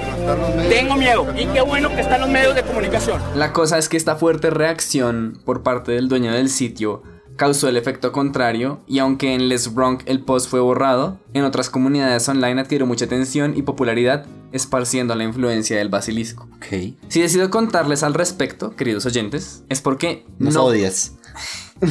Tengo 0.70 0.96
miedo. 0.96 1.28
Y 1.36 1.48
qué 1.48 1.60
bueno 1.60 1.90
que 1.90 2.00
están 2.00 2.22
los 2.22 2.30
medios 2.30 2.56
de 2.56 2.64
comunicación. 2.64 3.22
La 3.36 3.52
cosa 3.52 3.78
es 3.78 3.90
que 3.90 3.98
esta 3.98 4.16
fuerte 4.16 4.52
reacción 4.52 5.38
por 5.44 5.64
parte 5.64 5.92
del 5.92 6.08
dueño 6.08 6.32
del 6.32 6.50
sitio 6.50 7.04
causó 7.36 7.68
el 7.68 7.76
efecto 7.76 8.14
contrario 8.14 8.80
y 8.88 9.00
aunque 9.00 9.34
en 9.34 9.50
Les 9.50 9.74
Wrong 9.74 10.02
el 10.06 10.22
post 10.22 10.50
fue 10.50 10.62
borrado, 10.62 11.20
en 11.34 11.44
otras 11.44 11.70
comunidades 11.70 12.30
online 12.30 12.62
adquirió 12.62 12.86
mucha 12.86 13.04
atención 13.04 13.58
y 13.58 13.64
popularidad 13.64 14.26
esparciendo 14.54 15.14
la 15.16 15.26
influencia 15.26 15.78
del 15.78 15.90
basilisco. 15.90 16.48
Ok. 16.56 16.96
Si 17.10 17.22
decido 17.22 17.50
contarles 17.50 18.02
al 18.02 18.14
respecto, 18.14 18.78
queridos 18.78 19.06
oyentes, 19.06 19.66
es 19.68 19.82
porque 19.82 20.26
Nos 20.40 20.54
no 20.54 20.64
odias. 20.64 21.18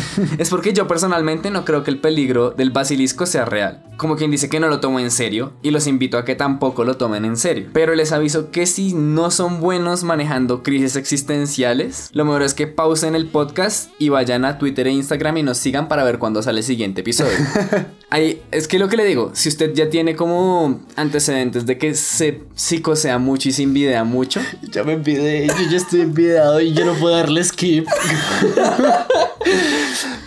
es 0.38 0.50
porque 0.50 0.72
yo 0.72 0.86
personalmente 0.86 1.50
no 1.50 1.64
creo 1.64 1.82
que 1.84 1.90
el 1.90 1.98
peligro 1.98 2.50
del 2.50 2.70
basilisco 2.70 3.26
sea 3.26 3.44
real. 3.44 3.82
Como 3.96 4.16
quien 4.16 4.30
dice 4.30 4.48
que 4.48 4.60
no 4.60 4.68
lo 4.68 4.80
tomo 4.80 5.00
en 5.00 5.10
serio 5.10 5.52
y 5.62 5.70
los 5.70 5.86
invito 5.86 6.18
a 6.18 6.24
que 6.24 6.34
tampoco 6.34 6.84
lo 6.84 6.96
tomen 6.96 7.24
en 7.24 7.36
serio. 7.36 7.68
Pero 7.72 7.94
les 7.94 8.12
aviso 8.12 8.50
que 8.50 8.66
si 8.66 8.94
no 8.94 9.30
son 9.30 9.60
buenos 9.60 10.02
manejando 10.02 10.62
crisis 10.62 10.96
existenciales, 10.96 12.10
lo 12.12 12.24
mejor 12.24 12.42
es 12.42 12.54
que 12.54 12.66
pausen 12.66 13.14
el 13.14 13.26
podcast 13.26 13.90
y 13.98 14.08
vayan 14.08 14.44
a 14.44 14.58
Twitter 14.58 14.86
e 14.86 14.92
Instagram 14.92 15.36
y 15.38 15.42
nos 15.42 15.58
sigan 15.58 15.88
para 15.88 16.04
ver 16.04 16.18
cuándo 16.18 16.42
sale 16.42 16.60
el 16.60 16.64
siguiente 16.64 17.02
episodio. 17.02 17.36
Ahí, 18.10 18.42
es 18.50 18.68
que 18.68 18.78
lo 18.78 18.88
que 18.88 18.96
le 18.96 19.04
digo, 19.04 19.30
si 19.34 19.48
usted 19.48 19.72
ya 19.74 19.88
tiene 19.88 20.16
como 20.16 20.80
antecedentes 20.96 21.64
de 21.64 21.78
que 21.78 21.94
se 21.94 22.42
psicosea 22.54 23.18
mucho 23.18 23.48
y 23.48 23.52
se 23.52 23.62
envidea 23.62 24.04
mucho, 24.04 24.40
Ya 24.70 24.84
me 24.84 24.94
envidié, 24.94 25.46
yo 25.46 25.70
ya 25.70 25.76
estoy 25.76 26.02
envidiado 26.02 26.60
y 26.60 26.72
yo 26.72 26.84
no 26.84 26.94
puedo 26.94 27.16
darle 27.16 27.42
skip. 27.44 27.86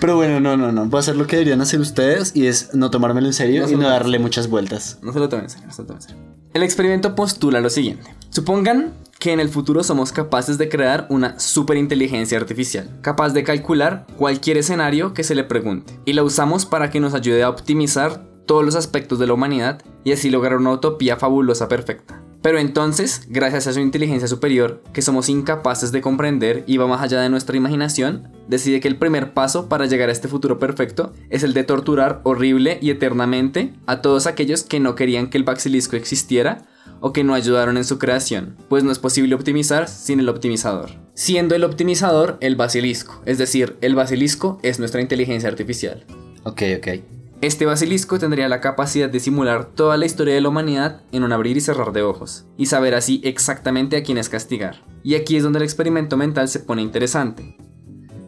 Pero 0.05 0.17
bueno, 0.17 0.39
no, 0.39 0.55
no, 0.55 0.71
no. 0.71 0.85
Voy 0.85 0.99
a 0.99 1.01
hacer 1.01 1.15
lo 1.15 1.25
que 1.25 1.35
deberían 1.35 1.61
hacer 1.61 1.79
ustedes 1.79 2.35
y 2.35 2.45
es 2.45 2.75
no 2.75 2.91
tomármelo 2.91 3.25
en 3.25 3.33
serio 3.33 3.63
No 3.63 3.71
y 3.71 3.75
no 3.75 3.89
darle 3.89 4.19
muchas 4.19 4.47
vueltas. 4.47 4.99
No 5.01 5.11
se 5.11 5.17
lo 5.17 5.29
tomen 5.29 5.45
en 5.45 5.49
serio, 5.49 5.65
no 5.65 5.73
se 5.73 5.81
lo 5.81 5.87
tomen 5.87 6.03
en 6.03 6.07
serio. 6.07 6.23
El 6.53 6.61
experimento 6.61 7.15
postula 7.15 7.59
lo 7.59 7.71
siguiente. 7.71 8.13
Supongan 8.29 8.93
que 9.17 9.31
en 9.31 9.39
el 9.39 9.49
futuro 9.49 9.83
somos 9.83 10.11
capaces 10.11 10.59
de 10.59 10.69
crear 10.69 11.07
una 11.09 11.39
superinteligencia 11.39 12.37
artificial, 12.37 12.87
capaz 13.01 13.29
de 13.29 13.43
calcular 13.43 14.05
cualquier 14.15 14.57
escenario 14.57 15.15
que 15.15 15.23
se 15.23 15.33
le 15.33 15.43
pregunte, 15.43 15.99
y 16.05 16.13
la 16.13 16.21
usamos 16.21 16.67
para 16.67 16.91
que 16.91 16.99
nos 16.99 17.15
ayude 17.15 17.41
a 17.41 17.49
optimizar 17.49 18.23
todos 18.45 18.63
los 18.63 18.75
aspectos 18.75 19.17
de 19.17 19.25
la 19.25 19.33
humanidad 19.33 19.81
y 20.03 20.11
así 20.11 20.29
lograr 20.29 20.57
una 20.57 20.73
utopía 20.73 21.17
fabulosa 21.17 21.67
perfecta. 21.67 22.21
Pero 22.45 22.59
entonces, 22.59 23.23
gracias 23.27 23.65
a 23.65 23.73
su 23.73 23.79
inteligencia 23.79 24.27
superior, 24.27 24.83
que 24.93 25.01
somos 25.01 25.29
incapaces 25.29 25.91
de 25.91 26.01
comprender 26.01 26.63
y 26.67 26.77
va 26.77 26.85
más 26.85 27.01
allá 27.01 27.19
de 27.19 27.29
nuestra 27.31 27.57
imaginación, 27.57 28.29
decide 28.47 28.79
que 28.79 28.87
el 28.87 28.97
primer 28.97 29.33
paso 29.33 29.67
para 29.67 29.87
llegar 29.87 30.09
a 30.09 30.11
este 30.11 30.27
futuro 30.27 30.59
perfecto 30.59 31.11
es 31.31 31.41
el 31.41 31.55
de 31.55 31.63
torturar 31.63 32.21
horrible 32.21 32.77
y 32.83 32.91
eternamente 32.91 33.73
a 33.87 34.03
todos 34.03 34.27
aquellos 34.27 34.61
que 34.61 34.79
no 34.79 34.93
querían 34.93 35.31
que 35.31 35.39
el 35.39 35.43
basilisco 35.43 35.95
existiera 35.95 36.67
o 36.99 37.13
que 37.13 37.23
no 37.23 37.33
ayudaron 37.33 37.77
en 37.77 37.83
su 37.83 37.97
creación, 37.97 38.55
pues 38.69 38.83
no 38.83 38.91
es 38.91 38.99
posible 38.99 39.33
optimizar 39.33 39.87
sin 39.87 40.19
el 40.19 40.29
optimizador. 40.29 40.91
Siendo 41.15 41.55
el 41.55 41.63
optimizador 41.63 42.37
el 42.41 42.55
basilisco, 42.55 43.23
es 43.25 43.39
decir, 43.39 43.75
el 43.81 43.95
basilisco 43.95 44.59
es 44.61 44.77
nuestra 44.77 45.01
inteligencia 45.01 45.49
artificial. 45.49 46.05
Ok, 46.43 46.61
ok. 46.77 47.24
Este 47.45 47.67
basilisco 47.67 48.17
tendría 48.17 48.49
la 48.49 48.59
capacidad 48.59 49.07
de 49.07 49.19
simular 49.19 49.65
toda 49.65 49.97
la 49.97 50.07
historia 50.07 50.33
de 50.33 50.41
la 50.41 50.49
humanidad 50.49 51.01
en 51.11 51.23
un 51.23 51.31
abrir 51.31 51.55
y 51.55 51.61
cerrar 51.61 51.93
de 51.93 52.01
ojos, 52.01 52.47
y 52.57 52.65
saber 52.65 52.95
así 52.95 53.21
exactamente 53.23 53.95
a 53.97 54.01
quiénes 54.01 54.29
castigar. 54.29 54.83
Y 55.03 55.13
aquí 55.13 55.37
es 55.37 55.43
donde 55.43 55.59
el 55.59 55.63
experimento 55.63 56.17
mental 56.17 56.47
se 56.47 56.59
pone 56.59 56.81
interesante. 56.81 57.55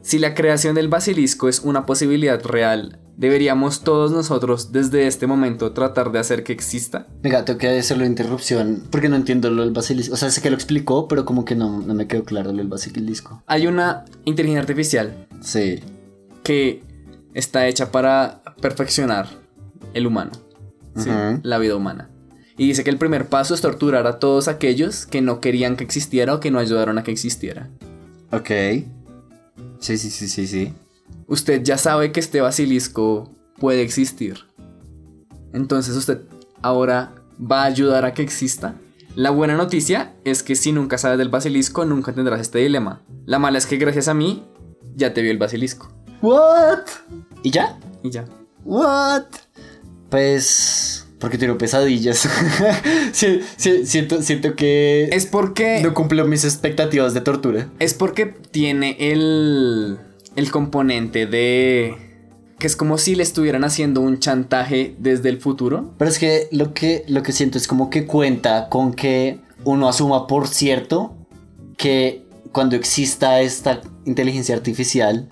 Si 0.04 0.20
la 0.20 0.36
creación 0.36 0.76
del 0.76 0.88
basilisco 0.88 1.50
es 1.50 1.62
una 1.62 1.88
posibilidad 1.88 2.40
real, 2.46 3.00
¿deberíamos 3.18 3.82
todos 3.82 4.12
nosotros 4.12 4.72
desde 4.72 5.08
este 5.08 5.26
momento 5.26 5.72
tratar 5.72 6.12
de 6.12 6.20
hacer 6.20 6.44
que 6.44 6.54
exista? 6.54 7.08
Venga, 7.24 7.44
tengo 7.44 7.58
que 7.58 7.70
hacerlo 7.70 8.04
de 8.04 8.12
interrupción 8.12 8.84
porque 8.92 9.10
no 9.10 9.16
entiendo 9.16 9.50
lo 9.50 9.64
del 9.64 9.72
basilisco. 9.74 10.14
O 10.14 10.18
sea, 10.18 10.30
sé 10.30 10.44
que 10.44 10.52
lo 10.52 10.56
explicó, 10.56 11.08
pero 11.08 11.26
como 11.26 11.44
que 11.44 11.56
no, 11.56 11.80
no 11.82 11.96
me 11.96 12.06
quedó 12.06 12.24
claro 12.24 12.52
lo 12.52 12.58
del 12.60 12.68
basilisco. 12.68 13.42
Hay 13.48 13.66
una 13.66 14.06
inteligencia 14.26 14.62
artificial 14.62 15.28
Sí. 15.42 15.80
que 16.44 16.84
está 17.34 17.68
hecha 17.68 17.92
para 17.92 18.42
perfeccionar 18.62 19.28
el 19.94 20.08
humano, 20.08 20.32
¿sí? 20.96 21.10
La 21.44 21.58
vida 21.58 21.76
humana. 21.76 22.10
Y 22.58 22.68
dice 22.68 22.84
que 22.84 22.90
el 22.90 22.98
primer 22.98 23.28
paso 23.28 23.54
es 23.54 23.62
torturar 23.62 24.08
a 24.08 24.20
todos 24.20 24.48
aquellos 24.48 25.06
que 25.06 25.22
no 25.22 25.40
querían 25.40 25.76
que 25.76 25.84
existiera 25.84 26.34
o 26.34 26.40
que 26.40 26.50
no 26.50 26.60
ayudaron 26.60 26.98
a 26.98 27.04
que 27.04 27.12
existiera. 27.12 27.70
Ok. 28.32 28.50
Sí, 29.80 29.98
sí, 29.98 30.10
sí, 30.10 30.28
sí, 30.28 30.48
sí. 30.48 30.74
usted 31.28 31.62
ya 31.64 31.78
sabe 31.78 32.12
que 32.12 32.20
este 32.20 32.42
basilisco 32.42 33.32
puede 33.60 33.82
existir. 33.82 34.40
Entonces 35.54 35.96
usted 35.96 36.22
ahora 36.62 37.14
va 37.40 37.64
a 37.64 37.66
ayudar 37.66 38.06
a 38.06 38.14
que 38.14 38.24
exista. 38.24 38.76
La 39.16 39.32
buena 39.32 39.56
noticia 39.56 40.14
es 40.26 40.44
que 40.44 40.56
si 40.56 40.72
nunca 40.72 40.98
sabes 40.98 41.18
del 41.18 41.30
basilisco, 41.30 41.86
nunca 41.86 42.14
tendrás 42.14 42.40
este 42.40 42.60
dilema. 42.60 43.02
La 43.26 43.40
mala 43.40 43.58
es 43.58 43.66
que 43.66 43.78
gracias 43.78 44.08
a 44.08 44.14
mí, 44.14 44.44
ya 44.96 45.14
te 45.14 45.22
vio 45.22 45.32
el 45.32 45.38
basilisco. 45.38 45.92
¿What? 46.22 46.86
¿Y 47.44 47.52
ya? 47.52 47.80
Y 48.04 48.12
ya. 48.12 48.26
¿What? 48.68 49.24
Pues. 50.10 51.08
Porque 51.20 51.38
tengo 51.38 51.58
pesadillas. 51.58 52.30
Sí, 53.14 53.40
sí, 53.56 53.86
siento, 53.86 54.22
siento 54.22 54.56
que. 54.56 55.06
Es 55.12 55.26
porque. 55.26 55.80
No 55.82 55.94
cumplió 55.94 56.26
mis 56.26 56.44
expectativas 56.44 57.14
de 57.14 57.22
tortura. 57.22 57.70
Es 57.80 57.94
porque 57.94 58.26
tiene 58.26 58.98
el. 59.00 59.98
el 60.36 60.52
componente 60.52 61.26
de. 61.26 61.96
que 62.60 62.68
es 62.68 62.76
como 62.76 62.98
si 62.98 63.16
le 63.16 63.24
estuvieran 63.24 63.64
haciendo 63.64 64.02
un 64.02 64.20
chantaje 64.20 64.96
desde 65.00 65.30
el 65.30 65.40
futuro. 65.40 65.94
Pero 65.98 66.12
es 66.12 66.20
que 66.20 66.50
lo 66.52 66.74
que, 66.74 67.06
lo 67.08 67.24
que 67.24 67.32
siento 67.32 67.58
es 67.58 67.68
como 67.68 67.90
que 67.90 68.06
cuenta 68.06 68.68
con 68.70 68.94
que 68.94 69.40
uno 69.64 69.88
asuma 69.88 70.28
por 70.28 70.48
cierto 70.48 71.16
que 71.78 72.26
cuando 72.52 72.76
exista 72.76 73.40
esta 73.40 73.82
inteligencia 74.06 74.56
artificial 74.56 75.30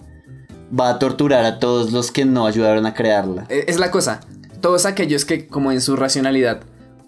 va 0.78 0.90
a 0.90 1.00
torturar 1.00 1.46
a 1.46 1.60
todos 1.60 1.92
los 1.92 2.12
que 2.12 2.26
no 2.26 2.46
ayudaron 2.48 2.86
a 2.86 2.94
crearla. 2.94 3.46
Eh, 3.50 3.66
Es 3.68 3.80
la 3.80 3.92
cosa. 3.92 4.22
Todos 4.62 4.86
aquellos 4.86 5.26
que, 5.26 5.48
como 5.48 5.72
en 5.72 5.82
su 5.82 5.96
racionalidad, 5.96 6.62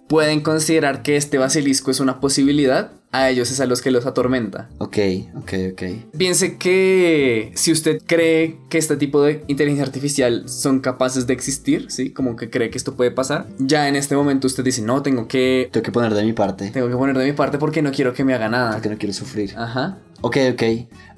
pueden 0.08 0.42
considerar 0.42 1.02
que 1.04 1.18
este 1.18 1.38
basilisco 1.38 1.92
es 1.92 2.00
una 2.00 2.20
posibilidad, 2.20 2.92
a 3.12 3.30
ellos 3.30 3.52
es 3.52 3.60
a 3.62 3.66
los 3.66 3.82
que 3.82 3.90
los 3.90 4.06
atormenta. 4.06 4.70
Ok, 4.80 4.98
ok, 5.36 5.54
ok. 5.72 5.84
Piense 6.18 6.58
que 6.58 7.52
si 7.56 7.72
usted 7.72 8.02
cree 8.06 8.58
que 8.70 8.78
este 8.78 8.98
tipo 8.98 9.22
de 9.24 9.44
inteligencia 9.48 9.86
artificial 9.86 10.48
son 10.48 10.80
capaces 10.82 11.26
de 11.26 11.34
existir, 11.34 11.90
¿sí? 11.90 12.12
Como 12.12 12.36
que 12.36 12.50
cree 12.50 12.70
que 12.70 12.78
esto 12.78 12.96
puede 12.96 13.12
pasar, 13.12 13.48
ya 13.60 13.88
en 13.88 13.96
este 13.96 14.16
momento 14.16 14.48
usted 14.48 14.64
dice, 14.64 14.82
no, 14.82 15.02
tengo 15.02 15.28
que... 15.28 15.70
Tengo 15.72 15.84
que 15.84 15.92
poner 15.92 16.14
de 16.14 16.24
mi 16.24 16.34
parte. 16.34 16.70
Tengo 16.70 16.90
que 16.90 16.96
poner 16.96 17.18
de 17.18 17.26
mi 17.26 17.34
parte 17.34 17.58
porque 17.58 17.82
no 17.82 17.92
quiero 17.92 18.14
que 18.14 18.24
me 18.24 18.34
haga 18.34 18.50
nada. 18.50 18.74
Porque 18.74 18.90
no 18.90 18.98
quiero 18.98 19.14
sufrir. 19.14 19.54
Ajá. 19.58 19.98
Ok, 20.22 20.38
ok. 20.54 20.64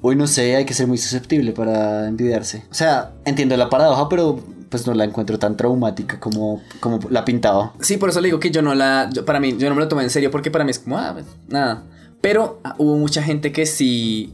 Hoy 0.02 0.16
no 0.16 0.26
sé, 0.26 0.56
hay 0.56 0.64
que 0.64 0.74
ser 0.74 0.86
muy 0.86 0.98
susceptible 0.98 1.52
para 1.52 2.06
envidiarse. 2.08 2.64
O 2.70 2.74
sea, 2.74 3.12
entiendo 3.24 3.56
la 3.56 3.68
paradoja, 3.70 4.08
pero 4.08 4.40
pues 4.68 4.86
no 4.86 4.94
la 4.94 5.04
encuentro 5.04 5.38
tan 5.38 5.56
traumática 5.56 6.20
como, 6.20 6.62
como 6.78 7.00
la 7.10 7.24
pintaba. 7.24 7.72
Sí, 7.80 7.96
por 7.96 8.10
eso 8.10 8.20
le 8.20 8.28
digo 8.28 8.38
que 8.40 8.50
yo 8.50 8.62
no 8.62 8.74
la... 8.74 9.10
yo- 9.12 9.24
para 9.24 9.40
mí, 9.40 9.56
yo 9.58 9.68
no 9.68 9.74
me 9.74 9.80
lo 9.80 9.88
tomé 9.88 10.04
en 10.04 10.10
serio 10.10 10.30
porque 10.30 10.50
para 10.50 10.64
mí 10.64 10.70
es 10.70 10.78
como, 10.78 10.96
ah, 10.98 11.10
pues, 11.14 11.26
nada. 11.48 11.82
Pero 12.20 12.60
ah, 12.62 12.74
hubo 12.78 12.96
mucha 12.96 13.22
gente 13.22 13.50
que 13.52 13.66
sí, 13.66 14.32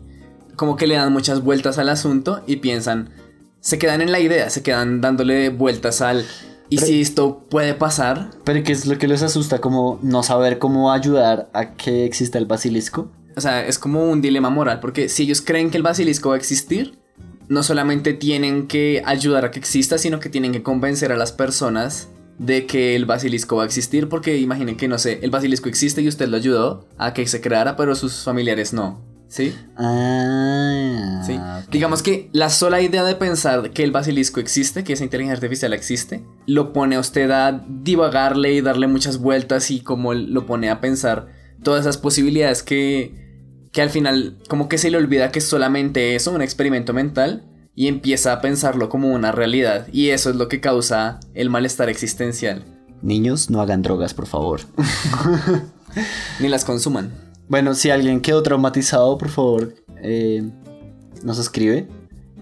como 0.56 0.76
que 0.76 0.86
le 0.86 0.96
dan 0.96 1.12
muchas 1.12 1.42
vueltas 1.42 1.78
al 1.78 1.88
asunto 1.88 2.42
y 2.46 2.56
piensan, 2.56 3.10
se 3.60 3.78
quedan 3.78 4.02
en 4.02 4.12
la 4.12 4.20
idea, 4.20 4.50
se 4.50 4.62
quedan 4.62 5.00
dándole 5.00 5.48
vueltas 5.50 6.00
al... 6.02 6.24
¿Y 6.68 6.78
si 6.78 7.00
esto 7.00 7.44
puede 7.48 7.74
pasar? 7.74 8.30
Pero 8.44 8.64
¿qué 8.64 8.72
es 8.72 8.86
lo 8.86 8.98
que 8.98 9.06
les 9.06 9.22
asusta? 9.22 9.60
Como 9.60 10.00
no 10.02 10.24
saber 10.24 10.58
cómo 10.58 10.90
ayudar 10.92 11.48
a 11.54 11.74
que 11.76 12.04
exista 12.04 12.38
el 12.38 12.46
basilisco. 12.46 13.08
O 13.36 13.40
sea, 13.40 13.66
es 13.66 13.78
como 13.78 14.10
un 14.10 14.22
dilema 14.22 14.48
moral, 14.48 14.80
porque 14.80 15.08
si 15.08 15.24
ellos 15.24 15.42
creen 15.42 15.70
que 15.70 15.76
el 15.76 15.82
basilisco 15.82 16.30
va 16.30 16.36
a 16.36 16.38
existir, 16.38 16.98
no 17.48 17.62
solamente 17.62 18.14
tienen 18.14 18.66
que 18.66 19.02
ayudar 19.04 19.44
a 19.44 19.50
que 19.50 19.58
exista, 19.58 19.98
sino 19.98 20.20
que 20.20 20.28
tienen 20.28 20.52
que 20.52 20.62
convencer 20.62 21.12
a 21.12 21.16
las 21.16 21.32
personas 21.32 22.08
de 22.38 22.66
que 22.66 22.96
el 22.96 23.06
basilisco 23.06 23.56
va 23.56 23.62
a 23.62 23.66
existir, 23.66 24.08
porque 24.08 24.38
imaginen 24.38 24.76
que, 24.76 24.88
no 24.88 24.98
sé, 24.98 25.20
el 25.22 25.30
basilisco 25.30 25.68
existe 25.68 26.02
y 26.02 26.08
usted 26.08 26.28
lo 26.28 26.36
ayudó 26.36 26.86
a 26.98 27.14
que 27.14 27.26
se 27.26 27.40
creara, 27.40 27.76
pero 27.76 27.94
sus 27.94 28.24
familiares 28.24 28.72
no. 28.72 29.04
¿Sí? 29.28 29.54
Ah. 29.76 31.22
Sí. 31.26 31.38
Digamos 31.70 32.02
que 32.02 32.30
la 32.32 32.48
sola 32.48 32.80
idea 32.80 33.02
de 33.02 33.16
pensar 33.16 33.70
que 33.70 33.82
el 33.82 33.90
basilisco 33.90 34.38
existe, 34.38 34.84
que 34.84 34.92
esa 34.92 35.04
inteligencia 35.04 35.34
artificial 35.34 35.72
existe, 35.72 36.24
lo 36.46 36.72
pone 36.72 36.96
a 36.96 37.00
usted 37.00 37.30
a 37.32 37.64
divagarle 37.68 38.52
y 38.52 38.60
darle 38.60 38.86
muchas 38.86 39.18
vueltas 39.18 39.70
y 39.70 39.80
como 39.80 40.14
lo 40.14 40.46
pone 40.46 40.70
a 40.70 40.80
pensar 40.80 41.26
todas 41.62 41.80
esas 41.80 41.98
posibilidades 41.98 42.62
que, 42.62 43.25
que 43.76 43.82
al 43.82 43.90
final 43.90 44.38
como 44.48 44.70
que 44.70 44.78
se 44.78 44.90
le 44.90 44.96
olvida 44.96 45.30
que 45.30 45.40
es 45.40 45.46
solamente 45.46 46.14
eso, 46.14 46.32
un 46.32 46.40
experimento 46.40 46.94
mental, 46.94 47.44
y 47.74 47.88
empieza 47.88 48.32
a 48.32 48.40
pensarlo 48.40 48.88
como 48.88 49.12
una 49.12 49.32
realidad. 49.32 49.86
Y 49.92 50.08
eso 50.08 50.30
es 50.30 50.36
lo 50.36 50.48
que 50.48 50.62
causa 50.62 51.20
el 51.34 51.50
malestar 51.50 51.90
existencial. 51.90 52.64
Niños, 53.02 53.50
no 53.50 53.60
hagan 53.60 53.82
drogas, 53.82 54.14
por 54.14 54.28
favor. 54.28 54.62
Ni 56.40 56.48
las 56.48 56.64
consuman. 56.64 57.12
Bueno, 57.50 57.74
si 57.74 57.90
alguien 57.90 58.22
quedó 58.22 58.42
traumatizado, 58.42 59.18
por 59.18 59.28
favor, 59.28 59.74
eh, 60.02 60.42
nos 61.22 61.38
escribe 61.38 61.86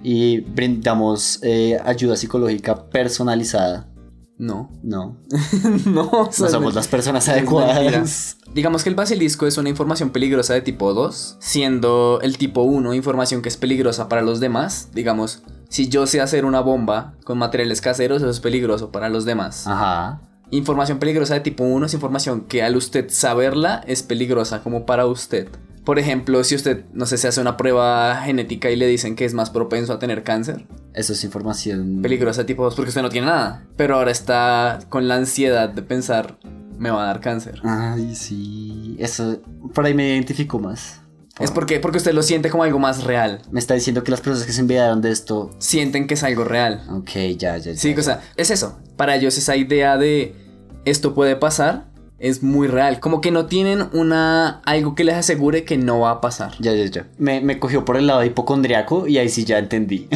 y 0.04 0.38
brindamos 0.38 1.40
eh, 1.42 1.80
ayuda 1.84 2.14
psicológica 2.14 2.88
personalizada. 2.90 3.88
No. 4.36 4.70
No. 4.82 5.16
no, 5.86 6.10
No 6.10 6.32
somos 6.32 6.74
las 6.74 6.88
personas 6.88 7.28
adecuadas. 7.28 8.36
Digamos 8.52 8.82
que 8.82 8.88
el 8.88 8.94
basilisco 8.94 9.46
es 9.46 9.58
una 9.58 9.68
información 9.68 10.10
peligrosa 10.10 10.54
de 10.54 10.60
tipo 10.60 10.92
2, 10.92 11.36
siendo 11.40 12.20
el 12.22 12.36
tipo 12.38 12.62
1 12.62 12.94
información 12.94 13.42
que 13.42 13.48
es 13.48 13.56
peligrosa 13.56 14.08
para 14.08 14.22
los 14.22 14.40
demás. 14.40 14.90
Digamos, 14.92 15.42
si 15.68 15.88
yo 15.88 16.06
sé 16.06 16.20
hacer 16.20 16.44
una 16.44 16.60
bomba 16.60 17.14
con 17.24 17.38
materiales 17.38 17.80
caseros, 17.80 18.22
eso 18.22 18.30
es 18.30 18.40
peligroso 18.40 18.90
para 18.90 19.08
los 19.08 19.24
demás. 19.24 19.66
Ajá. 19.66 20.20
Información 20.50 20.98
peligrosa 20.98 21.34
de 21.34 21.40
tipo 21.40 21.64
1 21.64 21.86
es 21.86 21.94
información 21.94 22.42
que 22.42 22.62
al 22.62 22.76
usted 22.76 23.10
saberla 23.10 23.82
es 23.86 24.02
peligrosa 24.02 24.62
como 24.62 24.86
para 24.86 25.06
usted. 25.06 25.48
Por 25.84 25.98
ejemplo, 25.98 26.42
si 26.44 26.54
usted, 26.54 26.84
no 26.94 27.04
sé, 27.06 27.18
se 27.18 27.28
hace 27.28 27.40
una 27.40 27.56
prueba 27.56 28.16
genética 28.24 28.70
y 28.70 28.76
le 28.76 28.86
dicen 28.86 29.16
que 29.16 29.24
es 29.24 29.34
más 29.34 29.50
propenso 29.50 29.92
a 29.92 29.98
tener 29.98 30.22
cáncer, 30.22 30.66
Eso 30.94 31.12
es 31.12 31.22
información. 31.24 32.00
peligrosa 32.02 32.46
tipo 32.46 32.64
2 32.64 32.74
porque 32.74 32.88
usted 32.88 33.02
no 33.02 33.10
tiene 33.10 33.26
nada. 33.26 33.64
Pero 33.76 33.96
ahora 33.96 34.10
está 34.10 34.78
con 34.88 35.08
la 35.08 35.16
ansiedad 35.16 35.68
de 35.68 35.82
pensar, 35.82 36.38
me 36.78 36.90
va 36.90 37.02
a 37.02 37.06
dar 37.06 37.20
cáncer. 37.20 37.60
Ay, 37.64 38.14
sí. 38.14 38.96
Eso, 38.98 39.40
por 39.74 39.84
ahí 39.84 39.92
me 39.94 40.08
identifico 40.08 40.58
más. 40.58 41.00
Es 41.40 41.50
porque, 41.50 41.80
porque 41.80 41.98
usted 41.98 42.14
lo 42.14 42.22
siente 42.22 42.48
como 42.48 42.62
algo 42.62 42.78
más 42.78 43.02
real. 43.02 43.42
Me 43.50 43.58
está 43.58 43.74
diciendo 43.74 44.04
que 44.04 44.12
las 44.12 44.20
personas 44.20 44.46
que 44.46 44.52
se 44.52 44.60
enviaron 44.60 45.02
de 45.02 45.10
esto. 45.10 45.50
Sienten 45.58 46.06
que 46.06 46.14
es 46.14 46.22
algo 46.22 46.44
real. 46.44 46.82
Ok, 46.90 47.10
ya, 47.36 47.56
ya, 47.58 47.72
ya. 47.72 47.76
Sí, 47.76 47.92
o 47.98 48.02
sea, 48.02 48.22
es 48.36 48.50
eso. 48.52 48.78
Para 48.96 49.16
ellos 49.16 49.36
esa 49.36 49.56
idea 49.56 49.96
de 49.98 50.36
esto 50.84 51.12
puede 51.12 51.34
pasar 51.34 51.86
es 52.18 52.42
muy 52.42 52.68
real. 52.68 53.00
Como 53.00 53.20
que 53.20 53.30
no 53.30 53.46
tienen 53.46 53.84
una 53.92 54.60
algo 54.64 54.94
que 54.94 55.04
les 55.04 55.14
asegure 55.14 55.64
que 55.64 55.76
no 55.76 56.00
va 56.00 56.10
a 56.10 56.20
pasar. 56.20 56.52
Ya, 56.60 56.72
ya, 56.72 56.86
ya. 56.86 57.06
Me, 57.18 57.40
me 57.40 57.58
cogió 57.58 57.84
por 57.84 57.96
el 57.96 58.06
lado 58.06 58.24
hipocondriaco 58.24 59.06
y 59.06 59.18
ahí 59.18 59.28
sí 59.28 59.44
ya 59.44 59.58
entendí. 59.58 60.08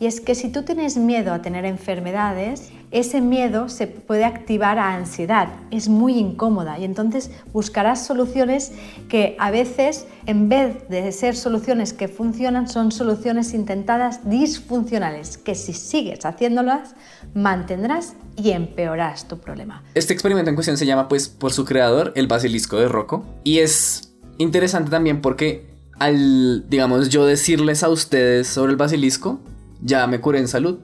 Y 0.00 0.06
es 0.06 0.22
que 0.22 0.34
si 0.34 0.48
tú 0.48 0.62
tienes 0.62 0.96
miedo 0.96 1.34
a 1.34 1.42
tener 1.42 1.66
enfermedades, 1.66 2.70
ese 2.90 3.20
miedo 3.20 3.68
se 3.68 3.86
puede 3.86 4.24
activar 4.24 4.78
a 4.78 4.94
ansiedad. 4.94 5.48
Es 5.70 5.90
muy 5.90 6.14
incómoda 6.14 6.78
y 6.78 6.84
entonces 6.84 7.30
buscarás 7.52 8.06
soluciones 8.06 8.72
que 9.10 9.36
a 9.38 9.50
veces, 9.50 10.06
en 10.24 10.48
vez 10.48 10.88
de 10.88 11.12
ser 11.12 11.36
soluciones 11.36 11.92
que 11.92 12.08
funcionan, 12.08 12.66
son 12.66 12.92
soluciones 12.92 13.52
intentadas 13.52 14.28
disfuncionales, 14.28 15.36
que 15.36 15.54
si 15.54 15.74
sigues 15.74 16.24
haciéndolas, 16.24 16.94
mantendrás 17.34 18.14
y 18.36 18.52
empeorarás 18.52 19.28
tu 19.28 19.38
problema. 19.38 19.84
Este 19.94 20.14
experimento 20.14 20.48
en 20.48 20.56
cuestión 20.56 20.78
se 20.78 20.86
llama, 20.86 21.08
pues, 21.08 21.28
por 21.28 21.52
su 21.52 21.66
creador, 21.66 22.12
el 22.16 22.26
basilisco 22.26 22.78
de 22.78 22.88
Rocco. 22.88 23.26
Y 23.44 23.58
es 23.58 24.14
interesante 24.38 24.90
también 24.90 25.20
porque 25.20 25.68
al, 25.98 26.68
digamos, 26.70 27.10
yo 27.10 27.26
decirles 27.26 27.82
a 27.82 27.90
ustedes 27.90 28.48
sobre 28.48 28.72
el 28.72 28.78
basilisco, 28.78 29.40
ya 29.82 30.06
me 30.06 30.20
curé 30.20 30.38
en 30.38 30.48
salud. 30.48 30.78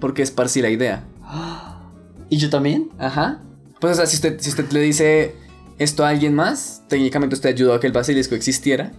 Porque 0.00 0.22
esparcí 0.22 0.62
la 0.62 0.70
idea. 0.70 1.04
¿Y 2.30 2.38
yo 2.38 2.48
también? 2.48 2.90
Ajá. 2.98 3.42
Pues, 3.80 3.94
o 3.94 3.96
sea, 3.96 4.06
si 4.06 4.16
usted, 4.16 4.40
si 4.40 4.50
usted 4.50 4.70
le 4.70 4.80
dice 4.80 5.34
esto 5.78 6.04
a 6.04 6.08
alguien 6.08 6.34
más, 6.34 6.82
técnicamente 6.88 7.34
usted 7.34 7.50
ayudó 7.50 7.74
a 7.74 7.80
que 7.80 7.86
el 7.86 7.92
basilisco 7.92 8.34
existiera. 8.34 8.92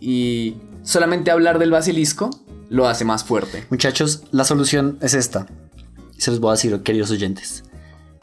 Y 0.00 0.56
solamente 0.82 1.30
hablar 1.30 1.58
del 1.58 1.70
basilisco 1.70 2.30
lo 2.68 2.88
hace 2.88 3.04
más 3.04 3.24
fuerte. 3.24 3.64
Muchachos, 3.70 4.24
la 4.30 4.44
solución 4.44 4.98
es 5.00 5.14
esta. 5.14 5.46
Se 6.16 6.30
los 6.30 6.40
voy 6.40 6.50
a 6.50 6.52
decir, 6.52 6.80
queridos 6.82 7.10
oyentes. 7.10 7.64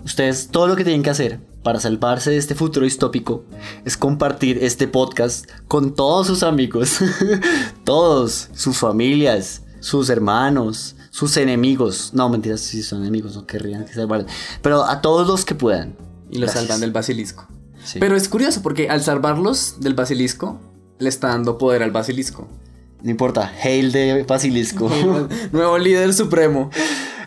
Ustedes 0.03 0.49
todo 0.49 0.67
lo 0.67 0.75
que 0.75 0.83
tienen 0.83 1.03
que 1.03 1.09
hacer 1.09 1.39
para 1.63 1.79
salvarse 1.79 2.29
de 2.31 2.37
este 2.37 2.55
futuro 2.55 2.83
distópico 2.83 3.45
es 3.85 3.95
compartir 3.95 4.59
este 4.61 4.87
podcast 4.87 5.49
con 5.67 5.95
todos 5.95 6.27
sus 6.27 6.43
amigos, 6.43 6.99
todos, 7.85 8.49
sus 8.53 8.77
familias, 8.77 9.63
sus 9.83 10.09
hermanos, 10.09 10.95
sus 11.09 11.35
enemigos. 11.35 12.11
No, 12.13 12.29
mentiras, 12.29 12.61
si 12.61 12.81
son 12.83 13.01
enemigos 13.01 13.35
no 13.35 13.45
querrían 13.45 13.83
que 13.83 13.93
salvar. 13.93 14.25
Pero 14.61 14.85
a 14.85 15.01
todos 15.01 15.27
los 15.27 15.43
que 15.43 15.55
puedan. 15.55 15.95
Y 16.31 16.35
lo 16.35 16.45
Gracias. 16.45 16.63
salvan 16.63 16.79
del 16.79 16.91
basilisco. 16.91 17.47
Sí. 17.83 17.99
Pero 17.99 18.15
es 18.15 18.29
curioso 18.29 18.61
porque 18.61 18.89
al 18.89 19.01
salvarlos 19.01 19.81
del 19.81 19.93
basilisco, 19.93 20.57
le 20.99 21.09
está 21.09 21.27
dando 21.27 21.57
poder 21.57 21.83
al 21.83 21.91
basilisco. 21.91 22.47
No 23.01 23.11
importa, 23.11 23.51
Hail 23.61 23.91
de 23.91 24.23
Basilisco. 24.23 24.89
Nuevo 25.51 25.77
líder 25.77 26.13
supremo. 26.13 26.71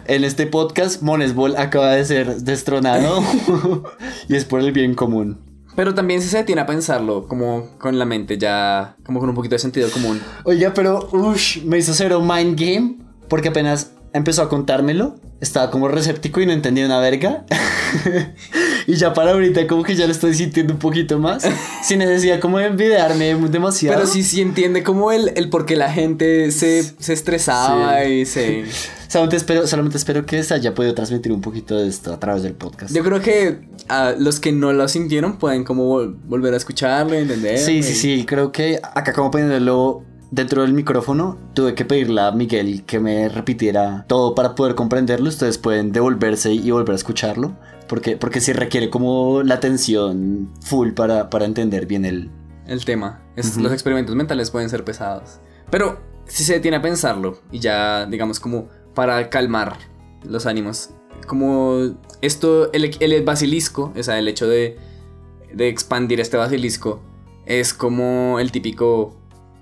En 0.06 0.24
este 0.24 0.46
podcast, 0.46 1.02
Monesbol 1.02 1.56
acaba 1.58 1.90
de 1.90 2.06
ser 2.06 2.36
destronado 2.36 3.22
y 4.28 4.34
es 4.34 4.46
por 4.46 4.60
el 4.60 4.72
bien 4.72 4.94
común. 4.94 5.45
Pero 5.76 5.94
también 5.94 6.22
se 6.22 6.36
detiene 6.36 6.62
a 6.62 6.66
pensarlo, 6.66 7.28
como 7.28 7.76
con 7.78 7.98
la 7.98 8.06
mente 8.06 8.38
ya, 8.38 8.96
como 9.04 9.20
con 9.20 9.28
un 9.28 9.34
poquito 9.34 9.54
de 9.54 9.58
sentido 9.58 9.90
común. 9.90 10.20
Oiga, 10.44 10.72
pero 10.74 11.08
ush, 11.12 11.62
me 11.62 11.78
hizo 11.78 11.92
cero 11.92 12.20
mind 12.20 12.58
game 12.58 12.96
porque 13.28 13.48
apenas 13.50 13.92
empezó 14.12 14.42
a 14.42 14.48
contármelo, 14.48 15.16
estaba 15.40 15.70
como 15.70 15.88
receptico 15.88 16.40
y 16.40 16.46
no 16.46 16.52
entendía 16.52 16.86
una 16.86 16.98
verga. 16.98 17.44
y 18.86 18.94
ya 18.94 19.12
para 19.12 19.32
ahorita 19.32 19.66
como 19.66 19.82
que 19.82 19.94
ya 19.94 20.06
lo 20.06 20.12
estoy 20.12 20.34
sintiendo 20.34 20.72
un 20.74 20.78
poquito 20.78 21.18
más. 21.18 21.44
Sin 21.82 21.98
necesidad 21.98 22.40
como 22.40 22.58
de 22.58 22.66
envidiarme 22.66 23.34
demasiado. 23.34 23.96
Pero 23.96 24.08
sí, 24.08 24.22
sí 24.22 24.40
entiende 24.40 24.82
como 24.82 25.12
el, 25.12 25.32
el 25.36 25.48
por 25.50 25.66
qué 25.66 25.76
la 25.76 25.92
gente 25.92 26.50
se, 26.52 26.82
se 26.82 27.12
estresaba 27.12 28.02
Sí. 28.04 28.10
y 28.12 28.26
se... 28.26 28.64
Solamente 29.08 29.36
espero, 29.36 29.66
solamente 29.68 29.96
espero 29.98 30.26
que 30.26 30.42
se 30.42 30.52
haya 30.52 30.74
podido 30.74 30.92
transmitir 30.92 31.30
un 31.32 31.40
poquito 31.40 31.76
de 31.76 31.86
esto 31.88 32.12
a 32.12 32.18
través 32.18 32.42
del 32.42 32.54
podcast. 32.54 32.92
Yo 32.94 33.04
creo 33.04 33.20
que 33.20 33.60
a 33.88 34.12
los 34.18 34.40
que 34.40 34.50
no 34.50 34.72
lo 34.72 34.88
sintieron 34.88 35.38
pueden 35.38 35.62
como 35.62 35.84
vol- 35.96 36.16
volver 36.26 36.52
a 36.54 36.56
escucharlo, 36.56 37.14
entender. 37.14 37.56
Sí, 37.56 37.84
sí, 37.84 37.94
sí, 37.94 38.26
creo 38.26 38.50
que 38.50 38.80
acá 38.82 39.12
como 39.12 39.30
poniéndolo 39.30 40.02
dentro 40.32 40.62
del 40.62 40.72
micrófono, 40.72 41.38
tuve 41.54 41.74
que 41.74 41.84
pedirle 41.84 42.20
a 42.20 42.32
Miguel 42.32 42.82
que 42.84 42.98
me 42.98 43.28
repitiera 43.28 44.04
todo 44.08 44.34
para 44.34 44.56
poder 44.56 44.74
comprenderlo. 44.74 45.28
Ustedes 45.28 45.56
pueden 45.56 45.92
devolverse 45.92 46.52
y 46.52 46.68
volver 46.72 46.92
a 46.92 46.96
escucharlo, 46.96 47.56
porque, 47.88 48.16
porque 48.16 48.40
sí 48.40 48.52
requiere 48.52 48.90
como 48.90 49.42
la 49.42 49.54
atención 49.54 50.50
full 50.60 50.92
para, 50.92 51.30
para 51.30 51.44
entender 51.44 51.86
bien 51.86 52.04
el... 52.04 52.30
El 52.66 52.84
tema. 52.84 53.22
Es-. 53.36 53.56
Los 53.56 53.72
experimentos 53.72 54.14
mentales 54.14 54.50
pueden 54.50 54.68
ser 54.68 54.84
pesados. 54.84 55.40
Pero 55.70 56.00
si 56.26 56.44
se 56.44 56.54
detiene 56.54 56.78
a 56.78 56.82
pensarlo 56.82 57.38
y 57.52 57.60
ya, 57.60 58.06
digamos, 58.06 58.40
como 58.40 58.68
para 58.94 59.30
calmar 59.30 59.76
los 60.24 60.46
ánimos, 60.46 60.90
como 61.26 61.96
esto, 62.20 62.72
el, 62.72 62.96
el 63.00 63.24
basilisco, 63.24 63.92
o 63.96 64.02
sea, 64.02 64.18
el 64.18 64.28
hecho 64.28 64.48
de, 64.48 64.78
de 65.52 65.68
expandir 65.68 66.20
este 66.20 66.36
basilisco, 66.36 67.00
es 67.46 67.72
como 67.72 68.40
el 68.40 68.50
típico 68.50 69.16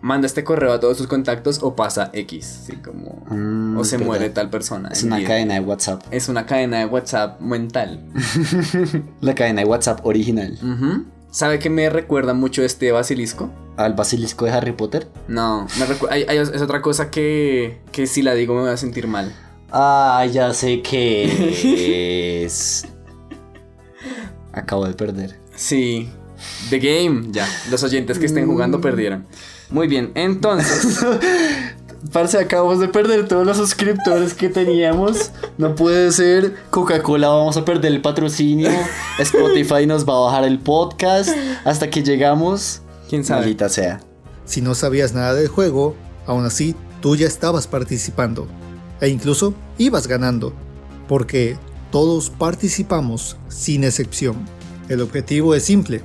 manda 0.04 0.26
este 0.26 0.44
correo 0.44 0.72
a 0.74 0.80
todos 0.80 0.98
sus 0.98 1.06
contactos 1.06 1.60
o 1.62 1.74
pasa 1.74 2.10
X, 2.12 2.64
¿sí? 2.66 2.76
como, 2.76 3.24
Mm, 3.30 3.78
o 3.78 3.84
se 3.84 3.96
verdad. 3.96 4.06
muere 4.06 4.28
tal 4.30 4.50
persona. 4.50 4.90
Es 4.92 5.02
una 5.02 5.16
vida. 5.16 5.28
cadena 5.28 5.54
de 5.54 5.60
WhatsApp. 5.60 6.02
Es 6.10 6.28
una 6.28 6.44
cadena 6.44 6.78
de 6.80 6.84
WhatsApp 6.86 7.40
mental. 7.40 8.00
La 9.22 9.34
cadena 9.34 9.62
de 9.62 9.66
WhatsApp 9.66 10.04
original. 10.04 10.58
¿Sabe 11.30 11.58
qué 11.58 11.70
me 11.70 11.88
recuerda 11.88 12.34
mucho 12.34 12.62
este 12.62 12.92
basilisco? 12.92 13.50
¿Al 13.78 13.94
basilisco 13.94 14.44
de 14.44 14.50
Harry 14.52 14.72
Potter? 14.72 15.08
No, 15.26 15.66
me 15.78 15.86
hay- 16.10 16.26
hay- 16.28 16.36
es 16.38 16.60
otra 16.62 16.82
cosa 16.82 17.10
que, 17.10 17.80
que 17.90 18.06
si 18.06 18.20
la 18.22 18.34
digo 18.34 18.54
me 18.54 18.60
voy 18.60 18.70
a 18.70 18.76
sentir 18.76 19.08
mal. 19.08 19.34
Ah, 19.72 20.24
ya 20.30 20.52
sé 20.52 20.82
qué 20.82 22.44
es. 22.44 22.84
Acabo 24.52 24.86
de 24.86 24.92
perder. 24.94 25.40
Sí, 25.56 26.10
The 26.70 26.78
Game, 26.78 27.28
ya. 27.32 27.48
Los 27.70 27.82
oyentes 27.82 28.18
que 28.18 28.26
estén 28.26 28.46
jugando 28.46 28.80
perdieron. 28.80 29.26
Muy 29.74 29.88
bien, 29.88 30.12
entonces. 30.14 31.04
Parce, 32.12 32.38
acabamos 32.38 32.78
de 32.78 32.86
perder 32.86 33.26
todos 33.26 33.44
los 33.44 33.56
suscriptores 33.56 34.32
que 34.32 34.48
teníamos. 34.48 35.32
No 35.58 35.74
puede 35.74 36.12
ser. 36.12 36.54
Coca-Cola, 36.70 37.26
vamos 37.26 37.56
a 37.56 37.64
perder 37.64 37.90
el 37.90 38.00
patrocinio. 38.00 38.70
Spotify 39.18 39.84
nos 39.84 40.08
va 40.08 40.14
a 40.14 40.20
bajar 40.26 40.44
el 40.44 40.60
podcast. 40.60 41.30
Hasta 41.64 41.90
que 41.90 42.04
llegamos. 42.04 42.82
¿Quién 43.08 43.24
sabe? 43.24 43.40
Maldita 43.40 43.68
sea. 43.68 44.00
Si 44.44 44.60
no 44.60 44.76
sabías 44.76 45.12
nada 45.12 45.34
del 45.34 45.48
juego, 45.48 45.96
aún 46.24 46.44
así 46.44 46.76
tú 47.00 47.16
ya 47.16 47.26
estabas 47.26 47.66
participando. 47.66 48.46
E 49.00 49.08
incluso 49.08 49.54
ibas 49.76 50.06
ganando. 50.06 50.52
Porque 51.08 51.56
todos 51.90 52.30
participamos 52.30 53.38
sin 53.48 53.82
excepción. 53.82 54.36
El 54.88 55.00
objetivo 55.00 55.52
es 55.56 55.64
simple. 55.64 56.00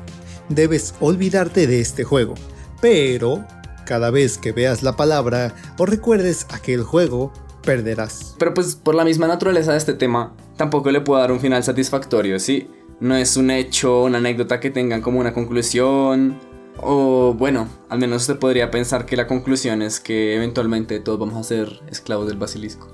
Debes 0.49 0.95
olvidarte 0.99 1.67
de 1.67 1.81
este 1.81 2.03
juego. 2.03 2.33
Pero 2.81 3.45
cada 3.89 4.11
vez 4.11 4.37
que 4.37 4.51
veas 4.51 4.83
la 4.83 4.95
palabra 4.95 5.55
o 5.79 5.87
recuerdes 5.87 6.45
aquel 6.51 6.83
juego, 6.83 7.33
perderás. 7.63 8.35
Pero 8.37 8.53
pues 8.53 8.75
por 8.75 8.93
la 8.93 9.03
misma 9.03 9.25
naturaleza 9.25 9.71
de 9.71 9.79
este 9.79 9.95
tema, 9.95 10.35
tampoco 10.57 10.91
le 10.91 11.01
puedo 11.01 11.19
dar 11.19 11.31
un 11.31 11.39
final 11.39 11.63
satisfactorio, 11.63 12.39
¿sí? 12.39 12.69
No 12.99 13.15
es 13.15 13.35
un 13.35 13.49
hecho, 13.49 14.03
una 14.03 14.19
anécdota 14.19 14.59
que 14.59 14.69
tengan 14.69 15.01
como 15.01 15.19
una 15.19 15.33
conclusión. 15.33 16.39
O 16.77 17.33
bueno, 17.33 17.67
al 17.89 17.97
menos 17.97 18.21
usted 18.21 18.37
podría 18.37 18.69
pensar 18.69 19.07
que 19.07 19.17
la 19.17 19.25
conclusión 19.25 19.81
es 19.81 19.99
que 19.99 20.35
eventualmente 20.35 20.99
todos 20.99 21.17
vamos 21.17 21.37
a 21.37 21.43
ser 21.43 21.81
esclavos 21.89 22.27
del 22.27 22.37
basilisco. 22.37 22.91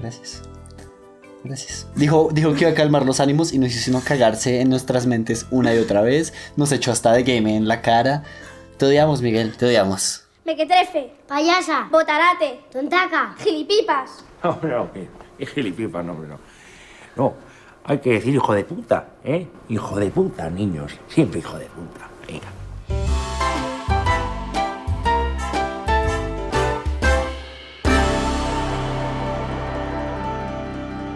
Gracias. 0.00 0.42
Gracias. 1.42 1.88
Dijo, 1.96 2.28
dijo 2.32 2.54
que 2.54 2.60
iba 2.60 2.70
a 2.70 2.74
calmar 2.74 3.04
los 3.04 3.18
ánimos 3.18 3.52
y 3.52 3.58
nos 3.58 3.70
hizo 3.70 3.86
sino 3.86 4.00
cagarse 4.02 4.60
en 4.60 4.70
nuestras 4.70 5.06
mentes 5.06 5.46
una 5.50 5.74
y 5.74 5.78
otra 5.78 6.00
vez. 6.00 6.32
Nos 6.56 6.70
echó 6.70 6.92
hasta 6.92 7.12
de 7.12 7.24
game 7.24 7.56
en 7.56 7.66
la 7.66 7.82
cara. 7.82 8.22
Te 8.84 8.88
odiamos, 8.88 9.22
Miguel, 9.22 9.56
te 9.56 9.64
odiamos. 9.64 10.26
Mequetrefe, 10.44 11.10
payasa, 11.26 11.88
botarate, 11.90 12.60
tontaca, 12.70 13.34
gilipipas. 13.38 14.22
No, 14.44 14.58
no, 14.62 14.92
que, 14.92 15.08
que 15.38 15.46
gilipipa, 15.46 16.02
no, 16.02 16.12
hombre, 16.12 16.28
no. 16.28 16.38
No, 17.16 17.32
hay 17.82 17.96
que 17.96 18.10
decir 18.10 18.34
hijo 18.34 18.52
de 18.52 18.62
puta, 18.62 19.08
¿eh? 19.24 19.46
Hijo 19.70 19.98
de 19.98 20.10
puta, 20.10 20.50
niños. 20.50 20.92
Siempre 21.08 21.38
hijo 21.38 21.58
de 21.58 21.64
puta. 21.64 22.10
Venga. 22.28 22.48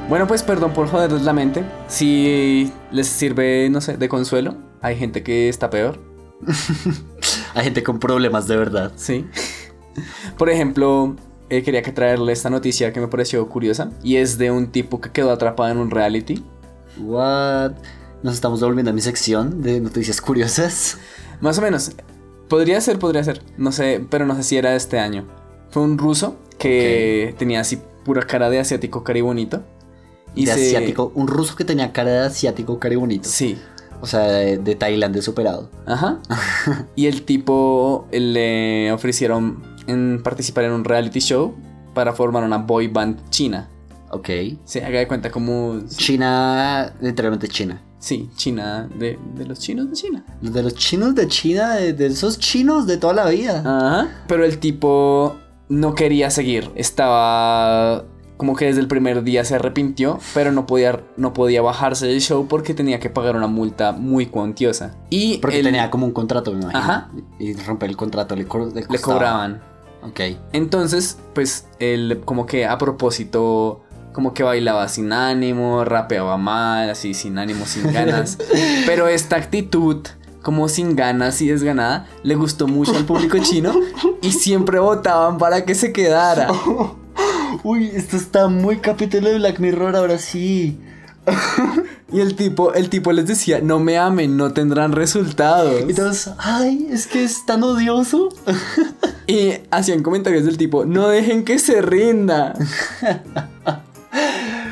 Bueno, 0.08 0.26
pues 0.26 0.42
perdón 0.42 0.72
por 0.72 0.88
joderles 0.88 1.20
la 1.20 1.34
mente. 1.34 1.66
Si 1.86 2.72
les 2.92 3.08
sirve, 3.08 3.68
no 3.68 3.82
sé, 3.82 3.98
de 3.98 4.08
consuelo, 4.08 4.54
hay 4.80 4.96
gente 4.96 5.22
que 5.22 5.50
está 5.50 5.68
peor. 5.68 5.98
Hay 7.54 7.64
gente 7.64 7.82
con 7.82 7.98
problemas 7.98 8.46
de 8.48 8.56
verdad. 8.56 8.92
Sí. 8.96 9.26
Por 10.36 10.50
ejemplo, 10.50 11.16
eh, 11.50 11.62
quería 11.62 11.82
que 11.82 11.92
traerle 11.92 12.32
esta 12.32 12.50
noticia 12.50 12.92
que 12.92 13.00
me 13.00 13.08
pareció 13.08 13.48
curiosa. 13.48 13.90
Y 14.02 14.16
es 14.16 14.38
de 14.38 14.50
un 14.50 14.70
tipo 14.70 15.00
que 15.00 15.10
quedó 15.10 15.32
atrapado 15.32 15.70
en 15.70 15.78
un 15.78 15.90
reality. 15.90 16.44
What? 16.98 17.72
Nos 18.22 18.34
estamos 18.34 18.60
devolviendo 18.60 18.90
a 18.90 18.94
mi 18.94 19.00
sección 19.00 19.62
de 19.62 19.80
noticias 19.80 20.20
curiosas. 20.20 20.98
Más 21.40 21.58
o 21.58 21.62
menos. 21.62 21.92
Podría 22.48 22.80
ser, 22.80 22.98
podría 22.98 23.22
ser. 23.24 23.42
No 23.56 23.72
sé, 23.72 24.04
pero 24.10 24.26
no 24.26 24.34
sé 24.34 24.42
si 24.42 24.56
era 24.56 24.70
de 24.70 24.76
este 24.76 24.98
año. 24.98 25.26
Fue 25.70 25.82
un 25.82 25.98
ruso 25.98 26.36
que 26.58 27.34
tenía 27.38 27.60
así 27.60 27.78
pura 28.04 28.22
cara 28.22 28.50
de 28.50 28.58
asiático 28.58 29.04
caribonito. 29.04 29.62
de 30.34 30.50
asiático. 30.50 31.12
Un 31.14 31.28
ruso 31.28 31.56
que 31.56 31.64
tenía 31.64 31.92
cara 31.92 32.10
de 32.10 32.18
asiático 32.20 32.78
caribonito. 32.78 33.28
Sí. 33.28 33.58
O 34.00 34.06
sea, 34.06 34.20
de, 34.22 34.58
de 34.58 34.74
Tailandia 34.74 35.22
superado. 35.22 35.70
Ajá. 35.86 36.18
y 36.96 37.06
el 37.06 37.22
tipo 37.22 38.06
eh, 38.12 38.20
le 38.20 38.92
ofrecieron 38.92 39.62
en 39.86 40.22
participar 40.22 40.64
en 40.64 40.72
un 40.72 40.84
reality 40.84 41.20
show 41.20 41.54
para 41.94 42.12
formar 42.12 42.44
una 42.44 42.58
boy 42.58 42.88
band 42.88 43.28
china. 43.30 43.68
Ok. 44.10 44.28
Se 44.64 44.84
haga 44.84 45.00
de 45.00 45.08
cuenta 45.08 45.30
como... 45.30 45.80
China, 45.88 46.92
literalmente 47.00 47.48
China. 47.48 47.82
Sí, 47.98 48.30
China, 48.36 48.88
de, 48.96 49.18
de 49.34 49.44
los 49.44 49.58
chinos 49.58 49.90
de 49.90 49.94
China. 49.94 50.24
De 50.40 50.62
los 50.62 50.74
chinos 50.74 51.14
de 51.14 51.26
China, 51.26 51.74
de, 51.74 51.92
de 51.92 52.06
esos 52.06 52.38
chinos 52.38 52.86
de 52.86 52.96
toda 52.96 53.14
la 53.14 53.28
vida. 53.28 53.60
Ajá. 53.60 54.08
Pero 54.28 54.44
el 54.44 54.58
tipo 54.58 55.36
no 55.68 55.94
quería 55.94 56.30
seguir. 56.30 56.70
Estaba 56.76 58.04
como 58.38 58.56
que 58.56 58.64
desde 58.64 58.80
el 58.80 58.88
primer 58.88 59.22
día 59.24 59.44
se 59.44 59.56
arrepintió, 59.56 60.18
pero 60.32 60.50
no 60.52 60.64
podía, 60.64 61.00
no 61.18 61.34
podía 61.34 61.60
bajarse 61.60 62.06
del 62.06 62.20
show 62.22 62.46
porque 62.48 62.72
tenía 62.72 62.98
que 63.00 63.10
pagar 63.10 63.36
una 63.36 63.48
multa 63.48 63.92
muy 63.92 64.24
cuantiosa. 64.26 64.94
Y 65.10 65.36
Porque 65.38 65.58
él- 65.58 65.64
tenía 65.66 65.90
como 65.90 66.06
un 66.06 66.12
contrato, 66.12 66.52
me 66.52 66.60
imagino. 66.62 66.78
Ajá. 66.80 67.10
Y 67.38 67.52
romper 67.54 67.90
el 67.90 67.96
contrato 67.96 68.34
le, 68.36 68.46
co- 68.46 68.70
le 68.72 68.98
cobraban. 69.00 69.60
Ok. 70.02 70.20
Entonces, 70.52 71.18
pues 71.34 71.66
él 71.80 72.22
como 72.24 72.46
que 72.46 72.64
a 72.64 72.78
propósito, 72.78 73.82
como 74.12 74.32
que 74.34 74.44
bailaba 74.44 74.86
sin 74.88 75.12
ánimo, 75.12 75.84
rapeaba 75.84 76.36
mal, 76.36 76.90
así 76.90 77.14
sin 77.14 77.36
ánimo, 77.38 77.66
sin 77.66 77.92
ganas. 77.92 78.38
Pero 78.86 79.08
esta 79.08 79.34
actitud, 79.36 80.06
como 80.42 80.68
sin 80.68 80.94
ganas 80.94 81.42
y 81.42 81.48
desganada, 81.48 82.06
le 82.22 82.36
gustó 82.36 82.68
mucho 82.68 82.96
al 82.96 83.04
público 83.04 83.38
chino 83.38 83.72
y 84.22 84.30
siempre 84.30 84.78
votaban 84.78 85.38
para 85.38 85.64
que 85.64 85.74
se 85.74 85.92
quedara. 85.92 86.46
Uy, 87.62 87.90
esto 87.94 88.16
está 88.16 88.48
muy 88.48 88.78
capítulo 88.78 89.28
de 89.28 89.36
Black 89.38 89.58
Mirror 89.58 89.96
ahora 89.96 90.18
sí. 90.18 90.78
Y 92.10 92.20
el 92.20 92.36
tipo, 92.36 92.72
el 92.72 92.88
tipo 92.88 93.12
les 93.12 93.26
decía, 93.26 93.60
no 93.60 93.80
me 93.80 93.98
amen, 93.98 94.38
no 94.38 94.54
tendrán 94.54 94.92
resultados. 94.92 95.82
Y 95.86 95.92
todos, 95.92 96.30
ay, 96.38 96.88
es 96.90 97.06
que 97.06 97.22
es 97.22 97.44
tan 97.44 97.62
odioso. 97.62 98.30
Y 99.26 99.52
hacían 99.70 100.02
comentarios 100.02 100.46
del 100.46 100.56
tipo, 100.56 100.86
no 100.86 101.08
dejen 101.08 101.44
que 101.44 101.58
se 101.58 101.82
rinda. 101.82 102.54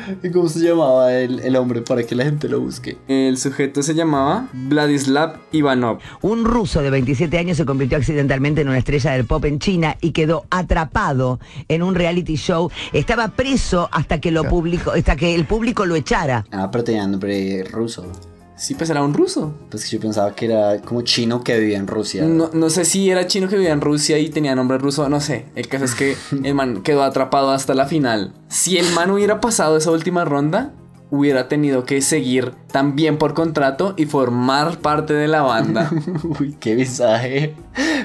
¿Y 0.23 0.31
cómo 0.31 0.49
se 0.49 0.59
llamaba 0.59 1.13
el, 1.13 1.39
el 1.39 1.55
hombre 1.55 1.81
para 1.81 2.03
que 2.03 2.15
la 2.15 2.23
gente 2.23 2.47
lo 2.49 2.59
busque? 2.59 2.97
El 3.07 3.37
sujeto 3.37 3.83
se 3.83 3.93
llamaba 3.93 4.47
Vladislav 4.53 5.37
Ivanov. 5.51 5.99
Un 6.21 6.45
ruso 6.45 6.81
de 6.81 6.89
27 6.89 7.37
años 7.37 7.57
se 7.57 7.65
convirtió 7.65 7.97
accidentalmente 7.97 8.61
en 8.61 8.69
una 8.69 8.77
estrella 8.77 9.11
del 9.11 9.25
pop 9.25 9.43
en 9.45 9.59
China 9.59 9.97
y 10.01 10.11
quedó 10.11 10.45
atrapado 10.49 11.39
en 11.67 11.83
un 11.83 11.95
reality 11.95 12.35
show. 12.35 12.69
Estaba 12.93 13.29
preso 13.29 13.89
hasta 13.91 14.19
que 14.19 14.31
lo 14.31 14.43
publicó, 14.45 14.91
hasta 14.91 15.15
que 15.15 15.35
el 15.35 15.45
público 15.45 15.85
lo 15.85 15.95
echara. 15.95 16.45
Ah, 16.51 16.69
pero 16.71 16.83
tenía 16.83 17.07
nombre 17.07 17.63
ruso. 17.63 18.05
Sí, 18.57 18.73
pues 18.73 18.89
era 18.89 19.03
un 19.03 19.13
ruso. 19.13 19.53
Pues 19.69 19.89
yo 19.91 19.99
pensaba 19.99 20.33
que 20.33 20.45
era 20.45 20.81
como 20.81 21.03
chino 21.03 21.43
que 21.43 21.57
vivía 21.59 21.77
en 21.77 21.87
Rusia. 21.87 22.25
No, 22.25 22.49
no 22.51 22.69
sé 22.69 22.85
si 22.85 23.09
era 23.09 23.27
chino 23.27 23.47
que 23.47 23.55
vivía 23.55 23.71
en 23.71 23.81
Rusia 23.81 24.17
y 24.17 24.29
tenía 24.29 24.55
nombre 24.55 24.79
ruso, 24.79 25.07
no 25.09 25.21
sé. 25.21 25.45
El 25.55 25.67
caso 25.67 25.85
es 25.85 25.93
que 25.93 26.17
el 26.43 26.55
man 26.55 26.81
quedó 26.81 27.03
atrapado 27.03 27.51
hasta 27.51 27.75
la 27.75 27.85
final. 27.85 28.33
Si 28.49 28.77
el 28.77 28.91
man 28.93 29.11
hubiera 29.11 29.39
pasado 29.39 29.77
esa 29.77 29.91
última 29.91 30.25
ronda, 30.25 30.73
hubiera 31.09 31.47
tenido 31.47 31.85
que 31.85 32.01
seguir 32.01 32.53
también 32.71 33.17
por 33.17 33.33
contrato 33.33 33.93
y 33.97 34.05
formar 34.05 34.79
parte 34.79 35.13
de 35.13 35.27
la 35.27 35.41
banda. 35.41 35.89
Uy, 36.39 36.55
qué 36.59 36.75
mensaje. 36.75 37.55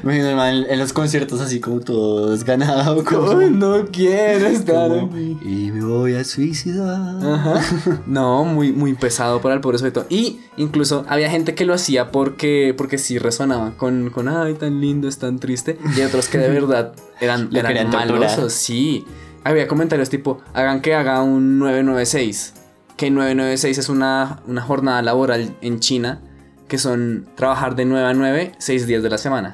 Me 0.03 0.19
en 0.21 0.79
los 0.79 0.93
conciertos 0.93 1.41
así 1.41 1.61
como 1.61 1.81
todo 1.81 2.31
desganado. 2.31 3.05
Como, 3.05 3.35
no 3.51 3.87
quiero 3.87 4.47
estar 4.47 4.89
como. 4.89 5.17
Y 5.17 5.71
me 5.73 5.85
voy 5.85 6.15
a 6.15 6.25
suicidar. 6.25 7.17
Ajá. 7.25 7.61
No, 8.07 8.45
muy, 8.45 8.73
muy 8.73 8.95
pesado 8.95 9.41
para 9.41 9.55
el 9.55 9.61
pobre 9.61 9.79
sujeto. 9.79 10.07
Y 10.09 10.41
incluso 10.57 11.05
había 11.09 11.31
gente 11.31 11.55
que 11.55 11.65
lo 11.65 11.75
hacía 11.75 12.11
porque, 12.11 12.75
porque 12.77 12.99
sí 12.99 13.19
resonaba 13.19 13.73
con, 13.77 14.11
con 14.11 14.29
ay, 14.29 14.55
tan 14.55 14.81
lindo, 14.81 15.09
es 15.09 15.19
tan 15.19 15.39
triste. 15.39 15.79
Y 15.97 16.03
otros 16.03 16.29
que 16.29 16.39
de 16.39 16.49
verdad 16.61 16.93
eran, 17.21 17.55
eran 17.55 17.91
malosos. 17.91 18.53
Sí. 18.53 19.05
Había 19.45 19.67
comentarios 19.67 20.09
tipo, 20.09 20.41
hagan 20.55 20.81
que 20.81 20.95
haga 20.95 21.21
un 21.23 21.59
996. 21.59 22.62
Que 22.97 23.11
996 23.11 23.79
es 23.79 23.89
una, 23.89 24.43
una 24.47 24.63
jornada 24.63 25.03
laboral 25.03 25.57
en 25.61 25.81
China 25.81 26.23
que 26.69 26.79
son 26.79 27.29
trabajar 27.35 27.77
de 27.77 27.85
9 27.85 28.07
a 28.07 28.15
9, 28.15 28.53
6 28.57 28.87
días 28.87 29.03
de 29.03 29.11
la 29.11 29.19
semana. 29.19 29.53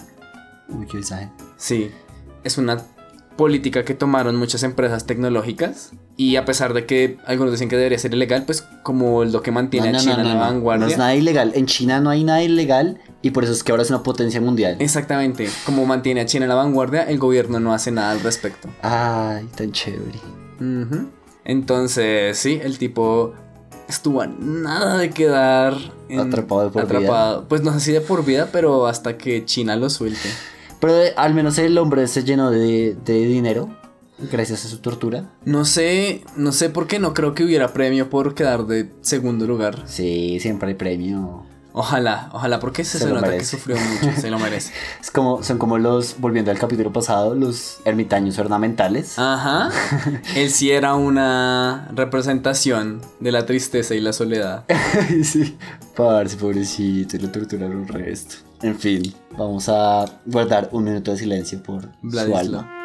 Uy, 0.68 0.86
qué 0.86 0.95
mensaje. 0.95 1.30
Sí, 1.57 1.91
es 2.45 2.59
una 2.59 2.78
política 3.36 3.84
que 3.84 3.95
tomaron 3.95 4.36
muchas 4.36 4.62
empresas 4.64 5.07
tecnológicas 5.07 5.93
y 6.16 6.36
a 6.36 6.45
pesar 6.45 6.74
de 6.74 6.86
que 6.86 7.18
algunos 7.24 7.53
dicen 7.53 7.68
que 7.68 7.76
debería 7.76 7.99
ser 7.99 8.12
ilegal, 8.12 8.45
pues 8.45 8.62
como 8.82 9.24
lo 9.24 9.43
que 9.43 9.53
mantiene 9.53 9.91
a 9.91 9.93
China 9.97 10.16
en 10.20 10.28
la 10.28 10.34
no. 10.34 10.41
vanguardia. 10.41 10.86
No 10.86 10.93
es 10.93 10.99
nada 10.99 11.14
ilegal. 11.14 11.53
En 11.55 11.66
China 11.66 12.01
no 12.01 12.11
hay 12.11 12.24
nada 12.24 12.43
ilegal 12.43 13.01
y 13.22 13.30
por 13.30 13.45
eso 13.45 13.53
es 13.53 13.62
que 13.62 13.70
ahora 13.72 13.84
es 13.84 13.91
una 13.91 14.03
potencia 14.03 14.41
mundial. 14.41 14.76
Exactamente, 14.80 15.49
como 15.64 15.86
mantiene 15.86 16.20
a 16.20 16.26
China 16.26 16.45
en 16.45 16.51
la 16.51 16.57
vanguardia, 16.57 17.03
el 17.05 17.18
gobierno 17.18 17.61
no 17.61 17.72
hace 17.72 17.93
nada 17.93 18.11
al 18.11 18.20
respecto. 18.20 18.68
Ay, 18.82 19.47
tan 19.57 19.72
chévere. 19.72 20.18
Ujú. 20.61 21.09
Entonces, 21.49 22.38
sí, 22.38 22.61
el 22.62 22.78
tipo 22.78 23.32
estuvo 23.88 24.20
a 24.20 24.26
nada 24.28 24.99
de 24.99 25.11
quedar 25.11 25.74
en- 26.09 26.20
Atrapado 26.20 26.64
de 26.66 26.70
por 26.70 26.82
atrapado. 26.82 27.49
Pues 27.49 27.62
no 27.62 27.72
sé 27.72 27.80
si 27.80 27.92
de 27.92 28.01
por 28.01 28.24
vida, 28.24 28.51
pero 28.53 28.86
hasta 28.86 29.16
que 29.18 29.44
China 29.44 29.74
lo 29.74 29.90
suelte. 29.90 30.28
Pero 30.78 31.03
eh, 31.03 31.14
al 31.16 31.34
menos 31.34 31.59
el 31.59 31.76
hombre 31.78 32.07
se 32.07 32.22
llenó 32.22 32.51
de, 32.53 32.96
de 33.05 33.14
dinero 33.26 33.68
gracias 34.30 34.64
a 34.64 34.68
su 34.68 34.78
tortura. 34.78 35.24
No 35.44 35.64
sé, 35.64 36.22
no 36.36 36.53
sé 36.53 36.68
por 36.70 36.86
qué 36.86 36.99
no 36.99 37.14
creo 37.14 37.34
que 37.34 37.44
hubiera 37.44 37.72
premio 37.72 38.11
por 38.11 38.34
quedar 38.34 38.66
de 38.66 38.90
segundo 39.01 39.46
lugar. 39.46 39.84
Sí, 39.86 40.38
siempre 40.40 40.68
hay 40.68 40.74
premio. 40.74 41.44
Ojalá, 41.79 42.29
ojalá, 42.33 42.59
porque 42.59 42.83
se, 42.83 42.99
Se 42.99 43.07
nota 43.07 43.20
merece. 43.20 43.39
que 43.39 43.45
sufrió 43.45 43.76
mucho, 43.76 44.20
se 44.20 44.31
lo 44.31 44.41
merece. 44.41 44.72
Es 45.01 45.12
como, 45.12 45.45
son 45.45 45.59
como 45.59 45.79
los, 45.79 46.18
volviendo 46.18 46.51
al 46.51 46.59
capítulo 46.59 46.93
pasado, 46.93 47.37
los 47.37 47.79
ermitaños 47.85 48.37
ornamentales. 48.41 49.16
Ajá. 49.16 49.70
Él 50.35 50.51
sí 50.51 50.72
era 50.72 50.97
una 50.97 51.89
representación 51.95 53.01
de 53.20 53.31
la 53.31 53.47
tristeza 53.47 53.95
y 53.95 54.01
la 54.01 54.12
soledad. 54.12 54.64
sí. 55.22 55.57
Parce, 55.97 56.37
pobrecito, 56.37 57.16
y 57.16 57.20
lo 57.20 57.31
torturaron 57.31 57.76
un 57.76 57.87
resto. 57.87 58.35
En 58.61 58.76
fin, 58.76 59.14
vamos 59.37 59.68
a 59.68 60.05
guardar 60.26 60.70
un 60.72 60.83
minuto 60.83 61.12
de 61.12 61.18
silencio 61.18 61.62
por 61.62 61.83
su 61.83 61.89
Vladislav. 62.03 62.39
alma. 62.41 62.78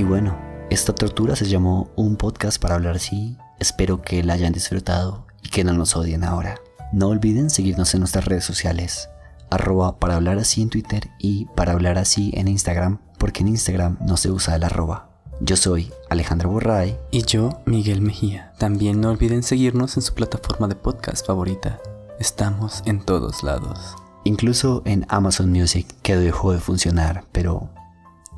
Y 0.00 0.02
bueno, 0.02 0.34
esta 0.70 0.94
tortura 0.94 1.36
se 1.36 1.46
llamó 1.46 1.90
Un 1.94 2.16
podcast 2.16 2.58
para 2.58 2.76
hablar 2.76 2.96
así. 2.96 3.36
Espero 3.58 4.00
que 4.00 4.22
la 4.22 4.32
hayan 4.32 4.54
disfrutado 4.54 5.26
y 5.42 5.50
que 5.50 5.62
no 5.62 5.74
nos 5.74 5.94
odien 5.94 6.24
ahora. 6.24 6.54
No 6.90 7.08
olviden 7.08 7.50
seguirnos 7.50 7.92
en 7.92 8.00
nuestras 8.00 8.24
redes 8.24 8.46
sociales, 8.46 9.10
arroba 9.50 9.98
para 9.98 10.16
hablar 10.16 10.38
así 10.38 10.62
en 10.62 10.70
Twitter 10.70 11.10
y 11.18 11.44
para 11.54 11.72
hablar 11.72 11.98
así 11.98 12.30
en 12.32 12.48
Instagram, 12.48 12.98
porque 13.18 13.42
en 13.42 13.48
Instagram 13.48 13.98
no 14.00 14.16
se 14.16 14.30
usa 14.30 14.56
el 14.56 14.64
arroba. 14.64 15.10
Yo 15.42 15.54
soy 15.58 15.92
Alejandro 16.08 16.48
Borray. 16.48 16.96
Y 17.10 17.24
yo, 17.24 17.60
Miguel 17.66 18.00
Mejía. 18.00 18.54
También 18.56 19.02
no 19.02 19.10
olviden 19.10 19.42
seguirnos 19.42 19.98
en 19.98 20.02
su 20.02 20.14
plataforma 20.14 20.66
de 20.66 20.76
podcast 20.76 21.26
favorita. 21.26 21.78
Estamos 22.18 22.82
en 22.86 23.04
todos 23.04 23.42
lados. 23.42 23.96
Incluso 24.24 24.80
en 24.86 25.04
Amazon 25.10 25.50
Music 25.50 25.86
que 26.00 26.16
dejó 26.16 26.52
de 26.52 26.60
funcionar, 26.60 27.24
pero 27.32 27.68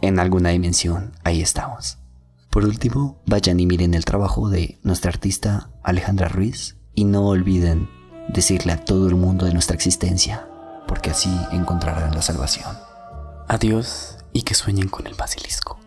en 0.03 0.19
alguna 0.19 0.51
dimensión 0.51 1.13
ahí 1.25 1.41
estamos. 1.41 1.99
Por 2.51 2.67
último, 2.67 3.23
vayan 3.25 3.59
y 3.61 3.67
miren 3.67 3.95
el 3.95 4.05
trabajo 4.05 4.51
de 4.51 4.79
nuestra 4.83 5.11
artista 5.11 5.71
Alejandra 5.83 6.29
Ruiz 6.29 6.77
y 6.95 7.05
no 7.05 7.27
olviden 7.29 7.89
decirle 8.29 8.73
a 8.73 8.85
todo 8.85 9.09
el 9.09 9.15
mundo 9.15 9.47
de 9.47 9.55
nuestra 9.55 9.75
existencia, 9.75 10.47
porque 10.87 11.11
así 11.11 11.35
encontrarán 11.51 12.15
la 12.15 12.21
salvación. 12.21 12.77
Adiós 13.49 14.19
y 14.35 14.43
que 14.43 14.55
sueñen 14.55 14.89
con 14.89 15.07
el 15.07 15.15
basilisco. 15.15 15.82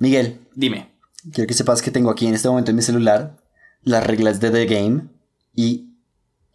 Miguel, 0.00 0.40
Dime. 0.54 0.90
quiero 1.32 1.46
que 1.46 1.54
sepas 1.54 1.82
que 1.82 1.90
tengo 1.90 2.10
aquí 2.10 2.26
en 2.26 2.34
este 2.34 2.48
momento 2.48 2.70
en 2.70 2.76
mi 2.76 2.82
celular 2.82 3.36
las 3.82 4.04
reglas 4.06 4.40
de 4.40 4.50
The 4.50 4.66
Game 4.66 5.08
y 5.54 5.90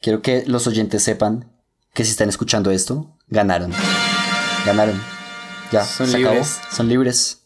quiero 0.02 0.22
que 0.22 0.44
los 0.48 0.66
oyentes 0.68 1.04
sepan 1.04 1.52
que 1.94 2.04
si 2.04 2.12
están 2.12 2.28
escuchando 2.28 2.72
esto, 2.72 3.16
ganaron. 3.28 3.72
Ganaron. 4.66 5.00
Ya, 5.72 5.86
Son 5.86 6.08
se 6.08 6.18
acabó. 6.18 6.34
libres. 6.34 6.60
Son 6.72 6.90
libres. 6.90 7.42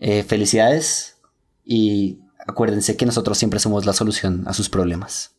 Eh, 0.00 0.24
felicidades 0.24 1.16
y 1.64 2.18
acuérdense 2.46 2.96
que 2.96 3.06
nosotros 3.06 3.38
siempre 3.38 3.60
somos 3.60 3.86
la 3.86 3.92
solución 3.92 4.42
a 4.46 4.52
sus 4.52 4.68
problemas. 4.68 5.35